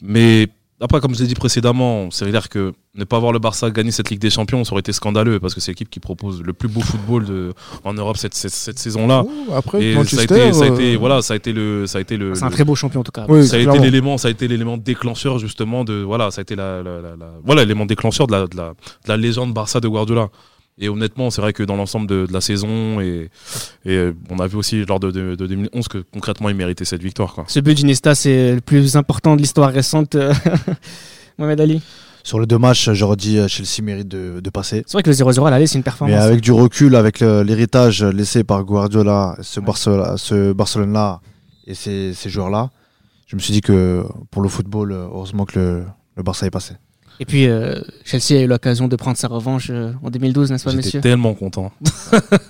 Mais 0.00 0.48
après, 0.82 1.00
comme 1.00 1.14
je 1.14 1.20
l'ai 1.22 1.26
dit 1.28 1.34
précédemment, 1.34 2.10
c'est 2.10 2.28
clair 2.28 2.48
que 2.48 2.72
ne 2.94 3.04
pas 3.04 3.18
voir 3.18 3.32
le 3.32 3.38
Barça 3.38 3.70
gagner 3.70 3.90
cette 3.90 4.10
Ligue 4.10 4.20
des 4.20 4.28
Champions, 4.28 4.64
ça 4.64 4.72
aurait 4.72 4.80
été 4.80 4.92
scandaleux 4.92 5.40
parce 5.40 5.54
que 5.54 5.60
c'est 5.60 5.70
l'équipe 5.70 5.88
qui 5.88 6.00
propose 6.00 6.42
le 6.42 6.52
plus 6.52 6.68
beau 6.68 6.80
football 6.82 7.24
de, 7.24 7.54
en 7.84 7.94
Europe 7.94 8.16
cette, 8.18 8.34
cette, 8.34 8.52
cette 8.52 8.78
saison-là. 8.78 9.24
Après, 9.54 9.82
Et 9.82 10.04
ça 10.04 10.20
a 10.20 10.24
été, 10.24 10.52
ça 10.52 10.64
a 10.64 10.66
été, 10.68 10.94
euh, 10.94 10.98
voilà, 10.98 11.22
ça 11.22 11.32
a 11.32 11.36
été 11.36 11.52
le, 11.52 11.86
ça 11.86 11.98
a 11.98 12.00
été 12.00 12.16
le, 12.18 12.34
C'est 12.34 12.44
un 12.44 12.48
le- 12.48 12.52
très 12.54 12.64
beau 12.64 12.74
champion 12.74 13.00
en 13.00 13.04
tout 13.04 13.12
cas. 13.12 13.24
oui, 13.28 13.46
ça 13.46 13.56
a 13.56 13.58
été 13.60 13.78
l'élément, 13.78 14.18
ça 14.18 14.28
a 14.28 14.30
été 14.30 14.46
l'élément 14.48 14.76
déclencheur 14.76 15.38
justement 15.38 15.84
de, 15.84 15.94
voilà, 16.02 16.30
ça 16.30 16.40
a 16.40 16.42
été 16.42 16.54
la, 16.56 16.82
la- 16.82 17.00
la- 17.00 17.16
la- 17.18 17.32
voilà, 17.44 17.62
l'élément 17.62 17.86
déclencheur 17.86 18.26
de 18.26 18.32
la, 18.32 18.46
de 18.46 18.56
la, 18.56 18.68
de 18.70 19.08
la 19.08 19.16
légende 19.16 19.54
Barça 19.54 19.80
de 19.80 19.88
Guardiola. 19.88 20.28
Et 20.78 20.88
honnêtement, 20.88 21.30
c'est 21.30 21.40
vrai 21.42 21.52
que 21.52 21.62
dans 21.62 21.76
l'ensemble 21.76 22.06
de, 22.06 22.26
de 22.26 22.32
la 22.32 22.40
saison 22.40 23.00
et, 23.00 23.28
et 23.84 23.90
euh, 23.96 24.12
on 24.30 24.38
a 24.38 24.46
vu 24.46 24.56
aussi 24.56 24.84
lors 24.86 24.98
de, 25.00 25.10
de- 25.10 25.34
de 25.34 25.46
2011 25.46 25.86
que 25.88 25.98
concrètement 25.98 26.48
il 26.48 26.56
méritait 26.56 26.84
cette 26.86 27.02
victoire. 27.02 27.34
Quoi. 27.34 27.44
Ce 27.46 27.60
but 27.60 27.74
d'Iniesta, 27.74 28.14
c'est 28.14 28.54
le 28.54 28.60
plus 28.62 28.96
important 28.96 29.36
de 29.36 29.40
l'histoire 29.42 29.70
récente. 29.70 30.14
euh, 30.14 30.32
Mohamed 31.38 31.60
Ali. 31.60 31.82
Sur 32.24 32.38
les 32.40 32.46
deux 32.46 32.58
matchs, 32.58 32.88
j'aurais 32.92 33.16
dit 33.16 33.38
euh, 33.38 33.48
Chelsea 33.48 33.82
mérite 33.82 34.08
de, 34.08 34.40
de 34.40 34.50
passer. 34.50 34.82
C'est 34.86 34.92
vrai 34.94 35.02
que 35.02 35.10
le 35.10 35.16
0-0 35.16 35.46
à 35.46 35.50
l'aller, 35.50 35.66
c'est 35.66 35.76
une 35.76 35.82
performance. 35.84 36.16
Mais 36.16 36.22
avec 36.22 36.40
du 36.40 36.52
recul, 36.52 36.94
avec 36.96 37.20
l'héritage 37.20 38.02
laissé 38.04 38.42
par 38.44 38.64
Guardiola, 38.64 39.36
ce, 39.42 39.60
Barcelone, 39.60 40.16
ce 40.16 40.52
Barcelone-là 40.52 41.20
et 41.66 41.74
ces, 41.74 42.14
ces 42.14 42.30
joueurs-là, 42.30 42.70
je 43.26 43.36
me 43.36 43.40
suis 43.40 43.52
dit 43.52 43.60
que 43.60 44.04
pour 44.30 44.40
le 44.42 44.48
football, 44.48 44.92
heureusement 44.92 45.44
que 45.46 45.58
le, 45.58 45.84
le 46.16 46.22
Barça 46.22 46.46
est 46.46 46.50
passé. 46.50 46.74
Et 47.20 47.24
puis 47.24 47.46
euh, 47.46 47.80
Chelsea 48.04 48.40
a 48.40 48.42
eu 48.42 48.46
l'occasion 48.46 48.88
de 48.88 48.96
prendre 48.96 49.16
sa 49.16 49.28
revanche 49.28 49.68
euh, 49.70 49.92
en 50.02 50.10
2012, 50.10 50.50
n'est-ce 50.50 50.64
pas, 50.64 50.70
J'étais 50.70 50.82
messieurs 50.84 51.00
tellement 51.00 51.34
content. 51.34 51.70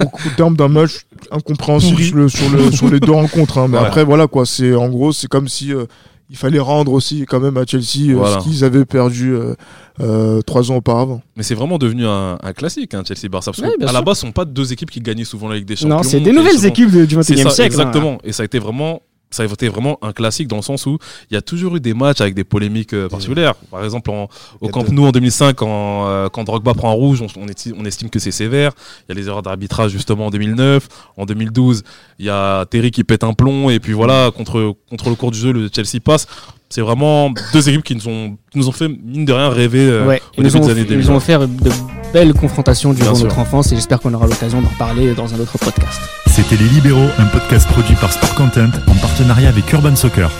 au 0.03 0.07
terme 0.37 0.57
d'un 0.57 0.69
match 0.69 1.03
incompréhensible 1.31 2.03
sur, 2.03 2.17
le- 2.17 2.29
sur, 2.29 2.51
le- 2.51 2.71
sur 2.73 2.89
les 2.91 3.01
deux 3.01 3.13
rencontres. 3.13 3.59
hein. 3.59 3.69
Mais 3.69 3.79
Ouais. 3.79 3.85
après, 3.87 4.05
voilà 4.05 4.27
quoi. 4.27 4.47
C'est 4.47 4.75
en 4.75 4.89
gros, 4.89 5.13
c'est 5.13 5.27
comme 5.29 5.49
si 5.49 5.73
euh, 5.75 5.85
il 6.31 6.37
fallait 6.37 6.59
rendre 6.61 6.93
aussi 6.93 7.27
quand 7.27 7.41
même 7.41 7.57
à 7.59 7.67
Chelsea 7.67 8.11
euh, 8.13 8.15
Voilà. 8.17 8.39
ce 8.41 8.45
qu'ils 8.45 8.65
avaient 8.65 8.85
perdu 8.87 9.35
euh, 9.35 9.55
euh, 10.01 10.41
trois 10.43 10.71
ans 10.71 10.77
auparavant. 10.77 11.21
Mais 11.37 11.43
c'est 11.43 11.55
vraiment 11.55 11.77
devenu 11.77 12.07
un, 12.07 12.39
un 12.43 12.53
classique, 12.55 12.95
hein, 12.95 13.03
Chelsea-Barça. 13.07 13.51
Parce 13.53 13.63
Ouais, 13.63 13.77
qu'à 13.79 13.93
la 13.93 14.01
base, 14.01 14.17
ce 14.19 14.21
sont 14.27 14.33
pas 14.33 14.47
deux 14.47 14.73
équipes 14.73 14.91
qui 14.91 15.01
gagnaient 15.01 15.25
souvent 15.25 15.49
la 15.49 15.57
Ligue 15.57 15.67
des 15.67 15.77
Champions. 15.77 15.97
Non, 15.97 16.03
c'est 16.03 16.21
des 16.21 16.33
nouvelles 16.33 16.53
souvent- 16.55 16.69
équipes 16.69 16.91
de- 16.91 17.05
du 17.05 17.15
C'est 17.23 17.35
21e 17.35 17.43
ça, 17.43 17.51
siècle. 17.51 17.61
hein. 17.61 17.67
exactement. 17.67 18.19
Et 18.25 18.33
ça 18.33 18.43
a 18.43 18.47
été 18.47 18.59
vraiment. 18.59 19.03
Ça 19.35 19.43
a 19.43 19.47
été 19.47 19.69
vraiment 19.69 19.99
un 20.03 20.13
classique 20.13 20.49
dans 20.49 20.57
le 20.57 20.63
sens 20.63 20.87
où 20.87 20.99
il 21.31 21.35
y 21.35 21.37
a 21.37 21.43
toujours 21.43 21.77
eu 21.77 21.81
des 21.81 21.95
matchs 21.95 22.21
avec 22.21 22.35
des 22.35 22.45
polémiques 22.45 22.93
euh, 22.95 23.09
particulières. 23.09 23.55
Par 23.71 23.85
exemple, 23.85 24.11
en- 24.11 24.29
au 24.61 24.69
Camp 24.69 24.85
Nou 24.93 25.07
en 25.07 25.13
2005, 25.13 25.55
quand, 25.57 26.07
euh, 26.09 26.29
quand 26.29 26.45
Drogba 26.45 26.75
prend 26.75 26.91
un 26.91 26.95
rouge, 26.95 27.23
on, 27.23 27.27
on 27.41 27.47
esti- 27.47 27.73
on 27.79 27.85
estime 27.85 28.11
que 28.11 28.19
c'est 28.19 28.31
sévère. 28.31 28.73
Il 29.09 29.15
y 29.15 29.19
a 29.19 29.21
les 29.21 29.29
erreurs 29.29 29.43
d'arbitrage 29.43 29.91
justement 29.91 30.27
en 30.27 30.31
2009. 30.31 30.89
En 31.17 31.25
2012, 31.27 31.83
il 32.19 32.27
y 32.27 32.31
a 32.31 32.65
Terry 32.67 32.91
qui 32.91 33.05
pète 33.05 33.25
un 33.25 33.33
plomb. 33.33 33.71
Et 33.71 33.81
puis 33.81 33.93
voilà, 33.93 34.31
contre, 34.31 34.75
contre 34.91 35.09
le 35.09 35.15
cours 35.17 35.31
du 35.31 35.39
jeu, 35.39 35.53
le 35.53 35.69
Chelsea 35.75 36.01
passe. 36.03 36.27
C'est 36.73 36.81
vraiment 36.81 37.35
deux 37.53 37.69
équipes 37.69 37.83
qui 37.85 37.95
nous 37.95 38.09
ont, 38.09 38.39
qui 38.51 38.59
nous 38.59 38.67
ont 38.67 38.73
fait, 38.73 38.89
mine 38.89 39.27
de 39.27 39.33
rien, 39.35 39.51
rêver 39.51 39.81
euh, 39.91 40.07
Ouais, 40.07 40.23
au 40.39 40.43
ils 40.43 40.45
début 40.51 40.59
des 40.61 40.71
années 40.71 40.81
ils 40.81 40.87
2000. 40.87 41.05
nous 41.05 41.11
ont 41.13 41.17
offert 41.17 41.47
de 41.47 41.71
belles 42.15 42.33
confrontations 42.33 42.95
durant 42.95 43.11
Bien 43.11 43.15
sûr. 43.15 43.25
notre 43.27 43.41
enfance 43.41 43.73
et 43.73 43.75
j'espère 43.75 44.01
qu'on 44.01 44.15
aura 44.15 44.27
l'occasion 44.27 44.63
d'en 44.63 44.69
reparler 44.71 45.13
dans 45.13 45.35
un 45.35 45.39
autre 45.39 45.59
podcast. 45.59 46.01
C'était 46.29 46.57
Les 46.57 46.65
Libéraux, 46.71 47.11
un 47.19 47.27
podcast 47.27 47.69
produit 47.69 47.95
par 47.97 48.11
Sport 48.11 48.35
Content 48.37 48.71
en 48.89 48.95
partenariat 48.95 49.51
avec 49.51 49.71
Urban 49.71 49.95
Soccer. 49.97 50.31